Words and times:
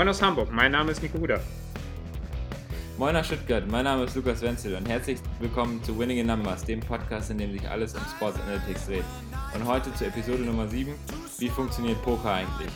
Moin 0.00 0.08
aus 0.08 0.22
Hamburg, 0.22 0.50
mein 0.50 0.72
Name 0.72 0.92
ist 0.92 1.02
Nico 1.02 1.18
Huder. 1.18 1.40
Moin 2.96 3.14
aus 3.14 3.26
Stuttgart, 3.26 3.68
mein 3.70 3.84
Name 3.84 4.04
ist 4.04 4.16
Lukas 4.16 4.40
Wenzel 4.40 4.74
und 4.74 4.88
herzlich 4.88 5.18
willkommen 5.40 5.84
zu 5.84 5.98
Winning 5.98 6.16
in 6.16 6.26
Numbers, 6.26 6.64
dem 6.64 6.80
Podcast, 6.80 7.30
in 7.30 7.36
dem 7.36 7.52
sich 7.52 7.68
alles 7.68 7.94
um 7.94 8.00
Sports 8.16 8.40
Analytics 8.40 8.86
dreht. 8.86 9.04
Und 9.54 9.66
heute 9.66 9.92
zur 9.92 10.06
Episode 10.06 10.38
Nummer 10.38 10.66
7, 10.66 10.94
wie 11.36 11.48
funktioniert 11.50 12.02
Poker 12.02 12.32
eigentlich? 12.32 12.72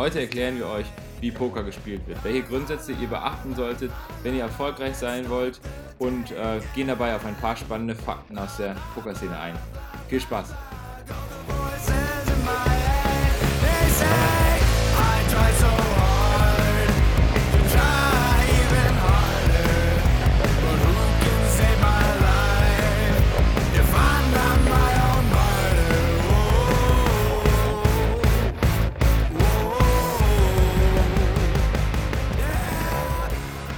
Heute 0.00 0.20
erklären 0.20 0.56
wir 0.56 0.66
euch, 0.66 0.86
wie 1.20 1.30
Poker 1.30 1.62
gespielt 1.62 2.00
wird, 2.06 2.24
welche 2.24 2.42
Grundsätze 2.44 2.92
ihr 2.92 3.06
beachten 3.06 3.54
solltet, 3.54 3.92
wenn 4.22 4.34
ihr 4.34 4.44
erfolgreich 4.44 4.96
sein 4.96 5.28
wollt 5.28 5.60
und 5.98 6.30
äh, 6.30 6.58
gehen 6.74 6.88
dabei 6.88 7.14
auf 7.14 7.26
ein 7.26 7.34
paar 7.34 7.54
spannende 7.54 7.94
Fakten 7.94 8.38
aus 8.38 8.56
der 8.56 8.76
Pokerszene 8.94 9.38
ein. 9.38 9.54
Viel 10.08 10.22
Spaß! 10.22 10.54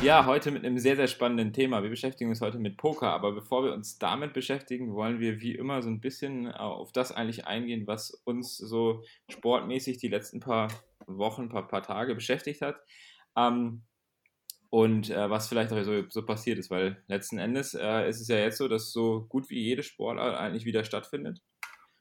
Ja, 0.03 0.27
heute 0.27 0.51
mit 0.51 0.65
einem 0.65 0.79
sehr, 0.79 0.97
sehr 0.97 1.07
spannenden 1.07 1.53
Thema. 1.53 1.85
Wir 1.85 1.91
beschäftigen 1.91 2.29
uns 2.29 2.41
heute 2.41 2.59
mit 2.59 2.77
Poker, 2.77 3.13
aber 3.13 3.31
bevor 3.31 3.63
wir 3.63 3.73
uns 3.73 3.99
damit 3.99 4.33
beschäftigen, 4.33 4.95
wollen 4.97 5.21
wir 5.21 5.41
wie 5.41 5.55
immer 5.55 5.81
so 5.81 5.91
ein 5.91 6.01
bisschen 6.01 6.51
auf 6.51 6.91
das 6.91 7.13
eigentlich 7.13 7.47
eingehen, 7.47 7.87
was 7.87 8.11
uns 8.25 8.57
so 8.57 9.05
sportmäßig 9.31 9.99
die 9.99 10.09
letzten 10.09 10.41
paar 10.41 10.67
Wochen, 11.07 11.49
paar, 11.49 11.69
paar 11.69 11.85
Tage 11.85 12.17
beschäftigt 12.17 12.63
hat. 12.63 12.81
Ähm, 13.37 13.85
und 14.71 15.09
äh, 15.11 15.31
was 15.31 15.49
vielleicht 15.49 15.73
auch 15.73 15.81
so, 15.85 16.03
so, 16.09 16.27
passiert 16.27 16.59
ist, 16.59 16.71
weil 16.73 17.01
letzten 17.07 17.39
Endes 17.39 17.75
äh, 17.75 18.09
ist 18.09 18.21
es 18.21 18.27
ja 18.27 18.39
jetzt 18.39 18.59
so, 18.59 18.67
dass 18.67 18.91
so 18.91 19.27
gut 19.29 19.51
wie 19.51 19.63
jede 19.63 19.85
Sportart 19.85 20.37
eigentlich 20.37 20.65
wieder 20.65 20.83
stattfindet. 20.83 21.39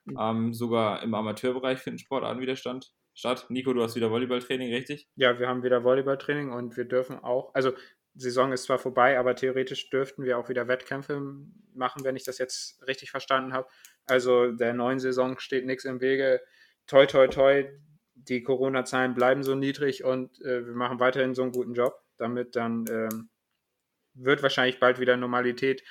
Mhm. 0.06 0.18
Ähm, 0.20 0.54
sogar 0.56 1.04
im 1.04 1.14
Amateurbereich 1.14 1.78
finden 1.78 2.00
Sportarten 2.00 2.42
wieder 2.42 2.56
stand, 2.56 2.94
statt. 3.14 3.46
Nico, 3.50 3.74
du 3.74 3.82
hast 3.84 3.96
wieder 3.96 4.12
Volleyballtraining, 4.12 4.72
richtig? 4.74 5.10
Ja, 5.16 5.40
wir 5.40 5.48
haben 5.48 5.64
wieder 5.64 5.84
Volleyballtraining 5.84 6.52
und 6.52 6.78
wir 6.78 6.86
dürfen 6.86 7.20
auch, 7.20 7.54
also 7.54 7.74
Saison 8.14 8.52
ist 8.52 8.64
zwar 8.64 8.78
vorbei, 8.78 9.18
aber 9.18 9.36
theoretisch 9.36 9.90
dürften 9.90 10.24
wir 10.24 10.38
auch 10.38 10.50
wieder 10.50 10.68
Wettkämpfe 10.68 11.22
machen, 11.74 12.04
wenn 12.04 12.16
ich 12.16 12.24
das 12.24 12.38
jetzt 12.38 12.86
richtig 12.86 13.12
verstanden 13.12 13.54
habe. 13.54 13.68
Also 14.06 14.52
der 14.52 14.74
neuen 14.74 15.00
Saison 15.00 15.40
steht 15.40 15.66
nichts 15.66 15.86
im 15.86 16.02
Wege. 16.02 16.42
Toi, 16.88 17.06
toi, 17.06 17.28
toi, 17.28 17.70
die 18.14 18.44
Corona-Zahlen 18.44 19.14
bleiben 19.14 19.44
so 19.44 19.56
niedrig 19.56 20.04
und 20.04 20.42
äh, 20.42 20.66
wir 20.66 20.74
machen 20.74 21.00
weiterhin 21.00 21.34
so 21.34 21.44
einen 21.44 21.54
guten 21.54 21.74
Job. 21.74 21.94
Damit 22.18 22.56
dann 22.56 22.86
ähm, 22.90 23.30
wird 24.14 24.44
wahrscheinlich 24.44 24.80
bald 24.80 25.00
wieder 25.00 25.16
Normalität, 25.18 25.84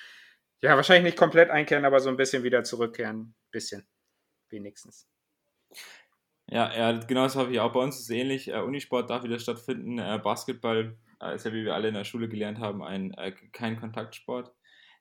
ja, 0.62 0.76
wahrscheinlich 0.76 1.04
nicht 1.04 1.18
komplett 1.18 1.48
einkehren, 1.48 1.86
aber 1.86 2.00
so 2.00 2.10
ein 2.10 2.18
bisschen 2.18 2.42
wieder 2.42 2.62
zurückkehren. 2.64 3.34
Bisschen, 3.50 3.88
wenigstens. 4.50 5.08
Ja, 6.50 6.72
ja, 6.76 6.98
genau 6.98 7.22
das 7.22 7.36
habe 7.36 7.52
ich 7.52 7.60
auch. 7.60 7.72
Bei 7.72 7.80
uns 7.80 7.96
ist 7.96 8.02
es 8.02 8.10
ähnlich. 8.10 8.48
Äh, 8.48 8.60
Unisport 8.60 9.08
darf 9.08 9.22
wieder 9.22 9.38
stattfinden. 9.38 9.98
Äh, 9.98 10.20
Basketball 10.22 10.96
äh, 11.22 11.36
ist 11.36 11.44
ja, 11.44 11.52
wie 11.52 11.64
wir 11.64 11.74
alle 11.74 11.88
in 11.88 11.94
der 11.94 12.04
Schule 12.04 12.28
gelernt 12.28 12.58
haben, 12.58 12.82
ein, 12.82 13.14
äh, 13.14 13.32
kein 13.52 13.78
Kontaktsport. 13.78 14.52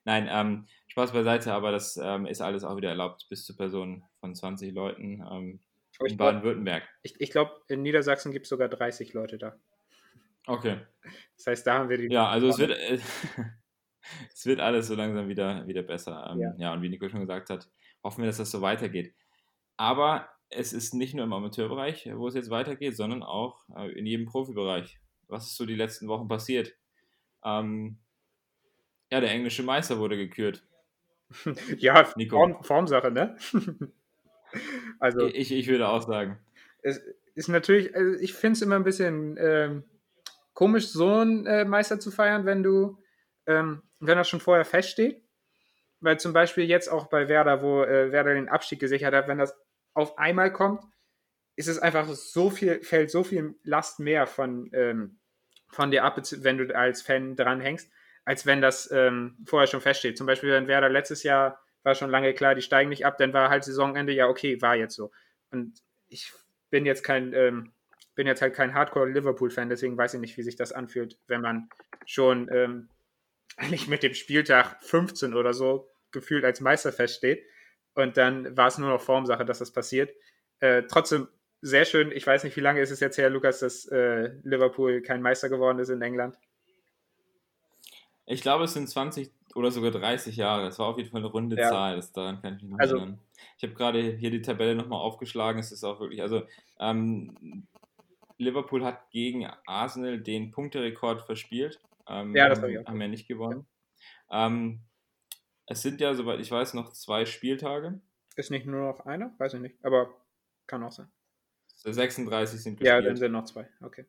Nein, 0.04 0.28
ähm, 0.30 0.66
Spaß 0.86 1.12
beiseite, 1.12 1.52
aber 1.52 1.72
das 1.72 1.98
ähm, 2.02 2.26
ist 2.26 2.40
alles 2.40 2.64
auch 2.64 2.76
wieder 2.76 2.88
erlaubt 2.88 3.26
bis 3.28 3.44
zu 3.44 3.56
Personen 3.56 4.04
von 4.20 4.34
20 4.34 4.72
Leuten 4.72 5.22
ähm, 5.30 5.60
in 6.06 6.16
Baden-Württemberg. 6.16 6.88
Ich, 7.02 7.20
ich 7.20 7.30
glaube, 7.30 7.52
in 7.68 7.82
Niedersachsen 7.82 8.32
gibt 8.32 8.44
es 8.44 8.50
sogar 8.50 8.68
30 8.68 9.12
Leute 9.12 9.36
da. 9.36 9.56
Okay. 10.46 10.78
Das 11.36 11.46
heißt, 11.46 11.66
da 11.66 11.78
haben 11.78 11.88
wir 11.90 11.98
die. 11.98 12.12
Ja, 12.12 12.28
also 12.28 12.48
es 12.48 12.58
wird, 12.58 12.70
äh, 12.70 12.98
es 14.32 14.46
wird 14.46 14.60
alles 14.60 14.86
so 14.86 14.94
langsam 14.94 15.28
wieder, 15.28 15.66
wieder 15.66 15.82
besser. 15.82 16.30
Ähm, 16.32 16.40
ja. 16.40 16.54
ja, 16.58 16.72
und 16.72 16.82
wie 16.82 16.88
Nico 16.88 17.08
schon 17.08 17.20
gesagt 17.20 17.50
hat, 17.50 17.68
hoffen 18.04 18.22
wir, 18.22 18.28
dass 18.28 18.38
das 18.38 18.52
so 18.52 18.62
weitergeht. 18.62 19.14
Aber 19.76 20.28
es 20.50 20.72
ist 20.72 20.94
nicht 20.94 21.14
nur 21.14 21.24
im 21.24 21.32
Amateurbereich, 21.32 22.10
wo 22.14 22.28
es 22.28 22.34
jetzt 22.34 22.50
weitergeht, 22.50 22.96
sondern 22.96 23.22
auch 23.22 23.62
äh, 23.76 23.90
in 23.92 24.04
jedem 24.04 24.26
Profibereich. 24.26 24.98
Was 25.28 25.46
ist 25.46 25.56
so 25.56 25.64
die 25.64 25.76
letzten 25.76 26.08
Wochen 26.08 26.28
passiert? 26.28 26.74
Ähm, 27.44 27.98
ja, 29.10 29.20
der 29.20 29.30
englische 29.30 29.62
Meister 29.62 29.98
wurde 29.98 30.16
gekürt. 30.16 30.64
ja, 31.78 32.08
Nico. 32.16 32.36
Form, 32.36 32.64
Formsache, 32.64 33.10
ne? 33.12 33.36
also, 34.98 35.26
ich, 35.26 35.52
ich 35.52 35.68
würde 35.68 35.88
auch 35.88 36.02
sagen. 36.02 36.38
Es 36.82 37.00
ist 37.34 37.48
natürlich, 37.48 37.94
also 37.94 38.18
ich 38.20 38.34
finde 38.34 38.56
es 38.56 38.62
immer 38.62 38.76
ein 38.76 38.84
bisschen 38.84 39.36
ähm, 39.38 39.84
komisch, 40.52 40.88
so 40.88 41.12
einen 41.14 41.46
äh, 41.46 41.64
Meister 41.64 42.00
zu 42.00 42.10
feiern, 42.10 42.44
wenn 42.44 42.64
du, 42.64 42.98
ähm, 43.46 43.82
wenn 44.00 44.18
das 44.18 44.28
schon 44.28 44.40
vorher 44.40 44.64
feststeht. 44.64 45.22
Weil 46.00 46.18
zum 46.18 46.32
Beispiel 46.32 46.64
jetzt 46.64 46.88
auch 46.88 47.08
bei 47.08 47.28
Werder, 47.28 47.62
wo 47.62 47.82
äh, 47.82 48.10
Werder 48.10 48.34
den 48.34 48.48
Abstieg 48.48 48.80
gesichert 48.80 49.14
hat, 49.14 49.28
wenn 49.28 49.38
das 49.38 49.54
auf 50.00 50.18
einmal 50.18 50.52
kommt, 50.52 50.82
ist 51.56 51.68
es 51.68 51.78
einfach 51.78 52.08
so 52.08 52.50
viel, 52.50 52.82
fällt 52.82 53.10
so 53.10 53.22
viel 53.22 53.54
Last 53.64 54.00
mehr 54.00 54.26
von, 54.26 54.70
ähm, 54.72 55.18
von 55.68 55.90
dir 55.90 56.04
ab, 56.04 56.20
wenn 56.38 56.58
du 56.58 56.74
als 56.74 57.02
Fan 57.02 57.36
dranhängst, 57.36 57.90
als 58.24 58.46
wenn 58.46 58.60
das 58.60 58.90
ähm, 58.90 59.36
vorher 59.44 59.66
schon 59.66 59.80
feststeht. 59.80 60.16
Zum 60.16 60.26
Beispiel, 60.26 60.50
wenn 60.50 60.68
Werder 60.68 60.88
letztes 60.88 61.22
Jahr 61.22 61.60
war 61.82 61.94
schon 61.94 62.10
lange 62.10 62.34
klar, 62.34 62.54
die 62.54 62.62
steigen 62.62 62.90
nicht 62.90 63.06
ab, 63.06 63.18
dann 63.18 63.32
war 63.32 63.50
halt 63.50 63.64
Saisonende, 63.64 64.12
ja, 64.12 64.26
okay, 64.26 64.60
war 64.60 64.76
jetzt 64.76 64.94
so. 64.94 65.10
Und 65.50 65.82
ich 66.08 66.32
bin 66.70 66.86
jetzt 66.86 67.02
kein, 67.02 67.32
ähm, 67.32 67.72
bin 68.14 68.26
jetzt 68.26 68.42
halt 68.42 68.54
kein 68.54 68.74
Hardcore-Liverpool-Fan, 68.74 69.68
deswegen 69.68 69.96
weiß 69.96 70.14
ich 70.14 70.20
nicht, 70.20 70.36
wie 70.36 70.42
sich 70.42 70.56
das 70.56 70.72
anfühlt, 70.72 71.18
wenn 71.26 71.40
man 71.40 71.68
schon 72.06 72.48
ähm, 72.52 72.88
eigentlich 73.56 73.88
mit 73.88 74.02
dem 74.02 74.14
Spieltag 74.14 74.82
15 74.82 75.34
oder 75.34 75.52
so 75.52 75.90
gefühlt 76.10 76.44
als 76.44 76.60
Meister 76.60 76.92
feststeht. 76.92 77.44
Und 78.00 78.16
dann 78.16 78.56
war 78.56 78.68
es 78.68 78.78
nur 78.78 78.88
noch 78.88 79.00
Formsache, 79.00 79.44
dass 79.44 79.58
das 79.58 79.72
passiert. 79.72 80.10
Äh, 80.60 80.82
trotzdem 80.84 81.28
sehr 81.62 81.84
schön. 81.84 82.10
Ich 82.12 82.26
weiß 82.26 82.44
nicht, 82.44 82.56
wie 82.56 82.60
lange 82.60 82.80
ist 82.80 82.90
es 82.90 83.00
jetzt 83.00 83.18
her, 83.18 83.30
Lukas, 83.30 83.60
dass 83.60 83.86
äh, 83.86 84.32
Liverpool 84.42 85.02
kein 85.02 85.22
Meister 85.22 85.48
geworden 85.48 85.78
ist 85.78 85.90
in 85.90 86.02
England? 86.02 86.36
Ich 88.26 88.42
glaube, 88.42 88.64
es 88.64 88.74
sind 88.74 88.88
20 88.88 89.30
oder 89.54 89.70
sogar 89.70 89.90
30 89.90 90.36
Jahre. 90.36 90.68
Es 90.68 90.78
war 90.78 90.86
auf 90.86 90.98
jeden 90.98 91.10
Fall 91.10 91.20
eine 91.20 91.30
runde 91.30 91.56
ja. 91.56 91.68
Zahl. 91.68 91.96
Das, 91.96 92.12
daran 92.12 92.40
kann 92.40 92.56
ich 92.56 92.62
mich 92.62 92.70
noch 92.70 92.78
also, 92.78 92.96
erinnern. 92.96 93.18
Ich 93.56 93.64
habe 93.64 93.74
gerade 93.74 94.00
hier 94.00 94.30
die 94.30 94.42
Tabelle 94.42 94.74
nochmal 94.74 95.00
aufgeschlagen. 95.00 95.58
Es 95.58 95.72
ist 95.72 95.84
auch 95.84 96.00
wirklich, 96.00 96.22
also 96.22 96.42
ähm, 96.78 97.66
Liverpool 98.38 98.84
hat 98.84 99.10
gegen 99.10 99.46
Arsenal 99.66 100.20
den 100.20 100.50
Punkterekord 100.50 101.22
verspielt. 101.22 101.80
Ähm, 102.08 102.34
ja, 102.34 102.48
das 102.48 102.60
habe 102.60 102.72
ich 102.72 102.78
auch. 102.78 102.86
Haben 102.86 103.00
ja 103.00 103.08
nicht 103.08 103.28
gewonnen. 103.28 103.66
Ja. 104.30 104.46
Ähm, 104.46 104.80
es 105.70 105.82
sind 105.82 106.00
ja, 106.00 106.14
soweit 106.14 106.40
ich 106.40 106.50
weiß, 106.50 106.74
noch 106.74 106.92
zwei 106.92 107.24
Spieltage. 107.24 108.00
Ist 108.34 108.50
nicht 108.50 108.66
nur 108.66 108.92
noch 108.92 109.06
einer? 109.06 109.32
Weiß 109.38 109.54
ich 109.54 109.60
nicht. 109.60 109.76
Aber 109.84 110.12
kann 110.66 110.82
auch 110.82 110.90
sein. 110.90 111.08
36 111.76 112.60
sind 112.60 112.72
gespielt. 112.72 112.88
Ja, 112.88 113.00
dann 113.00 113.16
sind 113.16 113.30
noch 113.30 113.44
zwei. 113.44 113.68
Okay. 113.80 114.04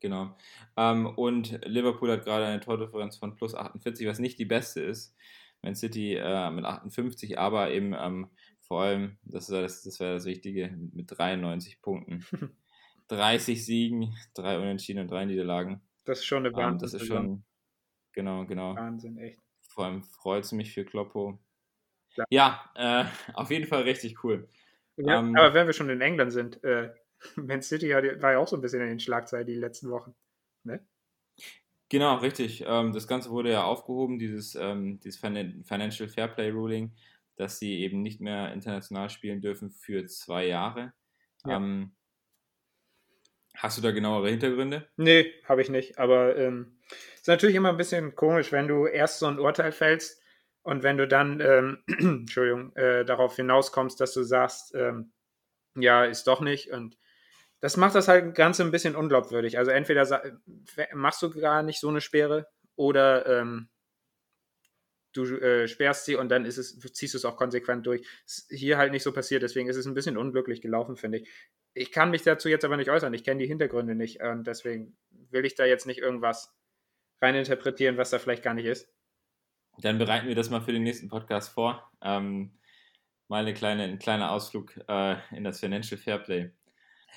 Genau. 0.00 0.36
Ähm, 0.76 1.06
und 1.06 1.58
Liverpool 1.64 2.12
hat 2.12 2.24
gerade 2.24 2.44
eine 2.44 2.60
Tordifferenz 2.60 3.16
von 3.16 3.34
plus 3.36 3.54
48, 3.54 4.06
was 4.06 4.18
nicht 4.18 4.38
die 4.38 4.44
beste 4.44 4.82
ist. 4.82 5.16
Man 5.62 5.74
City 5.74 6.14
äh, 6.14 6.50
mit 6.50 6.66
58, 6.66 7.38
aber 7.38 7.70
eben 7.70 7.94
ähm, 7.98 8.28
vor 8.60 8.82
allem, 8.82 9.16
das, 9.24 9.46
das, 9.46 9.84
das 9.84 9.98
wäre 9.98 10.14
das 10.14 10.26
Wichtige, 10.26 10.76
mit 10.92 11.06
93 11.10 11.80
Punkten. 11.80 12.26
30 13.08 13.64
Siegen, 13.64 14.14
drei 14.34 14.58
Unentschieden 14.58 15.00
und 15.00 15.10
drei 15.10 15.24
Niederlagen. 15.24 15.80
Das 16.04 16.18
ist 16.18 16.26
schon 16.26 16.44
eine 16.44 16.54
Wahnsinn. 16.54 16.72
Ähm, 16.72 16.78
das 16.78 16.94
ist 16.94 17.06
schon, 17.06 17.44
genau, 18.12 18.44
genau. 18.44 18.76
Wahnsinn, 18.76 19.16
echt. 19.16 19.41
Vor 19.72 19.86
allem 19.86 20.02
freut 20.02 20.44
es 20.44 20.52
mich 20.52 20.72
für 20.72 20.84
Kloppo. 20.84 21.38
Ja, 22.16 22.24
ja 22.30 22.70
äh, 22.74 23.04
auf 23.34 23.50
jeden 23.50 23.66
Fall 23.66 23.82
richtig 23.82 24.22
cool. 24.22 24.48
Ja, 24.96 25.20
ähm, 25.20 25.34
aber 25.36 25.54
wenn 25.54 25.66
wir 25.66 25.72
schon 25.72 25.88
in 25.88 26.00
England 26.00 26.32
sind, 26.32 26.62
äh, 26.62 26.92
Man 27.36 27.62
City 27.62 27.90
war 27.90 28.32
ja 28.32 28.38
auch 28.38 28.48
so 28.48 28.56
ein 28.56 28.62
bisschen 28.62 28.82
in 28.82 28.88
den 28.88 29.00
Schlagzeilen 29.00 29.46
die 29.46 29.54
letzten 29.54 29.90
Wochen. 29.90 30.14
Ne? 30.64 30.84
Genau, 31.88 32.16
richtig. 32.16 32.64
Ähm, 32.66 32.92
das 32.92 33.06
Ganze 33.06 33.30
wurde 33.30 33.50
ja 33.50 33.64
aufgehoben, 33.64 34.18
dieses, 34.18 34.54
ähm, 34.54 35.00
dieses 35.00 35.20
Financial 35.20 36.08
Fairplay 36.08 36.50
Ruling, 36.50 36.92
dass 37.36 37.58
sie 37.58 37.80
eben 37.80 38.02
nicht 38.02 38.20
mehr 38.20 38.52
international 38.52 39.10
spielen 39.10 39.40
dürfen 39.40 39.70
für 39.70 40.06
zwei 40.06 40.46
Jahre. 40.46 40.92
Ja. 41.44 41.56
Ähm, 41.56 41.94
hast 43.54 43.78
du 43.78 43.82
da 43.82 43.90
genauere 43.90 44.30
Hintergründe? 44.30 44.88
Nee, 44.96 45.32
habe 45.44 45.62
ich 45.62 45.68
nicht. 45.68 45.98
Aber 45.98 46.36
ähm, 46.36 46.78
ist 47.14 47.28
natürlich 47.28 47.56
immer 47.56 47.70
ein 47.70 47.76
bisschen 47.76 48.14
komisch, 48.14 48.52
wenn 48.52 48.68
du 48.68 48.86
erst 48.86 49.18
so 49.18 49.26
ein 49.26 49.38
Urteil 49.38 49.72
fällst 49.72 50.22
und 50.62 50.82
wenn 50.82 50.96
du 50.96 51.08
dann, 51.08 51.40
ähm, 51.40 51.82
Entschuldigung, 51.86 52.74
äh, 52.76 53.04
darauf 53.04 53.36
hinauskommst, 53.36 54.00
dass 54.00 54.12
du 54.14 54.22
sagst, 54.22 54.74
ähm, 54.74 55.12
ja, 55.74 56.04
ist 56.04 56.26
doch 56.26 56.40
nicht. 56.40 56.70
Und 56.70 56.96
das 57.60 57.76
macht 57.76 57.94
das 57.94 58.08
halt 58.08 58.34
ganz 58.34 58.60
ein 58.60 58.70
bisschen 58.70 58.96
unglaubwürdig. 58.96 59.58
Also 59.58 59.70
entweder 59.70 60.22
machst 60.94 61.22
du 61.22 61.30
gar 61.30 61.62
nicht 61.62 61.80
so 61.80 61.88
eine 61.88 62.00
Sperre 62.00 62.46
oder 62.76 63.26
ähm, 63.26 63.68
du 65.12 65.24
äh, 65.36 65.68
sperrst 65.68 66.04
sie 66.06 66.16
und 66.16 66.28
dann 66.28 66.44
ist 66.44 66.58
es, 66.58 66.78
ziehst 66.78 67.14
du 67.14 67.18
es 67.18 67.24
auch 67.24 67.36
konsequent 67.36 67.86
durch. 67.86 68.06
Ist 68.26 68.50
hier 68.50 68.78
halt 68.78 68.92
nicht 68.92 69.02
so 69.02 69.12
passiert, 69.12 69.42
deswegen 69.42 69.68
ist 69.68 69.76
es 69.76 69.86
ein 69.86 69.94
bisschen 69.94 70.16
unglücklich 70.16 70.60
gelaufen, 70.60 70.96
finde 70.96 71.18
ich. 71.18 71.28
Ich 71.74 71.92
kann 71.92 72.10
mich 72.10 72.22
dazu 72.22 72.48
jetzt 72.48 72.64
aber 72.64 72.76
nicht 72.76 72.90
äußern, 72.90 73.14
ich 73.14 73.24
kenne 73.24 73.40
die 73.40 73.46
Hintergründe 73.46 73.94
nicht 73.94 74.22
und 74.22 74.46
deswegen 74.46 74.96
will 75.30 75.44
ich 75.44 75.54
da 75.54 75.64
jetzt 75.64 75.86
nicht 75.86 76.00
irgendwas 76.00 76.54
reininterpretieren, 77.22 77.96
was 77.96 78.10
da 78.10 78.18
vielleicht 78.18 78.42
gar 78.42 78.54
nicht 78.54 78.66
ist. 78.66 78.92
Dann 79.78 79.98
bereiten 79.98 80.28
wir 80.28 80.34
das 80.34 80.50
mal 80.50 80.60
für 80.60 80.72
den 80.72 80.82
nächsten 80.82 81.08
Podcast 81.08 81.50
vor. 81.50 81.90
Ähm, 82.02 82.58
mal 83.28 83.42
eine 83.42 83.54
kleine, 83.54 83.84
ein 83.84 83.98
kleiner 83.98 84.32
Ausflug 84.32 84.76
äh, 84.88 85.16
in 85.34 85.44
das 85.44 85.60
Financial 85.60 85.98
Fairplay. 85.98 86.50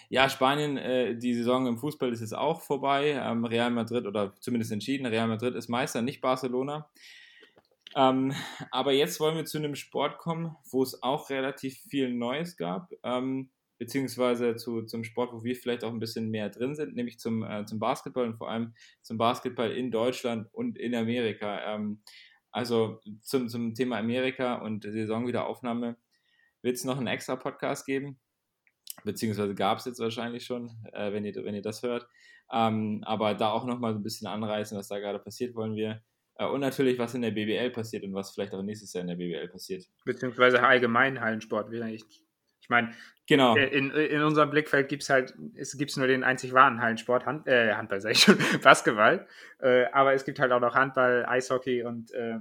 Ja, 0.09 0.29
Spanien, 0.29 0.77
äh, 0.77 1.17
die 1.17 1.33
Saison 1.33 1.67
im 1.67 1.77
Fußball 1.77 2.11
ist 2.11 2.21
jetzt 2.21 2.35
auch 2.35 2.61
vorbei. 2.61 3.11
Ähm, 3.11 3.43
Real 3.45 3.71
Madrid 3.71 4.05
oder 4.05 4.33
zumindest 4.39 4.71
entschieden, 4.71 5.05
Real 5.05 5.27
Madrid 5.27 5.55
ist 5.55 5.67
Meister, 5.67 6.01
nicht 6.01 6.21
Barcelona. 6.21 6.89
Ähm, 7.95 8.33
aber 8.71 8.91
jetzt 8.91 9.19
wollen 9.19 9.35
wir 9.35 9.45
zu 9.45 9.57
einem 9.57 9.75
Sport 9.75 10.17
kommen, 10.17 10.55
wo 10.69 10.83
es 10.83 11.01
auch 11.01 11.29
relativ 11.29 11.77
viel 11.89 12.13
Neues 12.13 12.57
gab, 12.57 12.91
ähm, 13.03 13.49
beziehungsweise 13.77 14.55
zu, 14.55 14.83
zum 14.83 15.03
Sport, 15.03 15.33
wo 15.33 15.43
wir 15.43 15.55
vielleicht 15.55 15.83
auch 15.83 15.91
ein 15.91 15.99
bisschen 15.99 16.29
mehr 16.29 16.49
drin 16.49 16.75
sind, 16.75 16.95
nämlich 16.95 17.19
zum, 17.19 17.43
äh, 17.43 17.65
zum 17.65 17.79
Basketball 17.79 18.25
und 18.25 18.37
vor 18.37 18.49
allem 18.49 18.73
zum 19.01 19.17
Basketball 19.17 19.71
in 19.71 19.91
Deutschland 19.91 20.47
und 20.53 20.77
in 20.77 20.95
Amerika. 20.95 21.75
Ähm, 21.75 22.01
also 22.51 23.01
zum, 23.21 23.49
zum 23.49 23.73
Thema 23.73 23.97
Amerika 23.97 24.55
und 24.55 24.83
Saisonwiederaufnahme 24.83 25.97
wird 26.61 26.77
es 26.77 26.85
noch 26.85 26.97
einen 26.97 27.07
extra 27.07 27.35
Podcast 27.35 27.85
geben 27.85 28.19
beziehungsweise 29.03 29.55
gab 29.55 29.79
es 29.79 29.85
jetzt 29.85 29.99
wahrscheinlich 29.99 30.45
schon, 30.45 30.71
äh, 30.93 31.11
wenn, 31.11 31.25
ihr, 31.25 31.35
wenn 31.35 31.55
ihr 31.55 31.61
das 31.61 31.83
hört. 31.83 32.07
Ähm, 32.51 33.03
aber 33.05 33.33
da 33.33 33.51
auch 33.51 33.65
nochmal 33.65 33.93
so 33.93 33.99
ein 33.99 34.03
bisschen 34.03 34.27
anreißen, 34.27 34.77
was 34.77 34.87
da 34.87 34.99
gerade 34.99 35.19
passiert, 35.19 35.55
wollen 35.55 35.75
wir. 35.75 36.01
Äh, 36.35 36.47
und 36.47 36.61
natürlich, 36.61 36.99
was 36.99 37.13
in 37.13 37.21
der 37.21 37.31
BBL 37.31 37.71
passiert 37.71 38.03
und 38.03 38.13
was 38.13 38.33
vielleicht 38.33 38.53
auch 38.53 38.61
nächstes 38.61 38.93
Jahr 38.93 39.01
in 39.01 39.07
der 39.07 39.15
BBL 39.15 39.47
passiert. 39.49 39.85
Beziehungsweise 40.05 40.63
allgemein 40.63 41.19
Hallensport. 41.19 41.73
Ich, 41.73 42.03
ich 42.65 42.69
meine, 42.69 42.95
genau. 43.27 43.55
Äh, 43.55 43.67
in, 43.67 43.91
in 43.91 44.23
unserem 44.23 44.49
Blickfeld 44.49 44.89
gibt 44.89 45.03
es 45.03 45.09
halt, 45.11 45.35
es 45.53 45.77
gibt 45.77 45.95
nur 45.97 46.07
den 46.07 46.23
einzig 46.23 46.51
wahren 46.51 46.81
Hallensport, 46.81 47.27
Hand, 47.27 47.45
äh, 47.45 47.75
Handball 47.75 48.01
sage 48.01 48.13
ich 48.13 48.21
schon, 48.21 48.39
Basketball. 48.63 49.27
Äh, 49.59 49.85
aber 49.91 50.15
es 50.15 50.25
gibt 50.25 50.39
halt 50.39 50.51
auch 50.51 50.59
noch 50.59 50.73
Handball, 50.73 51.27
Eishockey 51.27 51.83
und 51.83 52.11
äh, 52.13 52.39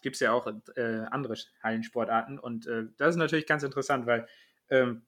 gibt 0.00 0.14
es 0.14 0.20
ja 0.20 0.30
auch 0.30 0.46
äh, 0.76 1.06
andere 1.10 1.34
Hallensportarten. 1.60 2.38
Und 2.38 2.68
äh, 2.68 2.84
das 2.98 3.10
ist 3.10 3.16
natürlich 3.16 3.48
ganz 3.48 3.64
interessant, 3.64 4.06
weil 4.06 4.28
ähm, 4.68 5.04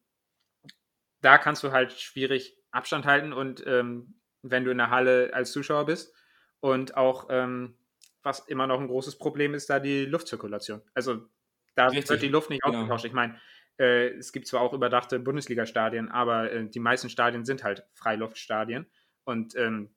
da 1.21 1.39
kannst 1.39 1.63
du 1.63 1.71
halt 1.71 1.93
schwierig 1.93 2.59
Abstand 2.73 3.07
halten 3.07 3.33
und 3.33 3.65
ähm, 3.69 4.17
wenn 4.43 4.65
du 4.65 4.73
in 4.73 4.79
der 4.79 4.91
Halle 4.91 5.31
als 5.33 5.53
Zuschauer 5.53 5.87
bist 5.87 6.13
und 6.59 6.97
auch 6.97 7.29
ähm, 7.31 7.79
was 8.25 8.41
immer 8.41 8.67
noch 8.67 8.81
ein 8.81 8.89
großes 8.89 9.17
Problem 9.17 9.55
ist, 9.55 9.71
da 9.71 9.79
die 9.79 10.07
Luftzirkulation. 10.07 10.83
Also 10.93 11.29
da 11.77 11.87
Richtig, 11.87 12.11
wird 12.11 12.23
die 12.23 12.29
Luft 12.29 12.51
nicht 12.51 12.63
genau. 12.63 12.79
ausgetauscht. 12.79 13.05
Ich 13.05 13.13
meine, 13.13 13.39
äh, 13.79 14.09
es 14.09 14.33
gibt 14.33 14.47
zwar 14.47 14.61
auch 14.61 14.73
überdachte 14.73 15.19
Bundesliga-Stadien, 15.19 16.11
aber 16.11 16.53
äh, 16.53 16.69
die 16.69 16.81
meisten 16.81 17.11
Stadien 17.11 17.45
sind 17.45 17.65
halt 17.65 17.85
Freiluftstadien 17.95 18.87
und 19.25 19.55
ähm, 19.57 19.91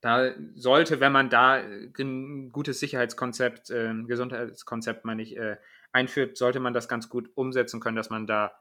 da 0.00 0.34
sollte, 0.54 1.00
wenn 1.00 1.12
man 1.12 1.30
da 1.30 1.54
ein 1.54 2.52
gutes 2.52 2.78
Sicherheitskonzept, 2.80 3.70
äh, 3.70 3.94
Gesundheitskonzept, 4.06 5.04
meine 5.04 5.22
ich, 5.22 5.36
äh, 5.36 5.56
einführt, 5.92 6.36
sollte 6.36 6.60
man 6.60 6.74
das 6.74 6.88
ganz 6.88 7.08
gut 7.08 7.30
umsetzen 7.34 7.80
können, 7.80 7.96
dass 7.96 8.10
man 8.10 8.26
da 8.26 8.52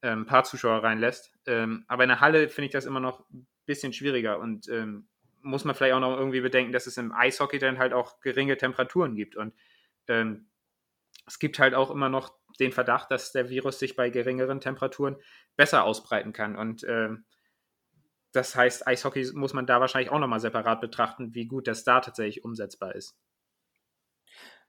ein 0.00 0.20
ähm, 0.20 0.26
paar 0.26 0.44
Zuschauer 0.44 0.82
reinlässt. 0.82 1.32
Ähm, 1.46 1.84
aber 1.88 2.04
in 2.04 2.10
der 2.10 2.20
Halle 2.20 2.48
finde 2.48 2.66
ich 2.66 2.72
das 2.72 2.86
immer 2.86 3.00
noch 3.00 3.28
ein 3.30 3.46
bisschen 3.66 3.92
schwieriger 3.92 4.38
und 4.38 4.68
ähm, 4.68 5.08
muss 5.42 5.64
man 5.64 5.74
vielleicht 5.74 5.94
auch 5.94 6.00
noch 6.00 6.16
irgendwie 6.16 6.40
bedenken, 6.40 6.72
dass 6.72 6.86
es 6.86 6.96
im 6.96 7.12
Eishockey 7.12 7.58
dann 7.58 7.78
halt 7.78 7.92
auch 7.92 8.20
geringe 8.20 8.56
Temperaturen 8.56 9.14
gibt. 9.14 9.36
Und 9.36 9.52
ähm, 10.08 10.46
es 11.26 11.38
gibt 11.38 11.58
halt 11.58 11.74
auch 11.74 11.90
immer 11.90 12.08
noch 12.08 12.32
den 12.60 12.72
Verdacht, 12.72 13.10
dass 13.10 13.32
der 13.32 13.48
Virus 13.48 13.78
sich 13.78 13.96
bei 13.96 14.10
geringeren 14.10 14.60
Temperaturen 14.60 15.16
besser 15.56 15.84
ausbreiten 15.84 16.32
kann. 16.32 16.56
Und 16.56 16.84
ähm, 16.88 17.24
das 18.32 18.56
heißt, 18.56 18.86
Eishockey 18.86 19.30
muss 19.34 19.54
man 19.54 19.66
da 19.66 19.80
wahrscheinlich 19.80 20.10
auch 20.10 20.18
nochmal 20.18 20.40
separat 20.40 20.80
betrachten, 20.80 21.34
wie 21.34 21.46
gut 21.46 21.68
das 21.68 21.84
da 21.84 22.00
tatsächlich 22.00 22.44
umsetzbar 22.44 22.94
ist. 22.94 23.16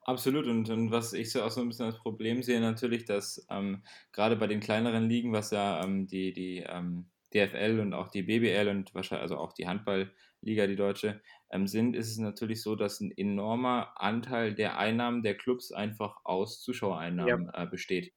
Absolut. 0.01 0.45
Und, 0.45 0.69
und 0.69 0.91
was 0.91 1.13
ich 1.13 1.31
so 1.31 1.41
auch 1.41 1.49
so 1.49 1.61
ein 1.61 1.67
bisschen 1.67 1.87
als 1.87 1.97
Problem 1.97 2.43
sehe, 2.43 2.61
natürlich, 2.61 3.05
dass 3.05 3.45
ähm, 3.49 3.83
gerade 4.11 4.35
bei 4.35 4.45
den 4.45 4.59
kleineren 4.59 5.09
Ligen, 5.09 5.33
was 5.33 5.49
ja 5.49 5.83
ähm, 5.83 6.05
die, 6.05 6.31
die 6.31 6.59
ähm, 6.59 7.09
DFL 7.33 7.79
und 7.79 7.93
auch 7.93 8.09
die 8.09 8.21
BBL 8.21 8.69
und 8.69 8.93
wahrscheinlich 8.93 9.23
also 9.23 9.37
auch 9.37 9.53
die 9.53 9.67
Handballliga, 10.45 10.67
die 10.67 10.75
deutsche, 10.75 11.21
ähm, 11.49 11.67
sind, 11.67 11.95
ist 11.95 12.11
es 12.11 12.17
natürlich 12.17 12.61
so, 12.61 12.75
dass 12.75 13.01
ein 13.01 13.11
enormer 13.17 13.93
Anteil 13.95 14.53
der 14.53 14.77
Einnahmen 14.77 15.23
der 15.23 15.35
Clubs 15.35 15.71
einfach 15.71 16.17
aus 16.23 16.61
Zuschauereinnahmen 16.61 17.49
ja. 17.53 17.63
äh, 17.63 17.67
besteht. 17.67 18.13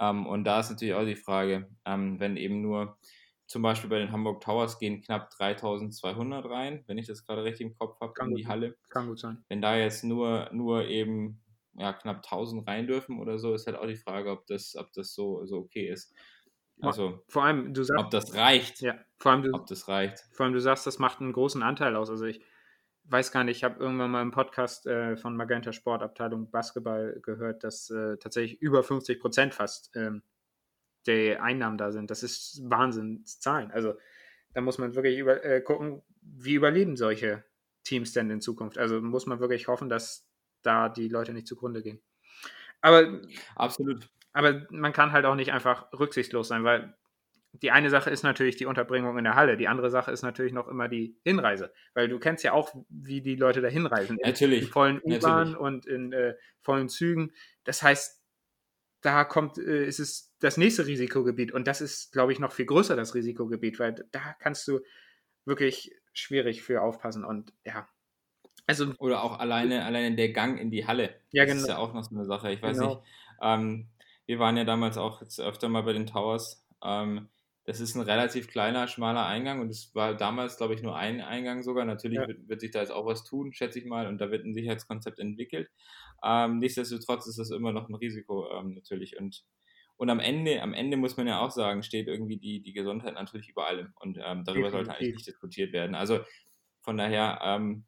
Ähm, 0.00 0.26
und 0.26 0.44
da 0.44 0.60
ist 0.60 0.70
natürlich 0.70 0.94
auch 0.94 1.04
die 1.04 1.16
Frage, 1.16 1.68
ähm, 1.84 2.18
wenn 2.18 2.36
eben 2.36 2.60
nur 2.60 2.98
zum 3.46 3.62
Beispiel 3.62 3.90
bei 3.90 3.98
den 3.98 4.12
Hamburg 4.12 4.40
Towers 4.40 4.78
gehen 4.78 5.02
knapp 5.02 5.30
3200 5.30 6.44
rein, 6.46 6.84
wenn 6.86 6.98
ich 6.98 7.06
das 7.06 7.26
gerade 7.26 7.42
richtig 7.42 7.66
im 7.66 7.74
Kopf 7.76 8.00
habe, 8.00 8.12
in 8.28 8.36
die 8.36 8.46
Halle. 8.46 8.76
Kann 8.90 9.08
gut 9.08 9.18
sein. 9.18 9.44
Wenn 9.48 9.60
da 9.60 9.76
jetzt 9.76 10.04
nur, 10.04 10.48
nur 10.52 10.86
eben 10.86 11.40
ja, 11.74 11.92
knapp 11.92 12.18
1000 12.18 12.66
rein 12.66 12.86
dürfen 12.86 13.18
oder 13.18 13.38
so, 13.38 13.54
ist 13.54 13.66
halt 13.66 13.76
auch 13.76 13.86
die 13.86 13.96
Frage, 13.96 14.30
ob 14.30 14.46
das, 14.46 14.76
ob 14.76 14.92
das 14.92 15.14
so, 15.14 15.44
so 15.46 15.58
okay 15.58 15.88
ist. 15.88 16.14
Also, 16.82 17.22
vor 17.28 17.44
allem, 17.44 17.74
du 17.74 17.82
sagst, 17.82 18.04
ob 18.04 18.10
das 18.10 18.34
reicht. 18.34 18.80
Ja, 18.80 18.94
vor 19.16 19.32
allem, 19.32 19.42
du, 19.42 19.52
ob 19.52 19.66
das 19.66 19.88
reicht. 19.88 20.24
Vor 20.32 20.44
allem, 20.44 20.54
du 20.54 20.60
sagst, 20.60 20.86
das 20.86 20.98
macht 20.98 21.20
einen 21.20 21.32
großen 21.32 21.62
Anteil 21.62 21.96
aus. 21.96 22.10
Also, 22.10 22.24
ich 22.24 22.42
weiß 23.04 23.32
gar 23.32 23.44
nicht, 23.44 23.58
ich 23.58 23.64
habe 23.64 23.80
irgendwann 23.80 24.10
mal 24.10 24.22
im 24.22 24.30
Podcast 24.30 24.86
äh, 24.86 25.16
von 25.16 25.36
Magenta 25.36 25.72
Sportabteilung 25.72 26.50
Basketball 26.50 27.18
gehört, 27.22 27.64
dass 27.64 27.90
äh, 27.90 28.16
tatsächlich 28.18 28.60
über 28.60 28.82
50 28.82 29.20
Prozent 29.20 29.54
fast 29.54 29.90
ähm, 29.96 30.22
die 31.06 31.36
Einnahmen 31.36 31.78
da 31.78 31.92
sind. 31.92 32.10
Das 32.10 32.22
ist 32.22 32.60
Wahnsinnszahlen. 32.64 33.70
Also 33.70 33.94
da 34.54 34.60
muss 34.60 34.78
man 34.78 34.94
wirklich 34.94 35.18
über, 35.18 35.44
äh, 35.44 35.60
gucken, 35.60 36.02
wie 36.20 36.54
überleben 36.54 36.96
solche 36.96 37.44
Teams 37.84 38.12
denn 38.12 38.30
in 38.30 38.40
Zukunft. 38.40 38.78
Also 38.78 39.00
muss 39.00 39.26
man 39.26 39.40
wirklich 39.40 39.68
hoffen, 39.68 39.88
dass 39.88 40.28
da 40.62 40.88
die 40.88 41.08
Leute 41.08 41.32
nicht 41.32 41.46
zugrunde 41.46 41.82
gehen. 41.82 42.00
Aber 42.80 43.20
absolut. 43.56 44.08
Aber 44.32 44.66
man 44.70 44.92
kann 44.92 45.12
halt 45.12 45.24
auch 45.24 45.34
nicht 45.34 45.52
einfach 45.52 45.92
rücksichtslos 45.92 46.48
sein, 46.48 46.64
weil 46.64 46.94
die 47.52 47.70
eine 47.70 47.90
Sache 47.90 48.10
ist 48.10 48.22
natürlich 48.22 48.56
die 48.56 48.66
Unterbringung 48.66 49.18
in 49.18 49.24
der 49.24 49.34
Halle, 49.34 49.56
die 49.56 49.66
andere 49.66 49.90
Sache 49.90 50.12
ist 50.12 50.22
natürlich 50.22 50.52
noch 50.52 50.68
immer 50.68 50.88
die 50.88 51.16
Hinreise, 51.24 51.72
weil 51.94 52.08
du 52.08 52.18
kennst 52.18 52.44
ja 52.44 52.52
auch, 52.52 52.74
wie 52.88 53.22
die 53.22 53.34
Leute 53.34 53.60
da 53.60 53.68
hinreisen. 53.68 54.18
Natürlich. 54.22 54.62
In 54.62 54.68
vollen 54.68 55.00
U-Bahn 55.02 55.56
und 55.56 55.86
in 55.86 56.12
äh, 56.12 56.34
vollen 56.60 56.88
Zügen. 56.88 57.32
Das 57.64 57.82
heißt, 57.82 58.22
da 59.00 59.24
kommt, 59.24 59.58
äh, 59.58 59.84
ist 59.84 59.98
es 59.98 60.32
das 60.38 60.56
nächste 60.56 60.86
Risikogebiet 60.86 61.52
und 61.52 61.66
das 61.66 61.80
ist, 61.80 62.12
glaube 62.12 62.32
ich, 62.32 62.38
noch 62.38 62.52
viel 62.52 62.66
größer, 62.66 62.94
das 62.94 63.14
Risikogebiet, 63.14 63.80
weil 63.80 63.94
da 64.12 64.34
kannst 64.38 64.68
du 64.68 64.80
wirklich 65.44 65.92
schwierig 66.12 66.62
für 66.62 66.82
aufpassen 66.82 67.24
und 67.24 67.52
ja. 67.64 67.88
Also, 68.66 68.92
Oder 68.98 69.24
auch 69.24 69.40
alleine, 69.40 69.84
alleine 69.84 70.14
der 70.14 70.28
Gang 70.28 70.60
in 70.60 70.70
die 70.70 70.86
Halle. 70.86 71.16
Ja, 71.32 71.44
genau. 71.44 71.54
Das 71.54 71.62
ist 71.62 71.66
genau. 71.66 71.78
ja 71.78 71.84
auch 71.84 71.94
noch 71.94 72.04
so 72.04 72.14
eine 72.14 72.24
Sache. 72.24 72.52
Ich 72.52 72.62
weiß 72.62 72.78
genau. 72.78 72.94
nicht. 72.94 73.04
Ähm, 73.42 73.88
wir 74.30 74.38
waren 74.38 74.56
ja 74.56 74.62
damals 74.62 74.96
auch 74.96 75.20
jetzt 75.22 75.40
öfter 75.40 75.68
mal 75.68 75.82
bei 75.82 75.92
den 75.92 76.06
Towers. 76.06 76.64
Ähm, 76.84 77.28
das 77.64 77.80
ist 77.80 77.96
ein 77.96 78.02
relativ 78.02 78.46
kleiner, 78.46 78.86
schmaler 78.86 79.26
Eingang 79.26 79.60
und 79.60 79.70
es 79.70 79.92
war 79.92 80.14
damals, 80.14 80.56
glaube 80.56 80.74
ich, 80.74 80.82
nur 80.82 80.94
ein 80.94 81.20
Eingang 81.20 81.64
sogar. 81.64 81.84
Natürlich 81.84 82.20
ja. 82.20 82.28
wird, 82.28 82.48
wird, 82.48 82.60
sich 82.60 82.70
da 82.70 82.78
jetzt 82.78 82.92
auch 82.92 83.06
was 83.06 83.24
tun, 83.24 83.52
schätze 83.52 83.80
ich 83.80 83.86
mal, 83.86 84.06
und 84.06 84.18
da 84.20 84.30
wird 84.30 84.44
ein 84.44 84.54
Sicherheitskonzept 84.54 85.18
entwickelt. 85.18 85.68
Ähm, 86.22 86.60
nichtsdestotrotz 86.60 87.26
ist 87.26 87.40
das 87.40 87.50
immer 87.50 87.72
noch 87.72 87.88
ein 87.88 87.96
Risiko 87.96 88.48
ähm, 88.52 88.74
natürlich. 88.74 89.18
Und, 89.18 89.44
und 89.96 90.10
am 90.10 90.20
Ende, 90.20 90.62
am 90.62 90.74
Ende 90.74 90.96
muss 90.96 91.16
man 91.16 91.26
ja 91.26 91.40
auch 91.40 91.50
sagen, 91.50 91.82
steht 91.82 92.06
irgendwie 92.06 92.36
die, 92.36 92.62
die 92.62 92.72
Gesundheit 92.72 93.14
natürlich 93.14 93.48
über 93.48 93.66
allem. 93.66 93.92
Und 93.98 94.16
ähm, 94.16 94.44
darüber 94.44 94.68
Definitiv. 94.68 94.70
sollte 94.70 94.90
eigentlich 94.92 95.14
nicht 95.14 95.26
diskutiert 95.26 95.72
werden. 95.72 95.96
Also 95.96 96.20
von 96.82 96.96
daher, 96.96 97.40
ähm, 97.42 97.84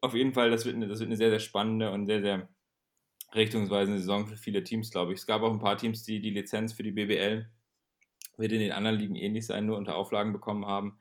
auf 0.00 0.14
jeden 0.14 0.32
Fall, 0.32 0.50
das 0.50 0.66
wird, 0.66 0.74
eine, 0.74 0.88
das 0.88 0.98
wird 0.98 1.10
eine 1.10 1.16
sehr, 1.16 1.30
sehr 1.30 1.38
spannende 1.38 1.92
und 1.92 2.06
sehr, 2.06 2.22
sehr 2.22 2.48
richtungsweisende 3.34 4.00
Saison 4.00 4.26
für 4.26 4.36
viele 4.36 4.64
Teams, 4.64 4.90
glaube 4.90 5.12
ich. 5.12 5.20
Es 5.20 5.26
gab 5.26 5.42
auch 5.42 5.52
ein 5.52 5.60
paar 5.60 5.78
Teams, 5.78 6.02
die 6.04 6.20
die 6.20 6.30
Lizenz 6.30 6.72
für 6.72 6.82
die 6.82 6.92
BBL 6.92 7.48
wird 8.36 8.52
in 8.52 8.60
den 8.60 8.72
anderen 8.72 8.96
Ligen 8.96 9.16
ähnlich 9.16 9.46
sein, 9.46 9.66
nur 9.66 9.76
unter 9.76 9.96
Auflagen 9.96 10.32
bekommen 10.32 10.66
haben. 10.66 10.98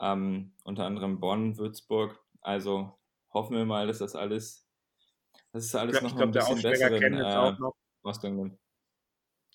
Ähm, 0.00 0.52
unter 0.62 0.84
anderem 0.84 1.20
Bonn, 1.20 1.56
Würzburg. 1.56 2.20
Also 2.40 2.98
hoffen 3.32 3.56
wir 3.56 3.64
mal, 3.64 3.86
dass 3.86 3.98
das 3.98 4.14
alles 4.14 4.66
das 5.52 5.64
ist 5.64 5.74
alles 5.74 6.02
noch 6.02 6.14
glaub, 6.14 6.28
ein 6.28 6.32
bisschen 6.32 6.62
besseren 6.62 7.14
äh, 7.14 7.54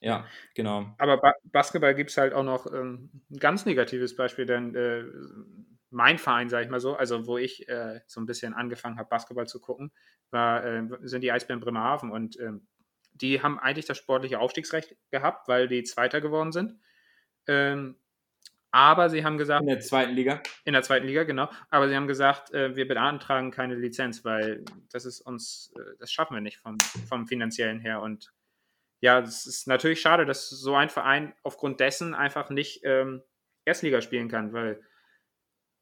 Ja, 0.02 0.26
genau. 0.56 0.96
Aber 0.98 1.18
ba 1.18 1.36
Basketball 1.44 1.94
gibt 1.94 2.10
es 2.10 2.18
halt 2.18 2.34
auch 2.34 2.44
noch 2.44 2.66
ähm, 2.74 3.12
ein 3.30 3.38
ganz 3.38 3.66
negatives 3.66 4.16
Beispiel, 4.16 4.48
denn 4.48 4.74
äh, 4.76 5.04
mein 5.92 6.18
Verein, 6.18 6.50
sage 6.50 6.66
ich 6.66 6.72
mal 6.72 6.80
so, 6.80 6.96
also 6.96 7.28
wo 7.28 7.38
ich 7.38 7.70
äh, 7.70 8.02
so 8.08 8.20
ein 8.20 8.26
bisschen 8.26 8.54
angefangen 8.54 8.98
habe, 8.98 9.10
Basketball 9.10 9.48
zu 9.48 9.60
gucken, 9.60 9.92
war, 10.32 10.66
äh, 10.66 10.84
sind 11.04 11.22
die 11.22 11.32
Eisbären 11.32 11.60
Bremerhaven 11.60 12.12
und 12.12 12.40
ähm, 12.40 12.68
die 13.14 13.44
haben 13.44 13.60
eigentlich 13.60 13.86
das 13.86 13.98
sportliche 13.98 14.40
Aufstiegsrecht 14.40 14.96
gehabt, 15.12 15.48
weil 15.48 15.68
die 15.68 15.84
Zweiter 15.84 16.22
geworden 16.22 16.52
sind. 16.52 16.80
Ähm, 17.48 17.98
Aber 18.72 19.10
sie 19.10 19.26
haben 19.26 19.38
gesagt. 19.38 19.62
In 19.62 19.68
der 19.68 19.82
zweiten 19.82 20.14
Liga? 20.14 20.42
In 20.64 20.72
der 20.74 20.82
zweiten 20.82 21.06
Liga, 21.06 21.24
genau. 21.26 21.50
Aber 21.70 21.90
sie 21.90 21.96
haben 21.96 22.08
gesagt, 22.08 22.54
äh, 22.54 22.74
wir 22.76 22.88
beantragen 22.88 23.52
keine 23.52 23.76
Lizenz, 23.76 24.24
weil 24.24 24.64
das 24.92 25.06
ist 25.06 25.20
uns, 25.20 25.74
äh, 25.76 25.98
das 26.00 26.10
schaffen 26.12 26.36
wir 26.36 26.42
nicht 26.42 26.60
vom, 26.60 26.78
vom 27.10 27.28
finanziellen 27.28 27.82
her. 27.82 28.02
Und 28.02 28.32
ja, 29.02 29.20
es 29.20 29.46
ist 29.46 29.68
natürlich 29.68 30.00
schade, 30.00 30.26
dass 30.26 30.50
so 30.50 30.74
ein 30.74 30.90
Verein 30.90 31.34
aufgrund 31.44 31.82
dessen 31.82 32.14
einfach 32.14 32.50
nicht 32.50 32.82
ähm, 32.86 33.22
Erstliga 33.66 34.00
spielen 34.02 34.30
kann, 34.30 34.54
weil 34.54 34.82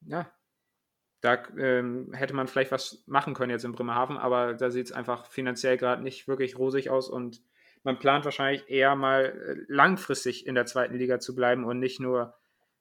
ja, 0.01 0.31
da 1.21 1.43
ähm, 1.57 2.13
hätte 2.13 2.33
man 2.33 2.47
vielleicht 2.47 2.71
was 2.71 3.03
machen 3.05 3.33
können 3.33 3.51
jetzt 3.51 3.65
in 3.65 3.73
Bremerhaven, 3.73 4.17
aber 4.17 4.53
da 4.53 4.71
sieht 4.71 4.87
es 4.87 4.91
einfach 4.91 5.25
finanziell 5.25 5.77
gerade 5.77 6.01
nicht 6.01 6.27
wirklich 6.27 6.57
rosig 6.57 6.89
aus 6.89 7.09
und 7.09 7.41
man 7.83 7.99
plant 7.99 8.25
wahrscheinlich 8.25 8.69
eher 8.69 8.95
mal 8.95 9.25
äh, 9.25 9.55
langfristig 9.67 10.47
in 10.47 10.55
der 10.55 10.65
zweiten 10.65 10.95
Liga 10.95 11.19
zu 11.19 11.35
bleiben 11.35 11.65
und 11.65 11.79
nicht 11.79 11.99
nur 11.99 12.37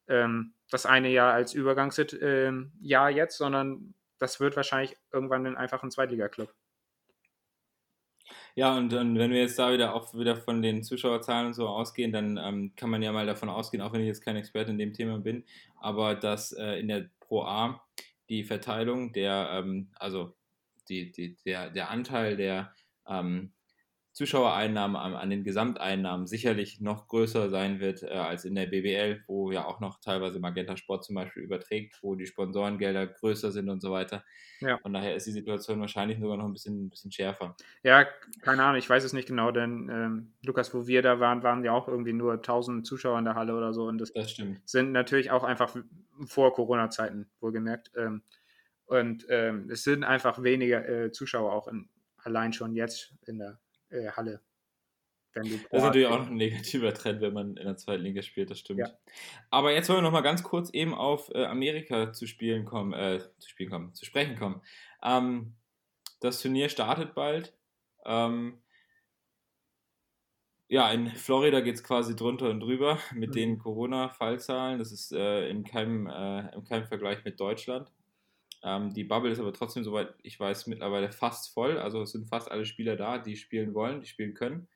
ähm, 0.07 0.55
das 0.71 0.87
eine 0.87 1.09
Jahr 1.09 1.33
als 1.33 1.55
Übergangsjahr 1.55 2.13
ähm, 2.21 2.73
äh, 2.83 3.09
jetzt, 3.09 3.39
sondern 3.39 3.95
das 4.19 4.41
wird 4.41 4.57
wahrscheinlich 4.57 4.97
irgendwann 5.13 5.57
einfach 5.57 5.83
ein 5.83 5.91
Zweitliga-Club. 5.91 6.53
Ja, 8.59 8.77
und, 8.77 8.93
und, 8.93 9.17
wenn 9.17 9.31
wir 9.31 9.39
jetzt 9.39 9.57
da 9.61 9.73
wieder 9.73 9.95
auch 9.95 10.13
wieder 10.15 10.37
von 10.37 10.63
den 10.63 10.83
Zuschauerzahlen 10.83 11.47
und 11.47 11.55
so 11.55 11.69
ausgehen, 11.69 12.11
dann 12.11 12.37
ähm, 12.43 12.73
kann 12.75 12.91
man 12.91 13.03
ja 13.03 13.13
mal 13.13 13.25
davon 13.25 13.49
ausgehen, 13.49 13.81
auch 13.81 13.93
wenn 13.93 14.01
ich 14.01 14.09
jetzt 14.09 14.25
kein 14.25 14.35
Experte 14.35 14.73
in 14.73 14.79
dem 14.79 14.93
Thema 14.93 15.21
bin, 15.21 15.45
aber 15.77 16.17
dass 16.17 16.51
äh, 16.51 16.73
in 16.81 16.89
der 16.89 17.09
Pro 17.21 17.45
A 17.45 17.81
die 18.29 18.43
Verteilung 18.43 19.13
der, 19.13 19.51
ähm, 19.53 19.93
also 19.95 20.35
die, 20.89 21.13
die, 21.13 21.37
der, 21.47 21.71
der 21.71 21.91
Anteil 21.91 22.37
der 22.37 22.75
ähm, 23.07 23.53
Zuschauereinnahmen 24.19 24.97
an, 24.97 25.15
an, 25.15 25.31
den 25.31 25.45
Gesamteinnahmen 25.45 26.27
sicherlich 26.27 26.81
noch 26.81 27.07
größer 27.07 27.51
sein 27.51 27.79
wird 27.79 28.03
äh, 28.03 28.09
als 28.09 28.45
in 28.45 28.57
der 28.57 28.67
BBL, 28.67 29.23
wo 29.29 29.53
ja 29.53 29.65
auch 29.65 29.79
noch 29.79 30.01
teilweise 30.01 30.41
Magenta 30.41 30.77
Sport 30.77 31.05
zum 31.05 31.15
Beispiel 31.15 31.45
überträgt, 31.45 32.03
wo 32.03 32.17
die 32.17 32.27
Sponsorengelder 32.27 33.07
größer 33.07 33.53
sind 33.53 33.71
und 33.71 33.81
so 33.81 33.93
weiter. 33.93 34.25
Ja. 34.59 34.79
Von 34.79 34.93
daher 34.93 35.15
ist 35.15 35.29
die 35.29 35.31
Situation 35.31 35.79
wahrscheinlich 35.79 36.19
sogar 36.19 36.37
noch 36.37 36.47
ein 36.47 36.53
bisschen, 36.53 36.87
ein 36.87 36.91
bisschen 36.91 37.13
schärfer. 37.13 37.55
Ja, 37.85 38.09
keine 38.43 38.65
Ahnung, 38.65 38.81
ich 38.81 38.91
weiß 38.91 39.05
es 39.05 39.13
nicht 39.13 39.29
genau, 39.29 39.53
denn 39.53 39.89
ähm, 39.89 40.33
Lukas, 40.43 40.75
wo 40.75 40.89
wir 40.89 41.01
da 41.01 41.21
waren, 41.21 41.45
waren 41.45 41.63
ja 41.63 41.71
auch 41.71 41.87
irgendwie 41.87 42.13
nur 42.13 42.33
1000 42.33 42.85
Zuschauer 42.85 43.21
in 43.21 43.25
der 43.25 43.37
Halle 43.37 43.55
oder 43.55 43.73
so. 43.73 43.87
Und 43.87 43.99
das, 43.99 44.13
das 44.13 44.37
sind 44.65 44.91
natürlich 44.91 45.31
auch 45.31 45.45
einfach 45.45 45.77
vor 46.27 46.53
Corona-Zeiten, 46.55 47.31
wohlgemerkt. 47.39 47.93
Ähm, 47.97 48.23
und 48.87 49.27
ähm, 49.29 49.71
es 49.71 49.85
sind 49.85 50.03
einfach 50.03 50.43
weniger 50.43 50.89
äh, 50.89 51.13
Zuschauer 51.13 51.53
auch 51.53 51.69
in, 51.69 51.89
allein 52.17 52.53
schon 52.53 52.75
jetzt 52.75 53.15
in 53.25 53.39
der 53.39 53.61
äh, 53.91 54.11
Halle. 54.11 54.41
das 55.35 55.47
ist 55.47 55.73
natürlich 55.73 56.07
auch 56.07 56.19
noch 56.19 56.29
ein 56.29 56.37
negativer 56.37 56.93
Trend, 56.95 57.21
wenn 57.21 57.33
man 57.33 57.57
in 57.57 57.65
der 57.65 57.77
zweiten 57.77 58.03
Liga 58.03 58.23
spielt, 58.23 58.51
das 58.51 58.59
stimmt. 58.59 58.81
Ja. 58.81 58.99
Aber 59.51 59.73
jetzt 59.73 59.89
wollen 59.89 59.99
wir 59.99 60.03
noch 60.03 60.13
mal 60.13 60.23
ganz 60.23 60.43
kurz 60.43 60.71
eben 60.71 60.95
auf 60.95 61.31
äh, 61.35 61.45
Amerika 61.45 62.13
zu 62.13 62.27
spielen 62.27 62.65
kommen, 62.65 62.93
äh, 62.93 63.21
zu 63.39 63.49
spielen 63.49 63.71
kommen, 63.71 63.95
zu 63.95 64.05
sprechen 64.05 64.37
kommen. 64.37 64.63
Ähm, 65.03 65.55
das 66.21 66.41
Turnier 66.43 66.69
startet 66.69 67.15
bald. 67.15 67.55
Ähm, 68.05 68.61
ja, 70.71 70.91
in 70.91 71.09
Florida 71.09 71.61
geht 71.61 71.77
es 71.77 71.85
quasi 71.85 72.15
drunter 72.15 72.51
und 72.51 72.61
drüber 72.61 72.99
mit 73.15 73.31
mhm. 73.31 73.35
den 73.35 73.59
Corona-Fallzahlen. 73.59 74.79
Das 74.79 74.93
ist 74.93 75.13
äh, 75.13 75.49
in, 75.49 75.65
keinem, 75.65 76.07
äh, 76.07 76.55
in 76.55 76.65
keinem 76.65 76.87
Vergleich 76.87 77.25
mit 77.25 77.41
Deutschland. 77.41 77.91
Ähm, 78.63 78.93
die 78.93 79.05
Bubble 79.05 79.31
ist 79.31 79.39
aber 79.39 79.53
trotzdem, 79.53 79.85
soweit 79.85 80.15
ich 80.23 80.39
weiß, 80.39 80.67
mittlerweile 80.67 81.13
fast 81.13 81.53
voll. 81.53 81.79
Also 81.79 82.03
es 82.03 82.13
sind 82.13 82.29
fast 82.29 82.51
alle 82.51 82.65
Spieler 82.65 82.97
da, 82.97 83.19
die 83.19 83.37
spielen 83.37 83.75
wollen, 83.75 84.01
die 84.01 84.07
spielen 84.07 84.35
können. 84.35 84.69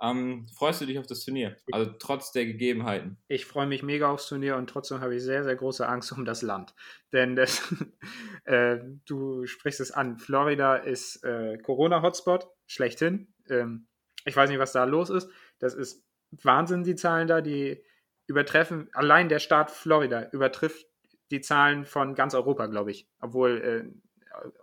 Ähm, 0.00 0.46
freust 0.54 0.80
du 0.80 0.86
dich 0.86 0.98
auf 0.98 1.06
das 1.06 1.24
Turnier? 1.24 1.56
Also 1.72 1.90
trotz 1.98 2.30
der 2.30 2.46
Gegebenheiten. 2.46 3.18
Ich 3.26 3.46
freue 3.46 3.66
mich 3.66 3.82
mega 3.82 4.08
aufs 4.08 4.28
Turnier 4.28 4.56
und 4.56 4.70
trotzdem 4.70 5.00
habe 5.00 5.16
ich 5.16 5.22
sehr, 5.22 5.42
sehr 5.42 5.56
große 5.56 5.88
Angst 5.88 6.12
um 6.12 6.24
das 6.24 6.42
Land. 6.42 6.74
Denn 7.12 7.34
das, 7.34 7.74
äh, 8.44 8.78
du 9.06 9.46
sprichst 9.46 9.80
es 9.80 9.90
an, 9.90 10.18
Florida 10.18 10.76
ist 10.76 11.24
äh, 11.24 11.58
Corona-Hotspot, 11.58 12.46
schlechthin. 12.66 13.34
Ähm, 13.48 13.88
ich 14.24 14.36
weiß 14.36 14.50
nicht, 14.50 14.60
was 14.60 14.72
da 14.72 14.84
los 14.84 15.10
ist. 15.10 15.30
Das 15.58 15.74
ist 15.74 16.04
Wahnsinn, 16.30 16.84
die 16.84 16.94
Zahlen 16.94 17.26
da, 17.26 17.40
die 17.40 17.82
übertreffen, 18.28 18.90
allein 18.92 19.28
der 19.28 19.38
Staat 19.38 19.70
Florida 19.70 20.28
übertrifft 20.30 20.86
die 21.30 21.40
Zahlen 21.40 21.84
von 21.84 22.14
ganz 22.14 22.34
Europa, 22.34 22.66
glaube 22.66 22.90
ich. 22.90 23.08
Obwohl 23.20 23.58
äh, 23.62 24.08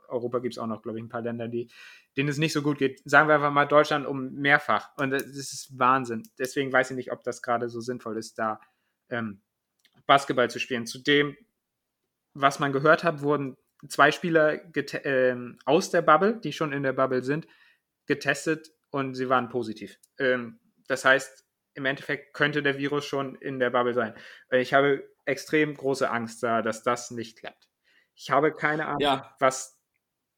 Europa 0.07 0.39
gibt 0.39 0.55
es 0.55 0.57
auch 0.57 0.67
noch, 0.67 0.81
glaube 0.81 0.97
ich, 0.97 1.03
ein 1.03 1.09
paar 1.09 1.21
Länder, 1.21 1.47
die, 1.47 1.69
denen 2.17 2.29
es 2.29 2.37
nicht 2.37 2.53
so 2.53 2.61
gut 2.61 2.77
geht. 2.77 3.01
Sagen 3.05 3.27
wir 3.27 3.35
einfach 3.35 3.51
mal 3.51 3.65
Deutschland 3.65 4.05
um 4.05 4.33
mehrfach. 4.33 4.89
Und 4.97 5.11
das 5.11 5.23
ist 5.23 5.77
Wahnsinn. 5.77 6.23
Deswegen 6.39 6.71
weiß 6.71 6.91
ich 6.91 6.97
nicht, 6.97 7.11
ob 7.11 7.23
das 7.23 7.41
gerade 7.41 7.69
so 7.69 7.81
sinnvoll 7.81 8.17
ist, 8.17 8.39
da 8.39 8.59
ähm, 9.09 9.41
Basketball 10.05 10.49
zu 10.49 10.59
spielen. 10.59 10.85
Zudem, 10.85 11.35
was 12.33 12.59
man 12.59 12.71
gehört 12.71 13.03
hat, 13.03 13.21
wurden 13.21 13.55
zwei 13.87 14.11
Spieler 14.11 14.53
äh, 14.75 15.35
aus 15.65 15.91
der 15.91 16.01
Bubble, 16.01 16.39
die 16.39 16.53
schon 16.53 16.73
in 16.73 16.83
der 16.83 16.93
Bubble 16.93 17.23
sind, 17.23 17.47
getestet 18.05 18.71
und 18.91 19.15
sie 19.15 19.29
waren 19.29 19.49
positiv. 19.49 19.97
Ähm, 20.19 20.59
das 20.87 21.05
heißt, 21.05 21.43
im 21.73 21.85
Endeffekt 21.85 22.33
könnte 22.33 22.63
der 22.63 22.77
Virus 22.77 23.05
schon 23.05 23.35
in 23.35 23.59
der 23.59 23.69
Bubble 23.69 23.93
sein. 23.93 24.13
Ich 24.51 24.73
habe 24.73 25.03
extrem 25.25 25.75
große 25.75 26.09
Angst 26.09 26.43
da, 26.43 26.61
dass 26.61 26.83
das 26.83 27.11
nicht 27.11 27.39
klappt. 27.39 27.69
Ich 28.15 28.31
habe 28.31 28.53
keine 28.53 28.85
Ahnung, 28.87 29.01
ja. 29.01 29.35
was 29.39 29.79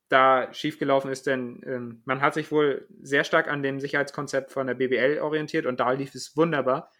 da 0.10 0.54
schiefgelaufen 0.54 1.12
ist, 1.12 1.28
denn 1.28 1.62
ähm, 1.66 2.02
man 2.06 2.22
hat 2.22 2.34
sich 2.34 2.52
wohl 2.52 2.88
sehr 3.02 3.24
stark 3.24 3.50
an 3.50 3.62
dem 3.62 3.80
Sicherheitskonzept 3.80 4.52
von 4.52 4.68
der 4.68 4.76
BBL 4.76 5.20
orientiert 5.20 5.66
und 5.66 5.80
da 5.80 5.92
lief 5.92 6.16
es 6.16 6.38
wunderbar. 6.38 6.92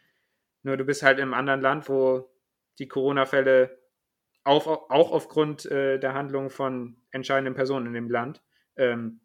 Nur 0.64 0.76
du 0.76 0.84
bist 0.84 1.04
halt 1.04 1.20
im 1.20 1.34
anderen 1.34 1.62
Land, 1.62 1.88
wo 1.88 2.30
die 2.80 2.88
Corona-Fälle 2.88 3.80
auch, 4.44 4.68
auch 4.68 5.12
aufgrund 5.12 5.66
äh, 5.66 6.00
der 6.00 6.14
Handlung 6.14 6.50
von 6.50 7.02
entscheidenden 7.12 7.54
Personen 7.54 7.88
in 7.88 7.94
dem 7.94 8.10
Land 8.10 8.44
ähm, 8.76 9.22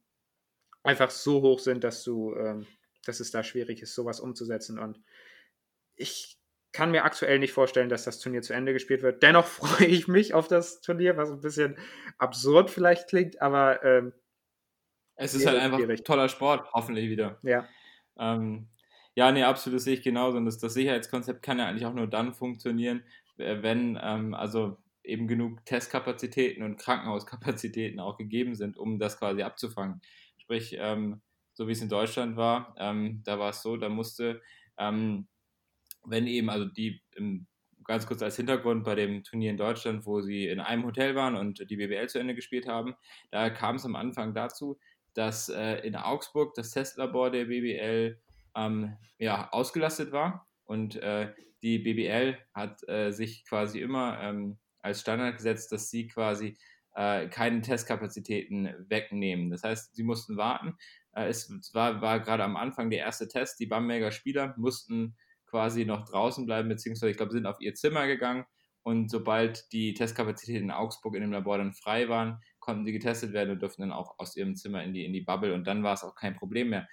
einfach 0.83 1.11
so 1.11 1.42
hoch 1.42 1.59
sind, 1.59 1.85
dass 1.85 2.02
du, 2.04 2.35
ähm, 2.35 2.66
dass 3.04 3.21
es 3.21 3.31
da 3.31 3.42
schwierig 3.42 3.83
ist, 3.83 3.95
sowas 3.95 4.21
umzusetzen. 4.21 4.78
Und 4.78 5.00
ich 5.95 6.41
kann 6.73 6.91
mir 6.91 7.05
aktuell 7.05 7.38
nicht 7.38 7.52
vorstellen, 7.52 7.88
dass 7.88 8.05
das 8.05 8.19
Turnier 8.19 8.43
zu 8.43 8.55
Ende 8.55 8.73
gespielt 8.73 9.02
wird. 9.02 9.23
Dennoch 9.23 9.47
freue 9.47 9.87
ich 9.87 10.09
mich 10.09 10.35
auf 10.35 10.49
das 10.49 10.81
Turnier, 10.81 11.17
was 11.17 11.31
ein 11.31 11.41
bisschen 11.41 11.76
absurd 12.19 12.71
vielleicht 12.71 13.09
klingt, 13.09 13.41
aber 13.41 13.85
ähm, 13.85 14.12
es 15.17 15.35
ist 15.35 15.47
halt 15.47 15.59
einfach 15.59 15.79
schwierig. 15.79 16.05
toller 16.05 16.29
Sport, 16.29 16.73
hoffentlich 16.73 17.09
wieder. 17.09 17.38
Ja. 17.43 17.67
Ähm, 18.19 18.69
ja, 19.14 19.31
nee, 19.31 19.43
absolut, 19.43 19.81
sehe 19.81 19.95
ich 19.95 20.02
genauso. 20.02 20.38
Und 20.38 20.47
das, 20.47 20.59
das, 20.59 20.75
Sicherheitskonzept 20.75 21.43
kann 21.43 21.59
ja 21.59 21.69
eigentlich 21.69 21.87
auch 21.87 21.95
nur 21.95 22.07
dann 22.07 22.33
funktionieren, 22.33 23.05
wenn 23.37 23.99
ähm, 24.02 24.35
also 24.35 24.79
eben 25.05 25.26
genug 25.26 25.64
Testkapazitäten 25.67 26.62
und 26.62 26.79
Krankenhauskapazitäten 26.79 28.00
auch 28.00 28.17
gegeben 28.17 28.55
sind, 28.55 28.76
um 28.76 28.99
das 28.99 29.19
quasi 29.19 29.43
abzufangen. 29.43 30.00
Sprich, 30.38 30.76
ähm, 30.79 31.21
so 31.55 31.69
wie 31.69 31.73
es 31.73 31.83
in 31.83 31.88
Deutschland 31.88 32.37
war, 32.37 32.75
ähm, 32.79 33.23
da 33.25 33.38
war 33.38 33.50
es 33.50 33.62
so, 33.62 33.76
da 33.76 33.88
musste 33.88 34.41
ähm, 34.79 35.29
wenn 36.04 36.26
eben, 36.26 36.50
also 36.50 36.64
die 36.66 37.02
im, 37.14 37.47
ganz 37.85 38.06
kurz 38.06 38.23
als 38.23 38.37
Hintergrund 38.37 38.85
bei 38.85 38.94
dem 38.94 39.25
Turnier 39.25 39.50
in 39.50 39.56
Deutschland, 39.56 40.06
wo 40.06 40.21
sie 40.21 40.47
in 40.47 40.61
einem 40.61 40.85
Hotel 40.85 41.14
waren 41.14 41.37
und 41.37 41.68
die 41.68 41.76
BBL 41.76 42.09
zu 42.09 42.18
Ende 42.18 42.35
gespielt 42.35 42.68
haben, 42.68 42.94
da 43.30 43.50
kam 43.50 43.76
es 43.76 43.85
am 43.85 43.97
Anfang 43.97 44.35
dazu, 44.35 44.78
dass 45.14 45.49
äh, 45.49 45.76
in 45.87 45.97
Augsburg 45.97 46.54
das 46.54 46.71
Testlabor 46.71 47.30
der 47.30 47.47
BBL 47.47 48.18
ähm, 48.54 48.97
ja, 49.18 49.50
ausgelastet 49.50 50.12
war 50.12 50.47
und 50.64 50.97
äh, 50.97 51.32
die 51.62 51.78
BBL 51.78 52.38
hat 52.54 52.87
äh, 52.88 53.12
sich 53.12 53.44
quasi 53.44 53.80
immer 53.80 54.21
ähm, 54.21 54.59
als 54.80 55.00
Standard 55.00 55.37
gesetzt, 55.37 55.71
dass 55.73 55.90
sie 55.90 56.09
quasi 56.09 56.56
äh, 56.94 57.28
keine 57.28 57.61
Testkapazitäten 57.61 58.75
wegnehmen. 58.88 59.50
Das 59.50 59.62
heißt, 59.62 59.94
sie 59.94 60.02
mussten 60.02 60.37
warten. 60.37 60.76
Äh, 61.12 61.28
es 61.28 61.50
war, 61.73 62.00
war 62.00 62.21
gerade 62.21 62.44
am 62.44 62.56
Anfang 62.56 62.90
der 62.90 63.00
erste 63.00 63.28
Test. 63.28 63.61
Die 63.61 63.66
Bamberger 63.66 64.11
Spieler 64.11 64.54
mussten 64.56 65.16
quasi 65.52 65.85
noch 65.85 66.09
draußen 66.09 66.47
bleiben, 66.47 66.71
beziehungsweise 66.71 67.11
ich 67.11 67.18
glaube, 67.18 67.32
sind 67.32 67.44
auf 67.44 67.61
ihr 67.61 67.75
Zimmer 67.75 68.06
gegangen 68.06 68.47
und 68.82 69.11
sobald 69.11 69.71
die 69.73 69.92
Testkapazitäten 69.92 70.64
in 70.64 70.71
Augsburg 70.71 71.14
in 71.14 71.21
dem 71.21 71.32
Labor 71.32 71.59
dann 71.59 71.75
frei 71.75 72.09
waren, 72.09 72.40
konnten 72.59 72.87
sie 72.87 72.92
getestet 72.92 73.35
werden 73.35 73.50
und 73.50 73.61
durften 73.61 73.82
dann 73.82 73.92
auch 73.92 74.18
aus 74.18 74.35
ihrem 74.35 74.56
Zimmer 74.56 74.82
in 74.82 74.94
die, 74.94 75.04
in 75.04 75.12
die 75.12 75.21
Bubble 75.21 75.52
und 75.52 75.66
dann 75.66 75.82
war 75.82 75.92
es 75.92 76.04
auch 76.04 76.14
kein 76.14 76.37
Problem 76.37 76.71
mehr. 76.71 76.88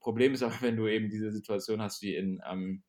Problem 0.00 0.32
ist 0.32 0.42
aber, 0.42 0.56
wenn 0.62 0.76
du 0.76 0.88
eben 0.88 1.10
diese 1.10 1.30
Situation 1.30 1.82
hast 1.82 2.00
wie 2.00 2.16
in, 2.16 2.40
ähm, 2.48 2.82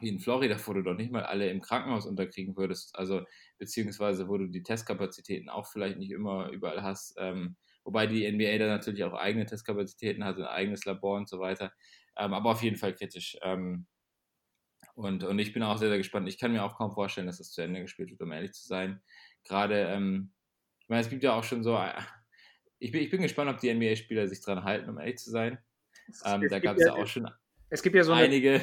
wie 0.00 0.08
in 0.08 0.18
Florida, 0.18 0.56
wo 0.66 0.72
du 0.72 0.82
doch 0.82 0.94
nicht 0.94 1.12
mal 1.12 1.22
alle 1.22 1.48
im 1.50 1.60
Krankenhaus 1.60 2.04
unterkriegen 2.04 2.56
würdest, 2.56 2.96
also 2.96 3.22
beziehungsweise 3.58 4.26
wo 4.26 4.38
du 4.38 4.48
die 4.48 4.64
Testkapazitäten 4.64 5.48
auch 5.48 5.68
vielleicht 5.68 5.98
nicht 5.98 6.10
immer 6.10 6.50
überall 6.50 6.82
hast, 6.82 7.14
ähm, 7.18 7.56
wobei 7.84 8.08
die 8.08 8.26
NBA 8.26 8.58
da 8.58 8.66
natürlich 8.66 9.04
auch 9.04 9.14
eigene 9.14 9.46
Testkapazitäten 9.46 10.24
hat, 10.24 10.36
ein 10.36 10.44
eigenes 10.44 10.84
Labor 10.84 11.16
und 11.16 11.28
so 11.28 11.38
weiter, 11.38 11.72
ähm, 12.16 12.34
aber 12.34 12.50
auf 12.50 12.62
jeden 12.64 12.76
Fall 12.76 12.92
kritisch. 12.92 13.38
Ähm, 13.42 13.86
und, 14.98 15.22
und 15.22 15.38
ich 15.38 15.52
bin 15.52 15.62
auch 15.62 15.78
sehr, 15.78 15.88
sehr 15.88 15.98
gespannt. 15.98 16.28
Ich 16.28 16.38
kann 16.38 16.52
mir 16.52 16.64
auch 16.64 16.76
kaum 16.76 16.90
vorstellen, 16.90 17.28
dass 17.28 17.38
das 17.38 17.52
zu 17.52 17.62
Ende 17.62 17.80
gespielt 17.80 18.10
wird, 18.10 18.20
um 18.20 18.32
ehrlich 18.32 18.52
zu 18.52 18.66
sein. 18.66 19.00
Gerade, 19.44 19.84
ähm, 19.84 20.32
ich 20.80 20.88
meine, 20.88 21.02
es 21.02 21.08
gibt 21.08 21.22
ja 21.22 21.34
auch 21.34 21.44
schon 21.44 21.62
so, 21.62 21.76
äh, 21.76 21.92
ich 22.80 22.90
bin, 22.90 23.02
ich 23.02 23.10
bin 23.10 23.22
gespannt, 23.22 23.48
ob 23.48 23.60
die 23.60 23.72
NBA-Spieler 23.72 24.26
sich 24.26 24.40
dran 24.40 24.64
halten, 24.64 24.90
um 24.90 24.98
ehrlich 24.98 25.18
zu 25.18 25.30
sein. 25.30 25.58
Ähm, 26.24 26.48
da 26.48 26.58
gab 26.58 26.76
es 26.76 26.84
ja, 26.84 26.94
auch 26.94 27.06
schon 27.06 27.30
es 27.70 27.82
gibt 27.82 27.94
ja 27.94 28.02
so 28.02 28.12
einige. 28.12 28.60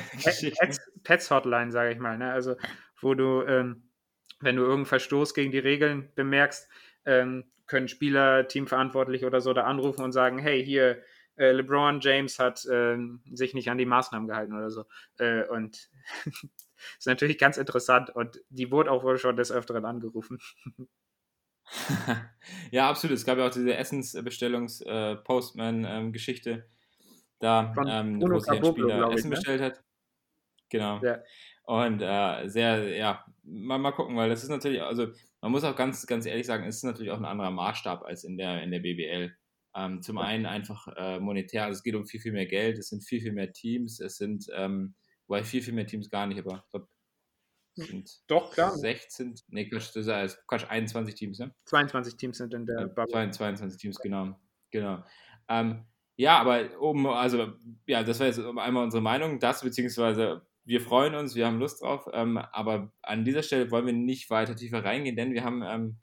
Pets-Hotline, 1.03 1.71
sage 1.71 1.93
ich 1.93 1.99
mal. 1.99 2.17
Ne? 2.17 2.31
Also, 2.31 2.55
wo 2.99 3.13
du, 3.13 3.43
ähm, 3.43 3.89
wenn 4.41 4.55
du 4.55 4.63
irgendeinen 4.63 4.87
Verstoß 4.87 5.33
gegen 5.33 5.51
die 5.51 5.59
Regeln 5.59 6.09
bemerkst, 6.15 6.67
ähm, 7.05 7.45
können 7.67 7.87
Spieler, 7.87 8.47
Teamverantwortlich 8.47 9.23
oder 9.25 9.41
so 9.41 9.53
da 9.53 9.63
anrufen 9.63 10.03
und 10.03 10.11
sagen, 10.11 10.37
hey, 10.39 10.63
hier, 10.63 11.01
äh, 11.37 11.51
LeBron 11.51 11.99
James 12.01 12.39
hat 12.39 12.65
äh, 12.65 12.97
sich 13.31 13.53
nicht 13.53 13.69
an 13.69 13.77
die 13.77 13.85
Maßnahmen 13.85 14.27
gehalten 14.27 14.53
oder 14.53 14.69
so. 14.69 14.85
Äh, 15.17 15.47
und 15.47 15.89
ist 16.97 17.07
natürlich 17.07 17.37
ganz 17.37 17.57
interessant 17.57 18.09
und 18.09 18.41
die 18.49 18.71
wurde 18.71 18.91
auch 18.91 19.03
wohl 19.03 19.17
schon 19.17 19.35
des 19.35 19.51
Öfteren 19.51 19.83
angerufen. 19.85 20.39
ja, 22.71 22.89
absolut. 22.89 23.17
Es 23.17 23.25
gab 23.25 23.37
ja 23.37 23.47
auch 23.47 23.51
diese 23.51 23.75
Essensbestellungs-Postman-Geschichte, 23.75 26.51
äh, 26.51 26.63
da, 27.39 27.73
ähm, 27.87 28.21
wo 28.21 28.39
sich 28.39 28.51
ein 28.51 28.65
Spieler 28.65 29.11
Essen 29.11 29.29
ne? 29.29 29.35
bestellt 29.35 29.61
hat. 29.61 29.83
Genau. 30.69 31.01
Ja. 31.01 31.19
Und 31.63 32.01
äh, 32.01 32.47
sehr, 32.47 32.95
ja, 32.95 33.25
mal, 33.43 33.79
mal 33.79 33.91
gucken, 33.91 34.15
weil 34.15 34.29
das 34.29 34.43
ist 34.43 34.49
natürlich, 34.49 34.83
also 34.83 35.07
man 35.41 35.51
muss 35.51 35.63
auch 35.63 35.75
ganz, 35.75 36.05
ganz 36.05 36.25
ehrlich 36.25 36.45
sagen, 36.45 36.65
es 36.65 36.77
ist 36.77 36.83
natürlich 36.83 37.11
auch 37.11 37.17
ein 37.17 37.25
anderer 37.25 37.51
Maßstab 37.51 38.03
als 38.03 38.23
in 38.23 38.37
der, 38.37 38.63
in 38.63 38.71
der 38.71 38.79
BBL. 38.79 39.35
Ähm, 39.75 40.01
zum 40.01 40.17
einen 40.17 40.45
einfach 40.45 40.87
äh, 40.95 41.19
monetär, 41.19 41.65
also 41.65 41.77
es 41.77 41.83
geht 41.83 41.95
um 41.95 42.05
viel, 42.05 42.21
viel 42.21 42.31
mehr 42.31 42.45
Geld, 42.45 42.77
es 42.77 42.89
sind 42.89 43.03
viel, 43.03 43.19
viel 43.19 43.33
mehr 43.33 43.51
Teams, 43.51 43.99
es 43.99 44.15
sind, 44.15 44.47
ähm, 44.55 44.95
wobei 45.27 45.43
viel, 45.43 45.61
viel 45.61 45.73
mehr 45.73 45.85
Teams 45.85 46.09
gar 46.09 46.27
nicht, 46.27 46.39
aber 46.39 46.63
ich 46.63 46.71
glaube, 46.71 46.87
sind 47.75 48.21
Doch, 48.27 48.53
klar. 48.53 48.71
16, 48.71 49.35
nee, 49.49 49.67
Quatsch, 49.67 49.93
das 49.93 50.07
ist 50.07 50.47
Quatsch, 50.47 50.65
21 50.69 51.13
Teams, 51.13 51.39
ne? 51.39 51.53
22 51.65 52.15
Teams 52.15 52.37
sind 52.37 52.53
in 52.53 52.65
der 52.65 52.79
ja, 52.79 52.87
Bubble. 52.87 53.29
22 53.29 53.79
Teams, 53.79 53.99
genau. 53.99 54.39
genau. 54.71 55.03
Ähm, 55.49 55.85
ja, 56.15 56.37
aber 56.39 56.79
um, 56.79 57.05
also, 57.07 57.53
ja, 57.85 58.03
das 58.03 58.19
war 58.21 58.27
jetzt 58.27 58.39
einmal 58.39 58.83
unsere 58.83 59.03
Meinung, 59.03 59.39
das, 59.39 59.61
beziehungsweise 59.61 60.47
wir 60.63 60.79
freuen 60.79 61.15
uns, 61.15 61.35
wir 61.35 61.45
haben 61.45 61.59
Lust 61.59 61.81
drauf, 61.81 62.07
ähm, 62.13 62.37
aber 62.37 62.93
an 63.01 63.25
dieser 63.25 63.43
Stelle 63.43 63.69
wollen 63.71 63.85
wir 63.85 63.93
nicht 63.93 64.29
weiter 64.29 64.55
tiefer 64.55 64.83
reingehen, 64.83 65.17
denn 65.17 65.33
wir 65.33 65.43
haben, 65.43 65.61
ähm, 65.61 65.97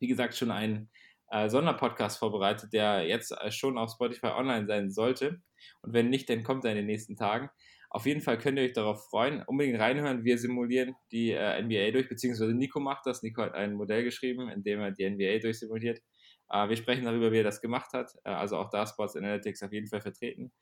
wie 0.00 0.08
gesagt, 0.08 0.34
schon 0.34 0.50
einen 0.50 0.90
äh, 1.30 1.48
Sonderpodcast 1.48 2.18
vorbereitet, 2.18 2.72
der 2.72 3.06
jetzt 3.06 3.32
äh, 3.32 3.50
schon 3.50 3.78
auf 3.78 3.90
Spotify 3.92 4.28
online 4.28 4.66
sein 4.66 4.90
sollte. 4.90 5.40
Und 5.82 5.92
wenn 5.92 6.10
nicht, 6.10 6.28
dann 6.28 6.42
kommt 6.42 6.64
er 6.64 6.72
in 6.72 6.76
den 6.76 6.86
nächsten 6.86 7.16
Tagen. 7.16 7.50
Auf 7.90 8.04
jeden 8.04 8.20
Fall 8.20 8.38
könnt 8.38 8.58
ihr 8.58 8.64
euch 8.64 8.72
darauf 8.72 9.08
freuen. 9.08 9.42
Unbedingt 9.46 9.80
reinhören. 9.80 10.24
Wir 10.24 10.38
simulieren 10.38 10.94
die 11.12 11.30
äh, 11.30 11.62
NBA 11.62 11.92
durch, 11.92 12.08
beziehungsweise 12.08 12.52
Nico 12.52 12.80
macht 12.80 13.06
das. 13.06 13.22
Nico 13.22 13.42
hat 13.42 13.54
ein 13.54 13.74
Modell 13.74 14.04
geschrieben, 14.04 14.48
in 14.48 14.62
dem 14.62 14.80
er 14.80 14.90
die 14.90 15.08
NBA 15.08 15.38
durchsimuliert. 15.38 16.00
Äh, 16.50 16.68
wir 16.68 16.76
sprechen 16.76 17.04
darüber, 17.04 17.32
wie 17.32 17.38
er 17.38 17.44
das 17.44 17.60
gemacht 17.60 17.92
hat. 17.92 18.12
Äh, 18.24 18.30
also 18.30 18.56
auch 18.56 18.70
da 18.70 18.86
Sports 18.86 19.16
Analytics 19.16 19.62
auf 19.62 19.72
jeden 19.72 19.86
Fall 19.86 20.00
vertreten. 20.00 20.52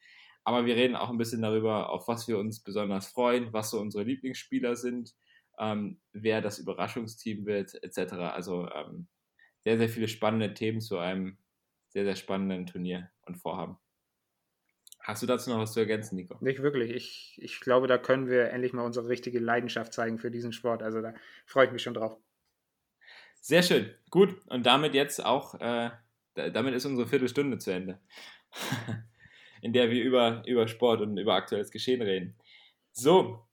Aber 0.45 0.67
wir 0.67 0.77
reden 0.77 0.95
auch 0.95 1.11
ein 1.11 1.19
bisschen 1.19 1.41
darüber, 1.43 1.91
auf 1.91 2.07
was 2.07 2.29
wir 2.29 2.39
uns 2.39 2.63
besonders 2.63 3.07
freuen, 3.09 3.53
was 3.53 3.71
so 3.71 3.81
unsere 3.81 4.05
Lieblingsspieler 4.05 4.77
sind, 4.77 5.15
ähm, 5.59 6.01
wer 6.13 6.43
das 6.43 6.59
Überraschungsteam 6.59 7.47
wird, 7.47 7.83
etc. 7.83 8.13
Also 8.13 8.69
ähm, 8.69 9.09
sehr, 9.65 9.79
sehr 9.79 9.89
viele 9.89 10.09
spannende 10.09 10.55
Themen 10.55 10.81
zu 10.81 10.99
einem 10.99 11.39
sehr, 11.89 12.05
sehr 12.05 12.17
spannenden 12.17 12.67
Turnier 12.67 13.11
und 13.23 13.37
Vorhaben. 13.37 13.79
Hast 15.01 15.23
du 15.23 15.27
dazu 15.27 15.51
noch 15.51 15.59
was 15.59 15.73
zu 15.73 15.81
ergänzen, 15.81 16.17
Nico? 16.17 16.37
Nicht 16.41 16.63
wirklich. 16.63 16.91
Ich, 16.91 17.39
ich 17.43 17.61
glaube, 17.61 17.87
da 17.87 17.99
können 17.99 18.29
wir 18.29 18.51
endlich 18.51 18.73
mal 18.73 18.85
unsere 18.85 19.09
richtige 19.09 19.39
Leidenschaft 19.39 19.93
zeigen 19.93 20.19
für 20.19 20.31
diesen 20.31 20.53
Sport. 20.53 20.83
Also 20.83 21.03
da 21.03 21.15
freue 21.45 21.67
ich 21.67 21.73
mich 21.73 21.83
schon 21.83 21.95
drauf. 21.95 22.17
Sehr 23.41 23.63
schön. 23.63 23.95
Gut. 24.11 24.35
Und 24.47 24.65
damit 24.65 24.95
jetzt 24.95 25.23
auch, 25.25 25.61
äh, 25.61 25.91
damit 26.35 26.75
ist 26.75 26.87
unsere 26.87 27.07
Viertelstunde 27.07 27.59
zu 27.59 27.71
Ende, 27.71 28.01
in 29.63 29.75
der 29.75 29.91
wir 29.91 30.03
über, 30.03 30.43
über 30.47 30.67
Sport 30.69 31.03
und 31.03 31.19
über 31.19 31.35
aktuelles 31.35 31.71
Geschehen 31.71 32.01
reden. 32.01 32.39
So, 32.93 33.47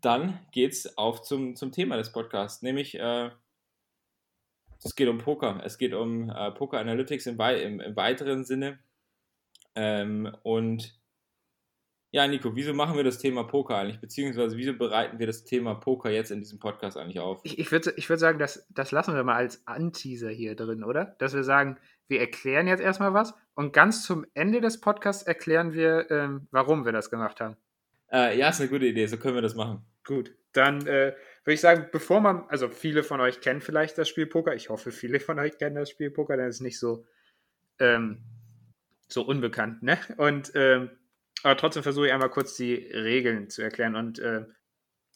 dann 0.00 0.44
geht's 0.50 0.98
auf 0.98 1.22
zum, 1.22 1.54
zum 1.54 1.70
Thema 1.70 1.96
des 1.96 2.10
Podcasts, 2.10 2.62
nämlich 2.62 2.98
äh, 2.98 3.30
es 4.84 4.94
geht 4.94 5.08
um 5.08 5.18
Poker. 5.18 5.60
Es 5.64 5.78
geht 5.78 5.94
um 5.94 6.30
äh, 6.30 6.50
Poker 6.52 6.78
Analytics 6.78 7.26
im, 7.26 7.40
im, 7.40 7.80
im 7.80 7.96
weiteren 7.96 8.44
Sinne. 8.44 8.78
Ähm, 9.74 10.30
und 10.42 11.00
ja, 12.10 12.28
Nico, 12.28 12.54
wieso 12.54 12.74
machen 12.74 12.96
wir 12.96 13.02
das 13.02 13.18
Thema 13.18 13.42
Poker 13.42 13.76
eigentlich? 13.76 14.00
Beziehungsweise 14.00 14.56
wieso 14.56 14.74
bereiten 14.74 15.18
wir 15.18 15.26
das 15.26 15.42
Thema 15.42 15.74
Poker 15.74 16.10
jetzt 16.10 16.30
in 16.30 16.38
diesem 16.38 16.60
Podcast 16.60 16.96
eigentlich 16.96 17.18
auf? 17.18 17.40
Ich, 17.42 17.58
ich 17.58 17.72
würde 17.72 17.92
ich 17.96 18.08
würd 18.08 18.20
sagen, 18.20 18.38
das, 18.38 18.68
das 18.70 18.92
lassen 18.92 19.16
wir 19.16 19.24
mal 19.24 19.34
als 19.34 19.66
Anteaser 19.66 20.30
hier 20.30 20.54
drin, 20.54 20.84
oder? 20.84 21.16
Dass 21.18 21.34
wir 21.34 21.42
sagen, 21.42 21.76
wir 22.06 22.20
erklären 22.20 22.68
jetzt 22.68 22.80
erstmal 22.80 23.14
was 23.14 23.34
und 23.54 23.72
ganz 23.72 24.04
zum 24.04 24.26
Ende 24.34 24.60
des 24.60 24.80
Podcasts 24.80 25.24
erklären 25.24 25.72
wir, 25.72 26.08
ähm, 26.10 26.46
warum 26.52 26.84
wir 26.84 26.92
das 26.92 27.10
gemacht 27.10 27.40
haben. 27.40 27.56
Äh, 28.12 28.38
ja, 28.38 28.50
ist 28.50 28.60
eine 28.60 28.70
gute 28.70 28.86
Idee, 28.86 29.06
so 29.06 29.16
können 29.16 29.34
wir 29.34 29.42
das 29.42 29.56
machen. 29.56 29.84
Gut, 30.04 30.36
dann 30.52 30.86
äh, 30.86 31.14
würde 31.44 31.54
ich 31.54 31.60
sagen, 31.60 31.88
bevor 31.92 32.20
man, 32.20 32.44
also 32.48 32.68
viele 32.68 33.02
von 33.02 33.20
euch 33.20 33.40
kennen 33.40 33.60
vielleicht 33.60 33.98
das 33.98 34.08
Spiel 34.08 34.26
Poker, 34.26 34.54
ich 34.54 34.70
hoffe, 34.70 34.90
viele 34.90 35.20
von 35.20 35.38
euch 35.38 35.58
kennen 35.58 35.76
das 35.76 35.90
Spiel 35.90 36.10
Poker, 36.10 36.36
denn 36.36 36.48
es 36.48 36.56
ist 36.56 36.62
nicht 36.62 36.78
so, 36.78 37.04
ähm, 37.78 38.22
so 39.08 39.22
unbekannt, 39.22 39.82
ne? 39.82 39.98
Und 40.16 40.52
ähm, 40.54 40.90
aber 41.44 41.58
trotzdem 41.58 41.82
versuche 41.82 42.06
ich 42.06 42.12
einmal 42.12 42.30
kurz 42.30 42.56
die 42.56 42.74
Regeln 42.74 43.50
zu 43.50 43.60
erklären. 43.60 43.96
Und 43.96 44.18
äh, 44.18 44.46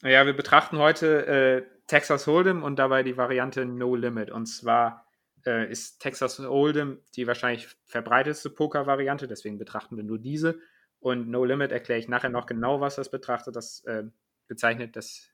ja, 0.03 0.27
wir 0.27 0.33
betrachten 0.33 0.77
heute 0.77 1.25
äh, 1.25 1.63
Texas 1.87 2.27
Hold'em 2.27 2.61
und 2.61 2.77
dabei 2.77 3.01
die 3.01 3.17
Variante 3.17 3.65
No 3.65 3.95
Limit. 3.95 4.29
Und 4.29 4.45
zwar 4.45 5.07
äh, 5.45 5.69
ist 5.71 5.99
Texas 5.99 6.39
Hold'em 6.39 6.99
die 7.15 7.25
wahrscheinlich 7.25 7.67
verbreitetste 7.85 8.51
Poker-Variante, 8.51 9.27
deswegen 9.27 9.57
betrachten 9.57 9.97
wir 9.97 10.03
nur 10.03 10.19
diese. 10.19 10.59
Und 10.99 11.29
No 11.29 11.43
Limit 11.45 11.71
erkläre 11.71 11.99
ich 11.99 12.07
nachher 12.07 12.29
noch 12.29 12.45
genau, 12.45 12.79
was 12.79 12.95
das 12.95 13.09
betrachtet. 13.09 13.55
Das 13.55 13.83
äh, 13.85 14.03
bezeichnet, 14.47 14.95
das 14.95 15.31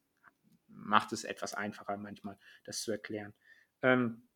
macht 0.86 1.12
es 1.13 1.24
etwas 1.24 1.54
einfacher 1.54 1.98
manchmal, 1.98 2.38
das 2.63 2.82
zu 2.82 2.91
erklären. 2.91 3.34
Ähm, 3.82 4.28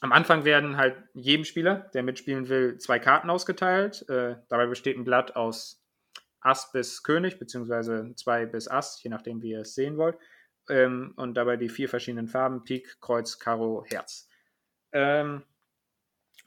am 0.00 0.12
Anfang 0.12 0.44
werden 0.44 0.76
halt 0.76 0.96
jedem 1.14 1.44
Spieler, 1.44 1.90
der 1.94 2.02
mitspielen 2.02 2.48
will, 2.48 2.78
zwei 2.78 2.98
Karten 2.98 3.30
ausgeteilt. 3.30 4.08
Äh, 4.08 4.36
dabei 4.48 4.66
besteht 4.66 4.96
ein 4.96 5.04
Blatt 5.04 5.36
aus 5.36 5.82
Ass 6.40 6.72
bis 6.72 7.02
König, 7.02 7.38
beziehungsweise 7.38 8.12
2 8.16 8.46
bis 8.46 8.66
Ass, 8.68 9.00
je 9.02 9.10
nachdem, 9.10 9.42
wie 9.42 9.50
ihr 9.50 9.60
es 9.60 9.74
sehen 9.74 9.96
wollt. 9.96 10.18
Ähm, 10.68 11.14
und 11.16 11.34
dabei 11.34 11.56
die 11.56 11.68
vier 11.68 11.88
verschiedenen 11.88 12.28
Farben: 12.28 12.64
Pik, 12.64 13.00
Kreuz, 13.00 13.38
Karo, 13.38 13.84
Herz. 13.88 14.28
Ähm, 14.92 15.44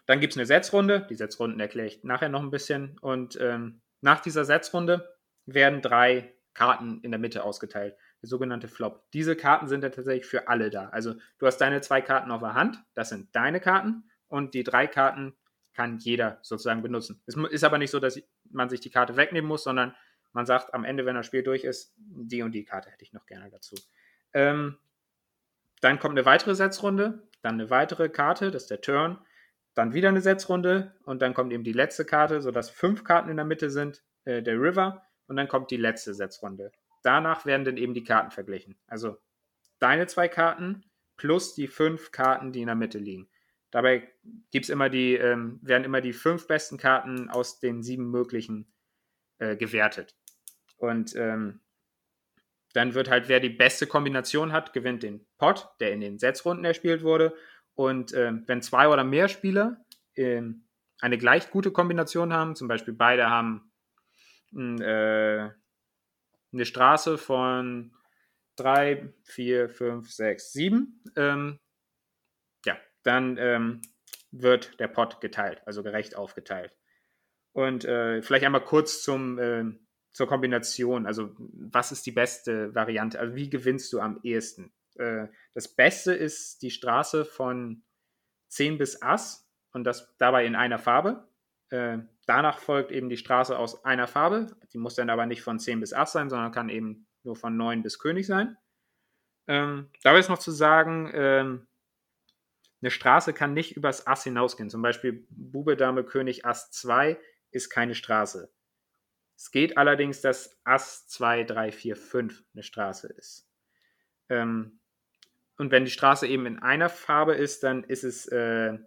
dann 0.06 0.20
gibt 0.20 0.34
es 0.34 0.38
eine 0.38 0.46
Setzrunde. 0.46 1.08
Die 1.10 1.15
Setzrunden 1.15 1.60
erkläre 1.60 1.88
ich 1.88 2.04
nachher 2.04 2.30
noch 2.30 2.41
ein 2.41 2.52
bisschen. 2.52 2.98
Und 3.00 3.38
ähm, 3.41 3.82
nach 4.02 4.20
dieser 4.20 4.46
Setzrunde 4.46 5.15
werden 5.46 5.82
drei 5.82 6.34
Karten 6.54 7.00
in 7.02 7.12
der 7.12 7.20
Mitte 7.20 7.44
ausgeteilt. 7.44 7.96
Sogenannte 8.25 8.67
Flop. 8.67 9.09
Diese 9.11 9.35
Karten 9.35 9.67
sind 9.67 9.83
ja 9.83 9.89
tatsächlich 9.89 10.25
für 10.25 10.47
alle 10.47 10.69
da. 10.69 10.89
Also 10.89 11.15
du 11.39 11.45
hast 11.45 11.57
deine 11.57 11.81
zwei 11.81 12.01
Karten 12.01 12.31
auf 12.31 12.41
der 12.41 12.53
Hand, 12.53 12.83
das 12.93 13.09
sind 13.09 13.35
deine 13.35 13.59
Karten. 13.59 14.03
Und 14.27 14.53
die 14.53 14.63
drei 14.63 14.88
Karten 14.88 15.35
kann 15.73 15.97
jeder 15.97 16.39
sozusagen 16.41 16.81
benutzen. 16.81 17.21
Es 17.25 17.35
ist 17.35 17.63
aber 17.63 17.77
nicht 17.77 17.91
so, 17.91 17.99
dass 17.99 18.19
man 18.49 18.69
sich 18.69 18.79
die 18.79 18.89
Karte 18.89 19.17
wegnehmen 19.17 19.47
muss, 19.47 19.63
sondern 19.63 19.93
man 20.33 20.45
sagt 20.45 20.73
am 20.73 20.83
Ende, 20.83 21.05
wenn 21.05 21.15
das 21.15 21.25
Spiel 21.25 21.43
durch 21.43 21.63
ist, 21.63 21.93
die 21.97 22.41
und 22.41 22.51
die 22.51 22.65
Karte 22.65 22.89
hätte 22.89 23.03
ich 23.03 23.13
noch 23.13 23.25
gerne 23.25 23.49
dazu. 23.49 23.75
Ähm, 24.33 24.77
dann 25.81 25.99
kommt 25.99 26.17
eine 26.17 26.25
weitere 26.25 26.55
Setzrunde, 26.55 27.27
dann 27.41 27.55
eine 27.55 27.69
weitere 27.69 28.09
Karte, 28.09 28.51
das 28.51 28.63
ist 28.63 28.71
der 28.71 28.81
Turn, 28.81 29.19
dann 29.75 29.93
wieder 29.93 30.09
eine 30.09 30.21
Setzrunde 30.21 30.93
und 31.03 31.21
dann 31.21 31.33
kommt 31.33 31.53
eben 31.53 31.63
die 31.63 31.73
letzte 31.73 32.05
Karte, 32.05 32.41
sodass 32.41 32.69
fünf 32.69 33.03
Karten 33.03 33.29
in 33.29 33.38
der 33.38 33.45
Mitte 33.45 33.69
sind, 33.69 34.03
äh, 34.23 34.41
der 34.41 34.55
River, 34.55 35.05
und 35.27 35.35
dann 35.35 35.47
kommt 35.47 35.71
die 35.71 35.77
letzte 35.77 36.13
Setzrunde. 36.13 36.71
Danach 37.06 37.46
werden 37.46 37.65
dann 37.65 37.78
eben 37.78 37.94
die 37.94 38.04
Karten 38.04 38.32
verglichen. 38.32 38.76
Also 38.88 39.18
deine 39.80 40.08
zwei 40.08 40.28
Karten 40.28 40.84
plus 41.18 41.54
die 41.54 41.68
fünf 41.68 42.12
Karten, 42.12 42.52
die 42.52 42.62
in 42.62 42.68
der 42.68 42.76
Mitte 42.76 42.98
liegen. 42.98 43.30
Dabei 43.70 44.12
gibt's 44.52 44.70
immer 44.70 44.89
die, 44.89 45.13
ähm, 45.15 45.60
werden 45.62 45.84
immer 45.84 46.02
die 46.02 46.13
fünf 46.13 46.48
besten 46.48 46.78
Karten 46.78 47.30
aus 47.30 47.60
den 47.60 47.84
sieben 47.84 48.10
möglichen 48.10 48.74
äh, 49.38 49.56
gewertet. 49.56 50.15
Und 50.78 51.15
ähm, 51.15 51.60
dann 52.74 52.94
wird 52.96 53.10
halt, 53.10 53.30
wer 53.30 53.39
die 53.39 53.50
beste 53.50 53.86
Kombination 53.86 54.52
hat, 54.52 54.74
gewinnt 54.74 55.04
den 55.04 55.26
Pot, 55.38 55.70
der 55.80 55.91
in 55.91 56.02
den 56.02 56.18
Setzrunden 56.18 56.65
erspielt 56.65 57.04
wurde. 57.04 57.36
Und 57.76 58.13
ähm, 58.13 58.44
wenn 58.48 58.62
zwei 58.62 58.88
oder 58.88 59.04
mehr 59.04 59.28
Spieler 59.28 59.86
ähm, 60.15 60.65
eine 61.00 61.18
gleich 61.18 61.52
gute 61.52 61.72
Kombination 61.72 62.34
haben, 62.34 62.56
zum 62.56 62.68
Beispiel 62.68 62.94
beide 62.94 63.30
haben 63.30 63.72
hm, 64.52 64.82
äh, 64.82 65.52
eine 66.56 66.65
Straße 66.65 67.18
von 67.18 67.94
3, 68.56 69.13
4, 69.24 69.70
5, 69.70 70.12
6, 70.12 70.54
7, 70.54 71.02
dann 73.06 73.38
ähm, 73.38 73.82
wird 74.32 74.80
der 74.80 74.88
Pot 74.88 75.22
geteilt, 75.22 75.62
also 75.65 75.84
gerecht 75.84 76.15
aufgeteilt. 76.18 76.76
Und 77.54 77.86
äh, 77.86 78.22
vielleicht 78.22 78.44
einmal 78.44 78.65
kurz 78.65 79.02
zum, 79.02 79.39
äh, 79.39 79.63
zur 80.12 80.28
Kombination. 80.28 81.06
Also, 81.06 81.34
was 81.38 81.94
ist 81.94 82.06
die 82.06 82.12
beste 82.12 82.76
Variante? 82.76 83.20
Also, 83.20 83.36
wie 83.36 83.50
gewinnst 83.50 83.94
du 83.94 84.02
am 84.02 84.20
ehesten? 84.24 84.74
Äh, 84.96 85.28
das 85.54 85.74
Beste 85.74 86.13
ist 86.13 86.62
die 86.63 86.72
Straße 86.72 87.24
von 87.24 87.84
10 88.50 88.78
bis 88.78 89.02
Ass 89.02 89.48
und 89.72 89.86
das 89.86 90.13
dabei 90.18 90.46
in 90.46 90.56
einer 90.56 90.80
Farbe. 90.80 91.30
Äh, 91.69 91.99
danach 92.25 92.60
folgt 92.60 92.91
eben 92.91 93.10
die 93.10 93.17
Straße 93.17 93.58
aus 93.58 93.86
einer 93.86 94.08
Farbe. 94.08 94.47
Die 94.73 94.78
muss 94.78 94.95
dann 94.95 95.10
aber 95.10 95.25
nicht 95.25 95.41
von 95.41 95.60
10 95.60 95.80
bis 95.80 95.93
Ass 95.93 96.12
sein, 96.12 96.30
sondern 96.30 96.51
kann 96.51 96.69
eben 96.69 97.08
nur 97.23 97.36
von 97.36 97.58
9 97.58 97.82
bis 97.82 97.99
König 97.99 98.28
sein. 98.28 98.58
Ähm, 99.47 99.89
dabei 100.04 100.19
ist 100.19 100.30
noch 100.30 100.39
zu 100.39 100.51
sagen, 100.51 101.12
ähm, 101.13 101.67
eine 102.82 102.91
Straße 102.91 103.34
kann 103.34 103.54
nicht 103.54 103.75
übers 103.75 104.06
Ass 104.06 104.23
hinausgehen. 104.23 104.69
Zum 104.69 104.82
Beispiel 104.82 105.25
Bube, 105.30 105.75
Dame, 105.75 106.04
König, 106.04 106.45
Ass 106.45 106.71
2 106.71 107.19
ist 107.51 107.69
keine 107.69 107.95
Straße. 107.95 108.51
Es 109.36 109.51
geht 109.51 109.78
allerdings, 109.78 110.21
dass 110.21 110.60
Ass 110.63 111.08
2, 111.08 111.43
3, 111.43 111.71
4, 111.71 111.95
5 111.95 112.43
eine 112.54 112.63
Straße 112.63 113.08
ist. 113.08 113.49
Ähm, 114.30 114.80
und 115.58 115.71
wenn 115.71 115.86
die 115.86 115.91
Straße 115.91 116.28
eben 116.28 116.45
in 116.45 116.60
einer 116.60 116.89
Farbe 116.89 117.34
ist, 117.34 117.63
dann 117.63 117.84
ist 117.84 118.04
es 118.04 118.28
äh, 118.28 118.78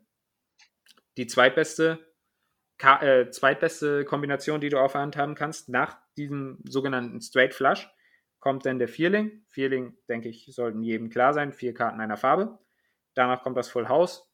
die 1.17 1.27
zweitbeste, 1.27 1.99
Ka 2.79 3.03
äh, 3.03 3.31
zweitbeste 3.31 4.05
Kombination, 4.05 4.61
die 4.61 4.69
du 4.69 4.79
auf 4.79 4.93
der 4.93 5.01
Hand 5.01 5.17
haben 5.17 5.35
kannst. 5.35 5.69
Nach 5.69 5.99
diesem 6.17 6.61
sogenannten 6.65 7.21
Straight 7.21 7.53
Flush 7.53 7.91
kommt 8.39 8.65
dann 8.67 8.79
der 8.79 8.89
Vierling. 8.89 9.45
Vierling, 9.49 9.97
denke 10.09 10.29
ich, 10.29 10.49
sollten 10.53 10.83
jedem 10.83 11.11
klar 11.11 11.35
sein. 11.35 11.53
Vier 11.53 11.75
Karten 11.75 12.01
einer 12.01 12.17
Farbe. 12.17 12.59
Danach 13.15 13.43
kommt 13.43 13.57
das 13.57 13.69
Full 13.69 13.89
House. 13.89 14.31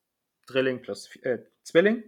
Drilling 0.47 0.83
plus 0.83 1.17
äh, 1.23 1.39
Zwilling. 1.63 2.05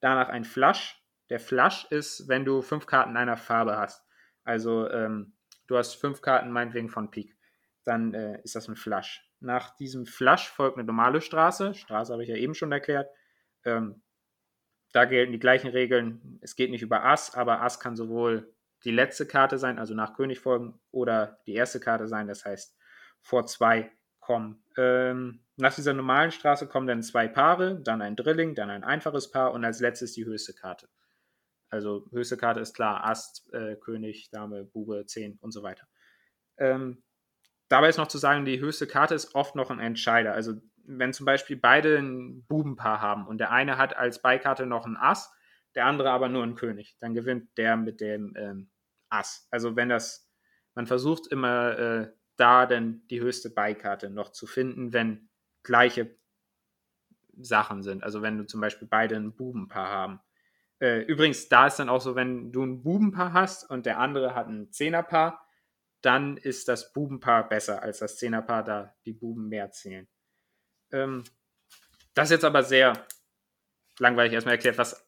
Danach 0.00 0.30
ein 0.30 0.44
Flush. 0.44 1.00
Der 1.28 1.38
Flush 1.38 1.86
ist, 1.90 2.28
wenn 2.28 2.44
du 2.44 2.62
fünf 2.62 2.86
Karten 2.86 3.16
einer 3.16 3.36
Farbe 3.36 3.76
hast. 3.76 4.06
Also 4.42 4.88
ähm, 4.90 5.34
du 5.66 5.76
hast 5.76 5.94
fünf 5.94 6.22
Karten 6.22 6.50
meinetwegen 6.50 6.88
von 6.88 7.10
Pik. 7.10 7.36
Dann 7.84 8.14
äh, 8.14 8.40
ist 8.42 8.56
das 8.56 8.68
ein 8.68 8.76
Flush. 8.76 9.22
Nach 9.40 9.76
diesem 9.76 10.06
Flush 10.06 10.48
folgt 10.48 10.78
eine 10.78 10.86
normale 10.86 11.20
Straße. 11.20 11.74
Straße 11.74 12.12
habe 12.12 12.22
ich 12.22 12.30
ja 12.30 12.36
eben 12.36 12.54
schon 12.54 12.72
erklärt. 12.72 13.10
Ähm, 13.64 14.02
da 14.94 15.06
gelten 15.06 15.32
die 15.32 15.40
gleichen 15.40 15.70
Regeln. 15.70 16.38
Es 16.40 16.54
geht 16.54 16.70
nicht 16.70 16.82
über 16.82 17.04
Ass, 17.04 17.34
aber 17.34 17.62
Ass 17.62 17.80
kann 17.80 17.96
sowohl 17.96 18.54
die 18.84 18.92
letzte 18.92 19.26
Karte 19.26 19.58
sein, 19.58 19.80
also 19.80 19.92
nach 19.92 20.14
König 20.14 20.38
folgen, 20.38 20.80
oder 20.92 21.40
die 21.46 21.54
erste 21.54 21.80
Karte 21.80 22.06
sein, 22.06 22.28
das 22.28 22.44
heißt 22.44 22.78
vor 23.20 23.44
zwei 23.46 23.90
kommen. 24.20 24.62
Ähm, 24.76 25.40
nach 25.56 25.74
dieser 25.74 25.94
normalen 25.94 26.30
Straße 26.30 26.68
kommen 26.68 26.86
dann 26.86 27.02
zwei 27.02 27.26
Paare, 27.26 27.80
dann 27.82 28.02
ein 28.02 28.14
Drilling, 28.14 28.54
dann 28.54 28.70
ein 28.70 28.84
einfaches 28.84 29.32
Paar 29.32 29.52
und 29.52 29.64
als 29.64 29.80
letztes 29.80 30.12
die 30.12 30.26
höchste 30.26 30.54
Karte. 30.54 30.88
Also 31.70 32.06
höchste 32.12 32.36
Karte 32.36 32.60
ist 32.60 32.74
klar, 32.74 33.04
Ast, 33.04 33.52
äh, 33.52 33.74
König, 33.74 34.30
Dame, 34.30 34.64
Bube, 34.64 35.06
10 35.06 35.38
und 35.40 35.50
so 35.50 35.64
weiter. 35.64 35.88
Ähm, 36.56 37.02
dabei 37.68 37.88
ist 37.88 37.96
noch 37.96 38.06
zu 38.06 38.18
sagen, 38.18 38.44
die 38.44 38.60
höchste 38.60 38.86
Karte 38.86 39.16
ist 39.16 39.34
oft 39.34 39.56
noch 39.56 39.70
ein 39.70 39.80
Entscheider. 39.80 40.34
Also 40.34 40.54
wenn 40.86 41.12
zum 41.12 41.26
Beispiel 41.26 41.56
beide 41.56 41.98
ein 41.98 42.44
Bubenpaar 42.46 43.00
haben 43.00 43.26
und 43.26 43.38
der 43.38 43.50
eine 43.50 43.78
hat 43.78 43.96
als 43.96 44.20
Beikarte 44.22 44.66
noch 44.66 44.86
ein 44.86 44.96
Ass, 44.96 45.32
der 45.74 45.86
andere 45.86 46.10
aber 46.10 46.28
nur 46.28 46.42
ein 46.42 46.54
König, 46.54 46.96
dann 47.00 47.14
gewinnt 47.14 47.56
der 47.58 47.76
mit 47.76 48.00
dem 48.00 48.34
ähm, 48.36 48.70
Ass. 49.08 49.48
Also 49.50 49.76
wenn 49.76 49.88
das, 49.88 50.30
man 50.74 50.86
versucht 50.86 51.26
immer 51.26 51.78
äh, 51.78 52.12
da 52.36 52.66
dann 52.66 53.06
die 53.08 53.20
höchste 53.20 53.50
Beikarte 53.50 54.10
noch 54.10 54.30
zu 54.30 54.46
finden, 54.46 54.92
wenn 54.92 55.28
gleiche 55.62 56.16
Sachen 57.36 57.82
sind. 57.82 58.02
Also 58.02 58.22
wenn 58.22 58.38
du 58.38 58.46
zum 58.46 58.60
Beispiel 58.60 58.88
beide 58.88 59.16
ein 59.16 59.34
Bubenpaar 59.34 59.88
haben. 59.88 60.20
Äh, 60.80 61.02
übrigens, 61.02 61.48
da 61.48 61.66
ist 61.66 61.78
dann 61.78 61.88
auch 61.88 62.00
so, 62.00 62.14
wenn 62.14 62.52
du 62.52 62.62
ein 62.62 62.82
Bubenpaar 62.82 63.32
hast 63.32 63.68
und 63.68 63.86
der 63.86 63.98
andere 63.98 64.34
hat 64.34 64.48
ein 64.48 64.70
Zehnerpaar, 64.72 65.46
dann 66.00 66.36
ist 66.36 66.68
das 66.68 66.92
Bubenpaar 66.92 67.48
besser 67.48 67.82
als 67.82 67.98
das 67.98 68.18
Zehnerpaar, 68.18 68.62
da 68.62 68.94
die 69.06 69.12
Buben 69.12 69.48
mehr 69.48 69.70
zählen. 69.70 70.06
Ähm, 70.94 71.24
das 72.14 72.28
ist 72.28 72.32
jetzt 72.32 72.44
aber 72.44 72.62
sehr 72.62 73.06
langweilig 73.98 74.32
erstmal 74.32 74.54
erklärt, 74.54 74.78
was 74.78 75.06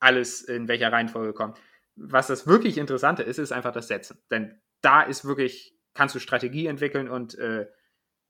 alles 0.00 0.42
in 0.42 0.68
welcher 0.68 0.92
Reihenfolge 0.92 1.32
kommt. 1.32 1.58
Was 1.96 2.28
das 2.28 2.46
wirklich 2.46 2.78
Interessante 2.78 3.22
ist, 3.22 3.38
ist 3.38 3.52
einfach 3.52 3.72
das 3.72 3.88
Setzen. 3.88 4.18
Denn 4.30 4.60
da 4.80 5.02
ist 5.02 5.24
wirklich, 5.24 5.76
kannst 5.94 6.14
du 6.14 6.18
Strategie 6.18 6.66
entwickeln 6.66 7.08
und 7.08 7.36
äh, 7.38 7.66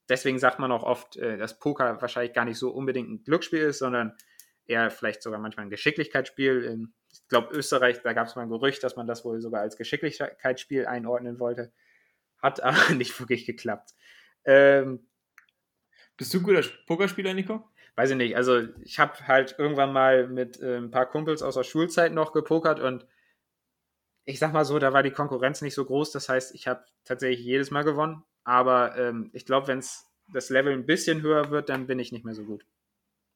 deswegen 0.08 0.38
sagt 0.38 0.58
man 0.58 0.72
auch 0.72 0.82
oft, 0.82 1.16
äh, 1.16 1.36
dass 1.36 1.58
Poker 1.58 2.00
wahrscheinlich 2.00 2.32
gar 2.32 2.44
nicht 2.44 2.58
so 2.58 2.70
unbedingt 2.70 3.10
ein 3.10 3.24
Glücksspiel 3.24 3.60
ist, 3.60 3.78
sondern 3.78 4.16
eher 4.66 4.90
vielleicht 4.90 5.22
sogar 5.22 5.40
manchmal 5.40 5.66
ein 5.66 5.70
Geschicklichkeitsspiel. 5.70 6.64
In, 6.64 6.94
ich 7.12 7.26
glaube, 7.28 7.54
Österreich, 7.54 8.00
da 8.02 8.12
gab 8.12 8.26
es 8.26 8.36
mal 8.36 8.42
ein 8.42 8.50
Gerücht, 8.50 8.82
dass 8.82 8.96
man 8.96 9.06
das 9.06 9.24
wohl 9.24 9.40
sogar 9.40 9.60
als 9.60 9.76
Geschicklichkeitsspiel 9.76 10.86
einordnen 10.86 11.38
wollte. 11.38 11.72
Hat 12.38 12.62
aber 12.62 12.94
nicht 12.94 13.18
wirklich 13.18 13.46
geklappt. 13.46 13.90
Ähm, 14.44 15.06
Bist 16.16 16.32
du 16.32 16.38
ein 16.38 16.44
guter 16.44 16.62
Pokerspieler, 16.86 17.34
Nico? 17.34 17.68
Weiß 17.96 18.10
ich 18.10 18.16
nicht. 18.16 18.36
Also, 18.36 18.62
ich 18.82 18.98
habe 18.98 19.26
halt 19.26 19.56
irgendwann 19.58 19.92
mal 19.92 20.28
mit 20.28 20.60
äh, 20.60 20.76
ein 20.76 20.90
paar 20.90 21.06
Kumpels 21.06 21.42
aus 21.42 21.54
der 21.54 21.64
Schulzeit 21.64 22.12
noch 22.12 22.32
gepokert 22.32 22.80
und 22.80 23.06
ich 24.24 24.38
sag 24.38 24.52
mal 24.52 24.64
so, 24.64 24.78
da 24.78 24.92
war 24.92 25.02
die 25.02 25.10
Konkurrenz 25.10 25.60
nicht 25.60 25.74
so 25.74 25.84
groß. 25.84 26.10
Das 26.12 26.28
heißt, 26.28 26.54
ich 26.54 26.66
habe 26.66 26.84
tatsächlich 27.04 27.44
jedes 27.44 27.70
Mal 27.70 27.84
gewonnen. 27.84 28.24
Aber 28.44 28.96
ähm, 28.96 29.30
ich 29.32 29.46
glaube, 29.46 29.68
wenn 29.68 29.78
es 29.78 30.10
das 30.32 30.50
Level 30.50 30.72
ein 30.72 30.86
bisschen 30.86 31.22
höher 31.22 31.50
wird, 31.50 31.68
dann 31.68 31.86
bin 31.86 31.98
ich 31.98 32.12
nicht 32.12 32.24
mehr 32.24 32.34
so 32.34 32.44
gut. 32.44 32.64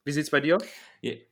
Wie 0.04 0.12
sieht 0.12 0.24
es 0.24 0.30
bei 0.30 0.40
dir 0.40 0.56
aus? 0.56 0.64
Yeah. 1.02 1.27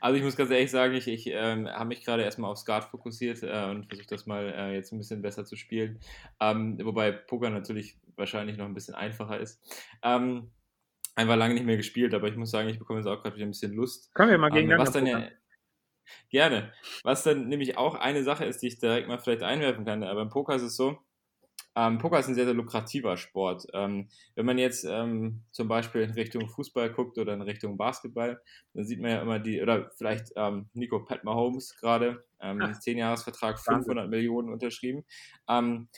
Also 0.00 0.16
ich 0.16 0.22
muss 0.22 0.36
ganz 0.36 0.50
ehrlich 0.50 0.70
sagen, 0.70 0.94
ich, 0.94 1.08
ich 1.08 1.26
ähm, 1.28 1.68
habe 1.68 1.86
mich 1.86 2.04
gerade 2.04 2.22
erstmal 2.22 2.50
auf 2.50 2.58
Skat 2.58 2.84
fokussiert 2.84 3.42
äh, 3.42 3.70
und 3.70 3.86
versuche 3.86 4.06
das 4.08 4.26
mal 4.26 4.52
äh, 4.56 4.74
jetzt 4.74 4.92
ein 4.92 4.98
bisschen 4.98 5.22
besser 5.22 5.44
zu 5.44 5.56
spielen. 5.56 6.00
Ähm, 6.40 6.78
wobei 6.82 7.12
Poker 7.12 7.50
natürlich 7.50 7.96
wahrscheinlich 8.16 8.56
noch 8.56 8.66
ein 8.66 8.74
bisschen 8.74 8.94
einfacher 8.94 9.38
ist. 9.40 9.62
Ähm, 10.02 10.50
einfach 11.14 11.36
lange 11.36 11.54
nicht 11.54 11.66
mehr 11.66 11.76
gespielt, 11.76 12.14
aber 12.14 12.28
ich 12.28 12.36
muss 12.36 12.50
sagen, 12.50 12.68
ich 12.68 12.78
bekomme 12.78 13.00
jetzt 13.00 13.08
auch 13.08 13.22
gerade 13.22 13.36
wieder 13.36 13.46
ein 13.46 13.50
bisschen 13.50 13.72
Lust. 13.72 14.14
Können 14.14 14.30
wir 14.30 14.38
mal 14.38 14.50
gegeneinander 14.50 14.82
ähm, 14.82 14.86
was 14.86 14.92
dann 14.92 15.06
ja, 15.06 15.28
Gerne. 16.30 16.72
Was 17.02 17.22
dann 17.22 17.48
nämlich 17.48 17.78
auch 17.78 17.94
eine 17.94 18.24
Sache 18.24 18.44
ist, 18.44 18.62
die 18.62 18.68
ich 18.68 18.78
direkt 18.78 19.08
mal 19.08 19.18
vielleicht 19.18 19.42
einwerfen 19.42 19.84
kann. 19.84 20.02
Aber 20.02 20.20
beim 20.20 20.30
Poker 20.30 20.54
ist 20.54 20.62
es 20.62 20.76
so, 20.76 20.98
ähm, 21.76 21.98
Poker 21.98 22.18
ist 22.18 22.28
ein 22.28 22.34
sehr, 22.34 22.44
sehr 22.44 22.54
lukrativer 22.54 23.16
Sport. 23.16 23.66
Ähm, 23.72 24.08
wenn 24.34 24.46
man 24.46 24.58
jetzt 24.58 24.84
ähm, 24.84 25.42
zum 25.50 25.68
Beispiel 25.68 26.02
in 26.02 26.10
Richtung 26.12 26.48
Fußball 26.48 26.90
guckt 26.92 27.18
oder 27.18 27.34
in 27.34 27.42
Richtung 27.42 27.76
Basketball, 27.76 28.40
dann 28.74 28.84
sieht 28.84 29.00
man 29.00 29.10
ja 29.10 29.22
immer 29.22 29.38
die, 29.38 29.60
oder 29.60 29.90
vielleicht 29.96 30.32
ähm, 30.36 30.68
Nico 30.72 31.00
Pat 31.04 31.24
Mahomes 31.24 31.76
gerade, 31.76 32.24
ähm, 32.40 32.60
10-Jahres-Vertrag, 32.60 33.58
500 33.58 34.08
Millionen 34.08 34.52
unterschrieben. 34.52 35.04
Ähm, 35.48 35.88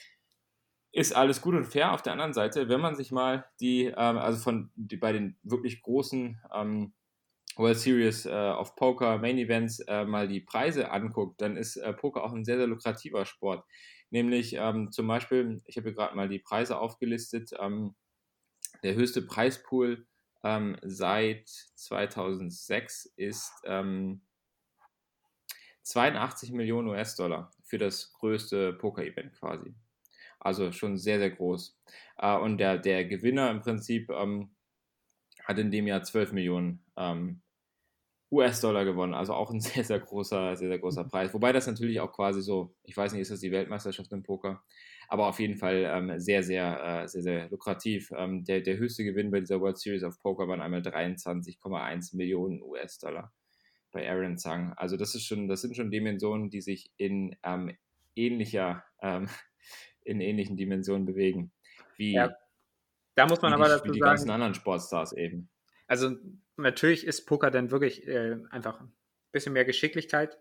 ist 0.92 1.14
alles 1.14 1.42
gut 1.42 1.54
und 1.54 1.66
fair. 1.66 1.92
Auf 1.92 2.00
der 2.00 2.12
anderen 2.12 2.32
Seite, 2.32 2.70
wenn 2.70 2.80
man 2.80 2.96
sich 2.96 3.12
mal 3.12 3.44
die, 3.60 3.84
ähm, 3.84 4.18
also 4.18 4.38
von 4.38 4.70
die, 4.76 4.96
bei 4.96 5.12
den 5.12 5.36
wirklich 5.42 5.82
großen 5.82 6.40
World 7.56 7.78
Series 7.78 8.26
äh, 8.26 8.30
of 8.30 8.76
Poker, 8.76 9.18
Main 9.18 9.38
Events 9.38 9.80
äh, 9.80 10.04
mal 10.04 10.28
die 10.28 10.40
Preise 10.40 10.90
anguckt, 10.90 11.40
dann 11.40 11.56
ist 11.56 11.76
äh, 11.76 11.92
Poker 11.92 12.24
auch 12.24 12.32
ein 12.32 12.44
sehr, 12.44 12.58
sehr 12.58 12.66
lukrativer 12.66 13.24
Sport. 13.24 13.64
Nämlich 14.10 14.54
ähm, 14.54 14.92
zum 14.92 15.06
Beispiel, 15.06 15.62
ich 15.66 15.76
habe 15.76 15.88
hier 15.88 15.96
gerade 15.96 16.16
mal 16.16 16.28
die 16.28 16.38
Preise 16.38 16.78
aufgelistet. 16.78 17.50
Ähm, 17.58 17.94
der 18.82 18.94
höchste 18.94 19.22
Preispool 19.22 20.06
ähm, 20.44 20.76
seit 20.82 21.48
2006 21.48 23.12
ist 23.16 23.52
82 25.82 26.50
ähm, 26.50 26.56
Millionen 26.56 26.88
US-Dollar 26.88 27.50
für 27.64 27.78
das 27.78 28.12
größte 28.12 28.74
Poker-Event 28.74 29.32
quasi. 29.34 29.74
Also 30.38 30.70
schon 30.72 30.98
sehr, 30.98 31.18
sehr 31.18 31.30
groß. 31.30 31.76
Äh, 32.18 32.36
und 32.36 32.58
der, 32.58 32.78
der 32.78 33.04
Gewinner 33.06 33.50
im 33.50 33.60
Prinzip 33.60 34.10
ähm, 34.10 34.54
hat 35.42 35.58
in 35.58 35.70
dem 35.70 35.86
Jahr 35.86 36.02
12 36.02 36.32
Millionen 36.32 36.84
ähm, 36.96 37.42
US-Dollar 38.30 38.84
gewonnen. 38.84 39.14
Also 39.14 39.34
auch 39.34 39.50
ein 39.50 39.60
sehr, 39.60 39.84
sehr 39.84 40.00
großer, 40.00 40.56
sehr, 40.56 40.68
sehr 40.68 40.78
großer 40.78 41.04
mhm. 41.04 41.08
Preis. 41.08 41.34
Wobei 41.34 41.52
das 41.52 41.66
natürlich 41.66 42.00
auch 42.00 42.12
quasi 42.12 42.42
so, 42.42 42.74
ich 42.82 42.96
weiß 42.96 43.12
nicht, 43.12 43.22
ist 43.22 43.30
das 43.30 43.40
die 43.40 43.52
Weltmeisterschaft 43.52 44.12
im 44.12 44.22
Poker, 44.22 44.62
aber 45.08 45.28
auf 45.28 45.38
jeden 45.38 45.56
Fall 45.56 45.84
ähm, 45.86 46.18
sehr, 46.18 46.42
sehr, 46.42 47.02
äh, 47.02 47.08
sehr, 47.08 47.22
sehr 47.22 47.48
lukrativ. 47.50 48.10
Ähm, 48.16 48.44
der, 48.44 48.60
der 48.60 48.76
höchste 48.78 49.04
Gewinn 49.04 49.30
bei 49.30 49.40
dieser 49.40 49.60
World 49.60 49.78
Series 49.78 50.02
of 50.02 50.20
Poker 50.20 50.48
waren 50.48 50.60
einmal 50.60 50.80
23,1 50.80 52.16
Millionen 52.16 52.62
US-Dollar 52.62 53.32
bei 53.92 54.08
Aaron 54.08 54.36
Zhang. 54.36 54.72
Also 54.76 54.96
das 54.96 55.14
ist 55.14 55.24
schon, 55.24 55.48
das 55.48 55.62
sind 55.62 55.76
schon 55.76 55.90
Dimensionen, 55.90 56.50
die 56.50 56.60
sich 56.60 56.90
in 56.96 57.36
ähm, 57.44 57.76
ähnlicher, 58.14 58.84
ähm, 59.00 59.28
in 60.04 60.20
ähnlichen 60.20 60.56
Dimensionen 60.56 61.06
bewegen. 61.06 61.52
Wie, 61.96 62.14
ja. 62.14 62.30
Da 63.14 63.26
muss 63.26 63.40
man 63.40 63.54
aber 63.54 63.64
die, 63.64 63.70
dazu 63.70 63.84
wie 63.84 63.92
die 63.92 63.98
sagen, 64.00 64.10
ganzen 64.10 64.30
anderen 64.30 64.54
Sportstars 64.54 65.12
eben. 65.14 65.48
Also 65.86 66.16
natürlich 66.56 67.06
ist 67.06 67.26
Poker 67.26 67.50
dann 67.50 67.70
wirklich 67.70 68.06
äh, 68.06 68.36
einfach 68.50 68.80
ein 68.80 68.92
bisschen 69.32 69.52
mehr 69.52 69.64
Geschicklichkeit 69.64 70.38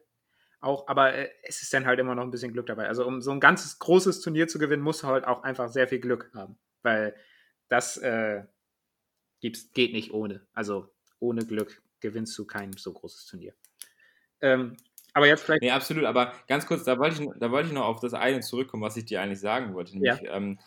auch, 0.65 0.88
aber 0.88 1.13
äh, 1.13 1.29
es 1.43 1.62
ist 1.62 1.73
dann 1.73 1.86
halt 1.86 1.99
immer 1.99 2.15
noch 2.15 2.23
ein 2.23 2.31
bisschen 2.31 2.53
Glück 2.53 2.65
dabei. 2.65 2.88
Also 2.88 3.05
um 3.05 3.21
so 3.21 3.31
ein 3.31 3.39
ganzes 3.39 3.79
großes 3.79 4.21
Turnier 4.21 4.47
zu 4.47 4.60
gewinnen, 4.60 4.84
musst 4.84 5.03
du 5.03 5.08
halt 5.08 5.25
auch 5.25 5.43
einfach 5.43 5.69
sehr 5.69 5.88
viel 5.88 5.99
Glück 5.99 6.31
haben, 6.34 6.58
weil 6.81 7.15
das 7.67 7.97
äh, 7.97 8.43
gibt's, 9.41 9.71
geht 9.73 9.93
nicht 9.93 10.12
ohne. 10.12 10.45
Also 10.53 10.89
ohne 11.19 11.45
Glück 11.45 11.81
gewinnst 11.99 12.38
du 12.38 12.45
kein 12.45 12.73
so 12.73 12.93
großes 12.93 13.25
Turnier. 13.25 13.53
Ähm, 14.41 14.77
aber 15.13 15.27
jetzt 15.27 15.43
vielleicht. 15.43 15.62
Nee, 15.62 15.71
absolut, 15.71 16.03
aber 16.05 16.34
ganz 16.47 16.65
kurz, 16.65 16.84
da 16.84 16.99
wollte 16.99 17.23
ich, 17.23 17.29
da 17.39 17.49
wollte 17.51 17.69
ich 17.69 17.73
noch 17.73 17.86
auf 17.86 17.99
das 18.01 18.13
eine 18.13 18.41
zurückkommen, 18.41 18.84
was 18.84 18.97
ich 18.97 19.05
dir 19.05 19.21
eigentlich 19.21 19.39
sagen 19.39 19.73
wollte. 19.73 19.93
Nämlich, 19.93 20.21
ja. 20.21 20.36
ähm, 20.36 20.60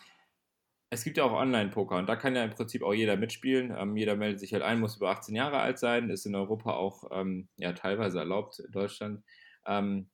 es 0.91 1.03
gibt 1.03 1.17
ja 1.17 1.23
auch 1.23 1.33
Online-Poker 1.33 1.97
und 1.97 2.07
da 2.07 2.15
kann 2.15 2.35
ja 2.35 2.43
im 2.43 2.49
Prinzip 2.49 2.81
auch 2.83 2.93
jeder 2.93 3.15
mitspielen. 3.15 3.75
Ähm, 3.77 3.95
jeder 3.95 4.15
meldet 4.15 4.39
sich 4.39 4.53
halt 4.53 4.63
ein, 4.63 4.79
muss 4.79 4.97
über 4.97 5.11
18 5.11 5.35
Jahre 5.35 5.59
alt 5.59 5.77
sein, 5.77 6.09
ist 6.09 6.25
in 6.25 6.35
Europa 6.35 6.73
auch 6.73 7.03
ähm, 7.11 7.47
ja, 7.57 7.73
teilweise 7.73 8.19
erlaubt, 8.19 8.59
in 8.59 8.71
Deutschland. 8.71 9.23
Ähm, 9.67 10.09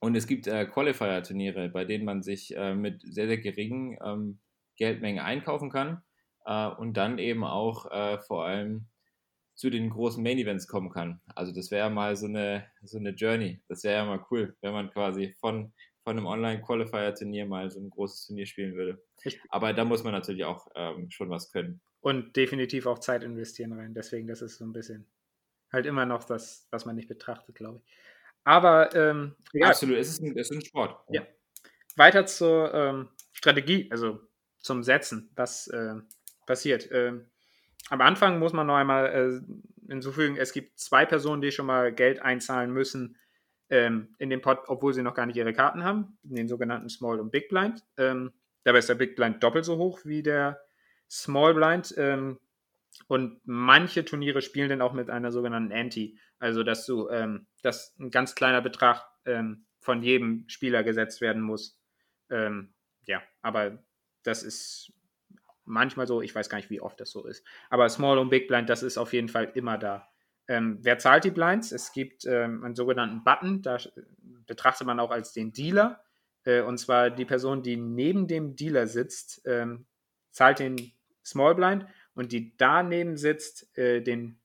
und 0.00 0.16
es 0.16 0.26
gibt 0.26 0.46
äh, 0.46 0.66
Qualifier-Turniere, 0.66 1.68
bei 1.68 1.84
denen 1.84 2.04
man 2.04 2.22
sich 2.22 2.54
äh, 2.56 2.74
mit 2.74 3.02
sehr, 3.02 3.28
sehr 3.28 3.38
geringen 3.38 3.96
ähm, 4.04 4.40
Geldmenge 4.76 5.22
einkaufen 5.24 5.70
kann 5.70 6.02
äh, 6.44 6.66
und 6.66 6.96
dann 6.96 7.18
eben 7.18 7.44
auch 7.44 7.90
äh, 7.90 8.18
vor 8.18 8.44
allem 8.44 8.88
zu 9.54 9.70
den 9.70 9.90
großen 9.90 10.22
Main 10.22 10.38
Events 10.38 10.66
kommen 10.66 10.90
kann. 10.90 11.20
Also 11.36 11.52
das 11.52 11.70
wäre 11.70 11.88
mal 11.88 12.16
so 12.16 12.26
eine, 12.26 12.66
so 12.82 12.98
eine 12.98 13.10
Journey. 13.10 13.62
Das 13.68 13.84
wäre 13.84 13.98
ja 13.98 14.04
mal 14.04 14.24
cool, 14.30 14.56
wenn 14.60 14.72
man 14.72 14.90
quasi 14.90 15.34
von, 15.38 15.72
von 16.04 16.18
einem 16.18 16.26
Online-Qualifier-Turnier 16.26 17.46
mal 17.46 17.70
so 17.70 17.80
ein 17.80 17.90
großes 17.90 18.26
Turnier 18.26 18.46
spielen 18.46 18.74
würde. 18.74 19.02
Aber 19.48 19.72
da 19.72 19.84
muss 19.84 20.04
man 20.04 20.12
natürlich 20.12 20.44
auch 20.44 20.68
ähm, 20.74 21.10
schon 21.10 21.30
was 21.30 21.50
können. 21.50 21.80
Und 22.00 22.36
definitiv 22.36 22.86
auch 22.86 22.98
Zeit 22.98 23.24
investieren 23.24 23.72
rein. 23.72 23.94
Deswegen, 23.94 24.28
das 24.28 24.42
ist 24.42 24.58
so 24.58 24.64
ein 24.64 24.72
bisschen 24.72 25.06
halt 25.72 25.86
immer 25.86 26.04
noch 26.04 26.24
das, 26.24 26.68
was 26.70 26.84
man 26.84 26.94
nicht 26.94 27.08
betrachtet, 27.08 27.54
glaube 27.54 27.80
ich. 27.84 27.94
Aber 28.44 28.94
ähm, 28.94 29.34
ja. 29.54 29.68
Absolut, 29.68 29.96
es 29.96 30.10
ist 30.10 30.20
ein, 30.20 30.36
es 30.36 30.50
ist 30.50 30.56
ein 30.56 30.64
Sport. 30.64 30.98
Ja. 31.08 31.26
Weiter 31.96 32.26
zur 32.26 32.72
ähm, 32.74 33.08
Strategie, 33.32 33.88
also 33.90 34.20
zum 34.58 34.82
Setzen, 34.82 35.30
was 35.34 35.68
äh, 35.68 35.94
passiert. 36.46 36.88
Ähm, 36.92 37.30
am 37.88 38.02
Anfang 38.02 38.38
muss 38.38 38.52
man 38.52 38.66
noch 38.66 38.76
einmal 38.76 39.06
äh, 39.06 39.90
hinzufügen, 39.90 40.36
es 40.36 40.52
gibt 40.52 40.78
zwei 40.78 41.06
Personen, 41.06 41.40
die 41.40 41.52
schon 41.52 41.66
mal 41.66 41.92
Geld 41.92 42.20
einzahlen 42.20 42.70
müssen 42.70 43.16
ähm, 43.70 44.14
in 44.18 44.30
den 44.30 44.40
Pot, 44.40 44.60
obwohl 44.68 44.92
sie 44.92 45.02
noch 45.02 45.14
gar 45.14 45.26
nicht 45.26 45.36
ihre 45.36 45.52
Karten 45.52 45.84
haben, 45.84 46.18
den 46.22 46.48
sogenannten 46.48 46.88
Small 46.88 47.20
und 47.20 47.30
Big 47.30 47.48
Blind. 47.48 47.82
Ähm, 47.96 48.32
dabei 48.64 48.78
ist 48.78 48.88
der 48.88 48.94
Big 48.94 49.16
Blind 49.16 49.42
doppelt 49.42 49.64
so 49.64 49.76
hoch 49.78 50.00
wie 50.04 50.22
der 50.22 50.60
Small 51.10 51.54
Blind. 51.54 51.94
Ähm, 51.96 52.38
und 53.08 53.40
manche 53.44 54.04
Turniere 54.04 54.42
spielen 54.42 54.68
dann 54.68 54.82
auch 54.82 54.92
mit 54.92 55.10
einer 55.10 55.32
sogenannten 55.32 55.72
Anti, 55.72 56.18
also 56.38 56.62
dass 56.62 56.86
du, 56.86 57.08
ähm, 57.08 57.46
dass 57.62 57.94
ein 57.98 58.10
ganz 58.10 58.34
kleiner 58.34 58.60
Betrag 58.60 59.04
ähm, 59.24 59.64
von 59.80 60.02
jedem 60.02 60.44
Spieler 60.48 60.84
gesetzt 60.84 61.20
werden 61.20 61.42
muss. 61.42 61.80
Ähm, 62.30 62.72
ja, 63.02 63.22
aber 63.42 63.82
das 64.22 64.42
ist 64.42 64.92
manchmal 65.64 66.06
so, 66.06 66.22
ich 66.22 66.34
weiß 66.34 66.48
gar 66.48 66.58
nicht, 66.58 66.70
wie 66.70 66.80
oft 66.80 67.00
das 67.00 67.10
so 67.10 67.26
ist. 67.26 67.44
Aber 67.70 67.88
Small 67.88 68.18
und 68.18 68.30
Big 68.30 68.48
Blind, 68.48 68.68
das 68.68 68.82
ist 68.82 68.98
auf 68.98 69.12
jeden 69.12 69.28
Fall 69.28 69.50
immer 69.54 69.78
da. 69.78 70.08
Ähm, 70.48 70.78
wer 70.82 70.98
zahlt 70.98 71.24
die 71.24 71.30
Blinds? 71.30 71.72
Es 71.72 71.92
gibt 71.92 72.24
ähm, 72.26 72.64
einen 72.64 72.74
sogenannten 72.74 73.24
Button, 73.24 73.62
da 73.62 73.78
betrachtet 74.46 74.86
man 74.86 75.00
auch 75.00 75.10
als 75.10 75.32
den 75.32 75.52
Dealer. 75.52 76.02
Äh, 76.44 76.62
und 76.62 76.78
zwar 76.78 77.10
die 77.10 77.24
Person, 77.24 77.62
die 77.62 77.76
neben 77.76 78.28
dem 78.28 78.56
Dealer 78.56 78.86
sitzt, 78.86 79.42
ähm, 79.46 79.86
zahlt 80.30 80.58
den 80.58 80.92
Small 81.24 81.54
Blind 81.54 81.86
und 82.14 82.32
die 82.32 82.56
daneben 82.56 83.16
sitzt, 83.16 83.76
äh, 83.78 84.02
den 84.02 84.38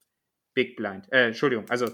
Big 0.54 0.76
Blind. 0.76 1.12
Äh, 1.12 1.28
Entschuldigung, 1.28 1.70
also 1.70 1.88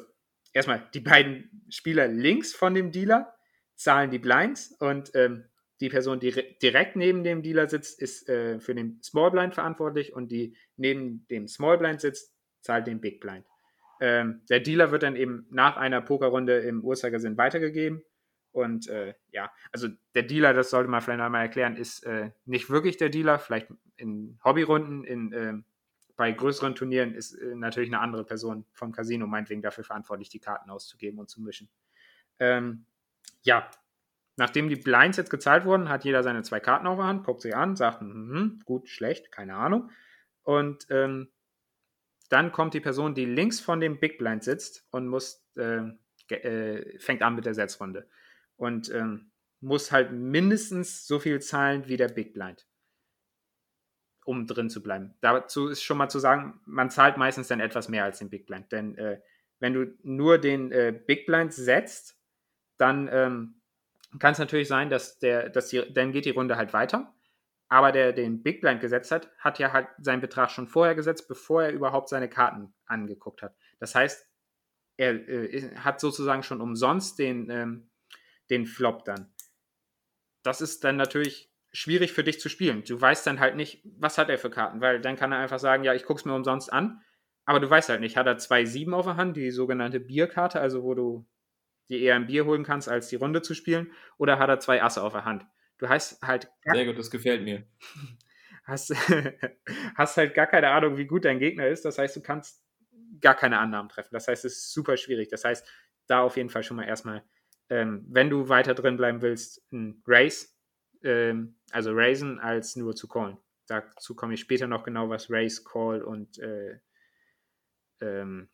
erstmal 0.54 0.88
die 0.94 1.00
beiden 1.00 1.66
Spieler 1.70 2.08
links 2.08 2.54
von 2.54 2.74
dem 2.74 2.92
Dealer 2.92 3.36
zahlen 3.76 4.12
die 4.12 4.20
Blinds 4.20 4.72
und 4.80 5.12
ähm, 5.16 5.46
die 5.82 5.90
Person, 5.90 6.20
die 6.20 6.32
direkt 6.62 6.96
neben 6.96 7.24
dem 7.24 7.42
Dealer 7.42 7.68
sitzt, 7.68 8.00
ist 8.02 8.30
äh, 8.30 8.60
für 8.60 8.74
den 8.74 9.02
Small 9.04 9.32
Blind 9.32 9.54
verantwortlich 9.54 10.14
und 10.14 10.32
die 10.32 10.56
neben 10.78 11.28
dem 11.28 11.48
Small 11.48 11.78
Blind 11.78 12.00
sitzt, 12.00 12.34
zahlt 12.62 12.88
den 12.88 13.02
Big 13.02 13.20
Blind. 13.20 13.46
Ähm, 14.00 14.42
der 14.50 14.60
Dealer 14.60 14.92
wird 14.92 15.04
dann 15.04 15.16
eben 15.16 15.48
nach 15.50 15.78
einer 15.78 16.02
Pokerrunde 16.02 16.60
im 16.60 16.84
Uhrzeigersinn 16.84 17.38
weitergegeben. 17.38 18.04
Und 18.52 18.88
äh, 18.88 19.14
ja, 19.32 19.52
also 19.72 19.90
der 20.14 20.24
Dealer, 20.24 20.54
das 20.54 20.70
sollte 20.70 20.90
man 20.90 21.02
vielleicht 21.02 21.22
einmal 21.22 21.42
erklären, 21.42 21.76
ist 21.76 22.06
äh, 22.06 22.32
nicht 22.46 22.70
wirklich 22.70 22.98
der 22.98 23.10
Dealer. 23.10 23.38
Vielleicht 23.38 23.68
in 23.98 24.40
Hobbyrunden, 24.44 25.04
in, 25.04 25.34
äh, 25.34 25.54
bei 26.16 26.32
größeren 26.32 26.76
Turnieren 26.76 27.14
ist 27.14 27.34
äh, 27.34 27.56
natürlich 27.56 27.90
eine 27.90 28.00
andere 28.00 28.24
Person 28.24 28.66
vom 28.72 28.92
Casino 28.92 29.28
meinetwegen 29.28 29.62
dafür 29.62 29.84
verantwortlich, 29.84 30.30
die 30.30 30.40
Karten 30.40 30.70
auszugeben 30.70 31.20
und 31.20 31.30
zu 31.30 31.42
mischen. 31.42 31.70
Ähm, 32.40 32.86
ja, 33.44 33.70
Nachdem 34.38 34.68
die 34.68 34.76
Blinds 34.76 35.18
jetzt 35.18 35.30
gezahlt 35.30 35.66
wurden, 35.66 35.88
hat 35.88 36.04
jeder 36.04 36.22
seine 36.22 36.44
zwei 36.44 36.60
Karten 36.60 36.88
auf 36.88 36.98
der 36.98 37.08
Hand, 37.08 37.24
guckt 37.24 37.42
sie 37.42 37.54
an, 37.54 37.76
sagt, 37.76 38.02
mm, 38.02 38.60
gut, 38.66 38.90
schlecht, 38.90 39.32
keine 39.32 39.56
Ahnung. 39.56 39.92
Und 40.44 40.88
ähm, 40.90 41.30
dann 42.30 42.52
kommt 42.52 42.74
die 42.74 42.80
Person, 42.80 43.16
die 43.16 43.26
links 43.26 43.60
von 43.60 43.80
dem 43.80 44.00
Big 44.00 44.18
Blind 44.18 44.44
sitzt 44.44 44.86
und 44.92 45.08
muss, 45.08 45.46
äh, 45.58 45.82
äh, 46.30 47.00
fängt 47.00 47.22
an 47.22 47.36
mit 47.36 47.46
der 47.46 47.54
Setzrunde. 47.54 48.08
Und 48.56 48.90
ähm, 48.92 49.32
muss 49.62 49.92
halt 49.92 50.12
mindestens 50.12 51.08
so 51.08 51.20
viel 51.20 51.42
zahlen 51.42 51.88
wie 51.88 51.98
der 51.98 52.08
Big 52.08 52.34
Blind, 52.34 52.68
um 54.24 54.48
drin 54.48 54.70
zu 54.70 54.82
bleiben. 54.82 55.16
Dazu 55.22 55.68
ist 55.68 55.84
schon 55.84 55.98
mal 55.98 56.10
zu 56.10 56.20
sagen, 56.20 56.62
man 56.66 56.90
zahlt 56.90 57.18
meistens 57.18 57.48
dann 57.48 57.60
etwas 57.60 57.90
mehr 57.90 58.04
als 58.04 58.20
den 58.20 58.30
Big 58.30 58.46
Blind. 58.46 58.72
Denn 58.72 58.98
äh, 58.98 59.22
wenn 59.60 59.74
du 59.74 59.98
nur 60.04 60.38
den 60.38 60.72
äh, 60.72 60.92
Big 61.06 61.26
Blind 61.26 61.54
setzt, 61.54 62.18
dann 62.78 63.10
ähm, 63.12 63.62
kann 64.20 64.34
es 64.34 64.40
natürlich 64.40 64.68
sein, 64.68 64.90
dass 64.90 65.20
der, 65.20 65.50
dass 65.50 65.70
die, 65.70 65.82
dann 65.94 66.12
geht 66.12 66.26
die 66.26 66.32
Runde 66.32 66.58
halt 66.58 66.74
weiter. 66.74 67.15
Aber 67.68 67.92
der 67.92 68.14
den 68.14 68.44
Big 68.44 68.62
Blind 68.62 68.80
gesetzt 68.80 69.12
hat, 69.12 69.32
hat 69.40 69.60
ja 69.60 69.74
halt 69.74 69.88
seinen 70.00 70.22
Betrag 70.22 70.52
schon 70.52 70.68
vorher 70.68 70.96
gesetzt, 70.96 71.28
bevor 71.28 71.64
er 71.64 71.72
überhaupt 71.72 72.10
seine 72.10 72.30
Karten 72.30 72.74
angeguckt 72.86 73.42
hat. 73.42 73.56
Das 73.80 73.96
heißt, 73.96 74.28
er 74.98 75.28
äh, 75.28 75.76
hat 75.78 76.00
sozusagen 76.00 76.44
schon 76.44 76.62
umsonst 76.62 77.20
den, 77.20 77.50
ähm, 77.50 77.90
den 78.50 78.66
Flop 78.66 79.04
dann. 79.06 79.34
Das 80.44 80.62
ist 80.62 80.84
dann 80.84 80.96
natürlich 80.96 81.52
schwierig 81.74 82.14
für 82.14 82.24
dich 82.24 82.40
zu 82.40 82.50
spielen. 82.50 82.84
Du 82.84 83.00
weißt 83.00 83.26
dann 83.28 83.40
halt 83.40 83.56
nicht, 83.56 83.82
was 83.98 84.18
hat 84.18 84.30
er 84.30 84.38
für 84.38 84.50
Karten, 84.50 84.80
weil 84.80 85.02
dann 85.02 85.16
kann 85.16 85.32
er 85.32 85.40
einfach 85.40 85.60
sagen, 85.60 85.84
ja, 85.84 85.94
ich 85.94 86.06
gucke 86.06 86.20
es 86.20 86.26
mir 86.26 86.36
umsonst 86.36 86.72
an, 86.72 87.02
aber 87.46 87.60
du 87.60 87.70
weißt 87.70 87.90
halt 87.90 88.00
nicht, 88.00 88.16
hat 88.16 88.28
er 88.28 88.38
zwei 88.38 88.66
Sieben 88.66 88.94
auf 88.94 89.06
der 89.06 89.18
Hand, 89.18 89.38
die 89.38 89.52
sogenannte 89.52 90.00
Bierkarte, 90.00 90.60
also 90.60 90.84
wo 90.84 90.94
du 90.94 91.28
die 91.90 92.02
eher 92.02 92.16
ein 92.16 92.28
Bier 92.28 92.46
holen 92.46 92.64
kannst, 92.64 92.90
als 92.90 93.10
die 93.10 93.18
Runde 93.18 93.42
zu 93.42 93.54
spielen, 93.54 93.92
oder 94.18 94.40
hat 94.40 94.50
er 94.50 94.60
zwei 94.60 94.82
Asse 94.82 95.04
auf 95.04 95.14
der 95.14 95.26
Hand? 95.26 95.46
Du 95.78 95.90
hast 95.90 96.22
halt. 96.22 96.50
Sehr 96.64 96.86
gut, 96.86 96.98
das 96.98 97.12
gefällt 97.12 97.44
mir. 97.44 97.64
Hast, 98.68 98.90
hast 99.96 100.18
halt 100.18 100.34
gar 100.34 100.48
keine 100.48 100.70
Ahnung, 100.70 100.98
wie 100.98 101.06
gut 101.06 101.24
dein 101.24 101.38
Gegner 101.38 101.68
ist. 101.68 101.86
Das 101.86 102.00
heißt, 102.00 102.16
du 102.16 102.22
kannst 102.22 102.66
gar 103.22 103.36
keine 103.36 103.60
Annahmen 103.60 103.90
treffen. 103.90 104.10
Das 104.12 104.28
heißt, 104.28 104.44
es 104.44 104.54
ist 104.54 104.74
super 104.74 104.98
schwierig. 104.98 105.30
Das 105.30 105.46
heißt, 105.46 105.70
da 106.08 106.22
auf 106.22 106.36
jeden 106.36 106.50
Fall 106.50 106.64
schon 106.64 106.78
mal 106.78 106.88
erstmal, 106.88 107.24
ähm, 107.70 108.04
wenn 108.10 108.32
du 108.32 108.50
weiter 108.50 108.74
drin 108.74 108.98
bleiben 108.98 109.22
willst, 109.22 109.72
ein 109.72 110.02
Race, 110.08 110.58
ähm, 111.04 111.60
also 111.70 111.92
Raisen 111.94 112.40
als 112.40 112.76
nur 112.76 112.96
zu 112.96 113.08
callen. 113.08 113.38
Dazu 113.68 114.16
komme 114.16 114.34
ich 114.34 114.40
später 114.40 114.66
noch 114.66 114.84
genau, 114.84 115.10
was 115.10 115.30
Race, 115.30 115.64
Call 115.64 116.02
und 116.02 116.40
äh, 116.40 116.80
ähm, 118.02 118.50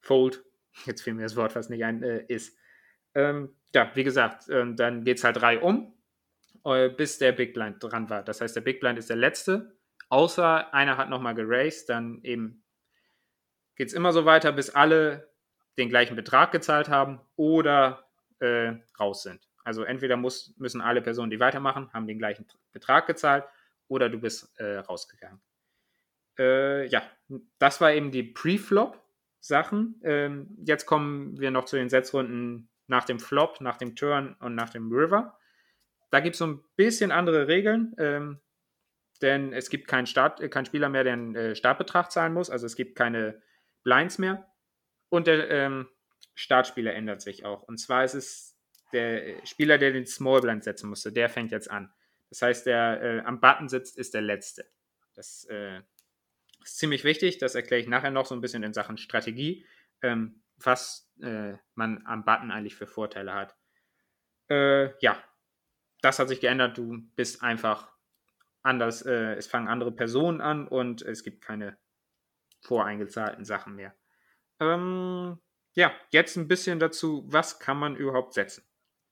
Fold 0.00 0.42
jetzt 0.84 1.02
fiel 1.02 1.14
mir 1.14 1.22
das 1.22 1.36
Wort 1.36 1.52
fast 1.52 1.70
nicht 1.70 1.84
ein, 1.84 2.02
äh, 2.02 2.24
ist. 2.28 2.56
Ähm, 3.14 3.56
ja, 3.74 3.90
wie 3.94 4.04
gesagt, 4.04 4.48
äh, 4.48 4.74
dann 4.74 5.04
geht 5.04 5.18
es 5.18 5.24
halt 5.24 5.36
drei 5.36 5.58
um, 5.58 5.94
bis 6.96 7.18
der 7.18 7.32
Big 7.32 7.54
Blind 7.54 7.76
dran 7.80 8.10
war. 8.10 8.22
Das 8.22 8.40
heißt, 8.40 8.56
der 8.56 8.60
Big 8.60 8.80
Blind 8.80 8.98
ist 8.98 9.10
der 9.10 9.16
letzte, 9.16 9.76
außer 10.08 10.72
einer 10.74 10.96
hat 10.96 11.08
nochmal 11.08 11.34
geraced, 11.34 11.88
dann 11.88 12.20
eben 12.22 12.64
geht 13.76 13.88
es 13.88 13.94
immer 13.94 14.12
so 14.12 14.24
weiter, 14.24 14.52
bis 14.52 14.70
alle 14.70 15.32
den 15.78 15.88
gleichen 15.88 16.16
Betrag 16.16 16.52
gezahlt 16.52 16.88
haben 16.88 17.20
oder 17.36 18.08
äh, 18.40 18.74
raus 18.98 19.22
sind. 19.22 19.40
Also 19.64 19.82
entweder 19.82 20.16
muss, 20.16 20.54
müssen 20.56 20.80
alle 20.80 21.02
Personen, 21.02 21.30
die 21.30 21.40
weitermachen, 21.40 21.92
haben 21.92 22.06
den 22.06 22.18
gleichen 22.18 22.46
Betrag 22.72 23.06
gezahlt 23.06 23.44
oder 23.88 24.08
du 24.08 24.18
bist 24.18 24.58
äh, 24.58 24.78
rausgegangen. 24.78 25.40
Äh, 26.38 26.86
ja, 26.86 27.02
das 27.58 27.80
war 27.80 27.92
eben 27.92 28.10
die 28.10 28.22
Pre-Flop. 28.22 29.02
Sachen. 29.46 30.00
Ähm, 30.02 30.48
jetzt 30.64 30.86
kommen 30.86 31.38
wir 31.38 31.50
noch 31.50 31.64
zu 31.64 31.76
den 31.76 31.88
Setzrunden 31.88 32.68
nach 32.86 33.04
dem 33.04 33.20
Flop, 33.20 33.60
nach 33.60 33.76
dem 33.76 33.96
Turn 33.96 34.34
und 34.40 34.54
nach 34.54 34.70
dem 34.70 34.90
River. 34.92 35.38
Da 36.10 36.20
gibt 36.20 36.34
es 36.34 36.38
so 36.38 36.46
ein 36.46 36.64
bisschen 36.76 37.10
andere 37.10 37.48
Regeln, 37.48 37.94
ähm, 37.98 38.40
denn 39.22 39.52
es 39.52 39.70
gibt 39.70 39.88
keinen, 39.88 40.06
Start, 40.06 40.40
äh, 40.40 40.48
keinen 40.48 40.66
Spieler 40.66 40.88
mehr, 40.88 41.04
der 41.04 41.14
einen 41.14 41.34
äh, 41.34 41.56
Startbetrag 41.56 42.10
zahlen 42.12 42.32
muss. 42.32 42.50
Also 42.50 42.66
es 42.66 42.76
gibt 42.76 42.96
keine 42.96 43.42
Blinds 43.82 44.18
mehr. 44.18 44.46
Und 45.08 45.26
der 45.26 45.48
ähm, 45.50 45.88
Startspieler 46.34 46.94
ändert 46.94 47.22
sich 47.22 47.44
auch. 47.44 47.62
Und 47.62 47.78
zwar 47.78 48.04
ist 48.04 48.14
es 48.14 48.58
der 48.92 49.44
Spieler, 49.44 49.78
der 49.78 49.92
den 49.92 50.06
Small 50.06 50.40
Blind 50.40 50.64
setzen 50.64 50.88
musste, 50.88 51.12
der 51.12 51.28
fängt 51.28 51.50
jetzt 51.50 51.70
an. 51.70 51.92
Das 52.30 52.42
heißt, 52.42 52.66
der 52.66 53.02
äh, 53.02 53.20
am 53.20 53.40
Button 53.40 53.68
sitzt, 53.68 53.96
ist 53.96 54.14
der 54.14 54.22
Letzte. 54.22 54.66
Das 55.14 55.44
äh, 55.50 55.80
ist 56.62 56.78
ziemlich 56.78 57.04
wichtig, 57.04 57.38
das 57.38 57.54
erkläre 57.54 57.80
ich 57.80 57.88
nachher 57.88 58.10
noch 58.10 58.26
so 58.26 58.34
ein 58.34 58.40
bisschen 58.40 58.62
in 58.62 58.74
Sachen 58.74 58.98
Strategie, 58.98 59.64
ähm, 60.02 60.42
was 60.56 61.10
äh, 61.22 61.54
man 61.74 62.04
am 62.06 62.24
Button 62.24 62.50
eigentlich 62.50 62.76
für 62.76 62.86
Vorteile 62.86 63.34
hat. 63.34 63.56
Äh, 64.48 64.96
ja, 65.00 65.22
das 66.06 66.20
hat 66.20 66.28
sich 66.28 66.40
geändert. 66.40 66.78
Du 66.78 67.02
bist 67.16 67.42
einfach 67.42 67.92
anders, 68.62 69.02
äh, 69.02 69.34
es 69.34 69.48
fangen 69.48 69.66
andere 69.66 69.90
Personen 69.90 70.40
an 70.40 70.68
und 70.68 71.02
es 71.02 71.24
gibt 71.24 71.42
keine 71.42 71.76
voreingezahlten 72.62 73.44
Sachen 73.44 73.74
mehr. 73.74 73.92
Ähm, 74.60 75.38
ja, 75.72 75.92
jetzt 76.10 76.36
ein 76.36 76.46
bisschen 76.46 76.78
dazu, 76.78 77.24
was 77.26 77.58
kann 77.58 77.78
man 77.78 77.96
überhaupt 77.96 78.34
setzen? 78.34 78.64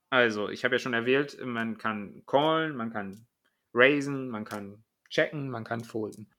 Also, 0.08 0.48
ich 0.48 0.64
habe 0.64 0.76
ja 0.76 0.78
schon 0.78 0.94
erwähnt, 0.94 1.36
man 1.44 1.78
kann 1.78 2.22
callen, 2.26 2.76
man 2.76 2.92
kann 2.92 3.26
raisen, 3.72 4.28
man 4.28 4.44
kann 4.44 4.84
checken, 5.10 5.50
man 5.50 5.64
kann 5.64 5.82
folden. 5.82 6.32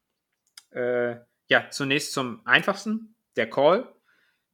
Äh, 0.72 1.18
ja, 1.48 1.70
zunächst 1.70 2.14
zum 2.14 2.46
einfachsten, 2.48 3.18
der 3.36 3.50
Call. 3.50 3.94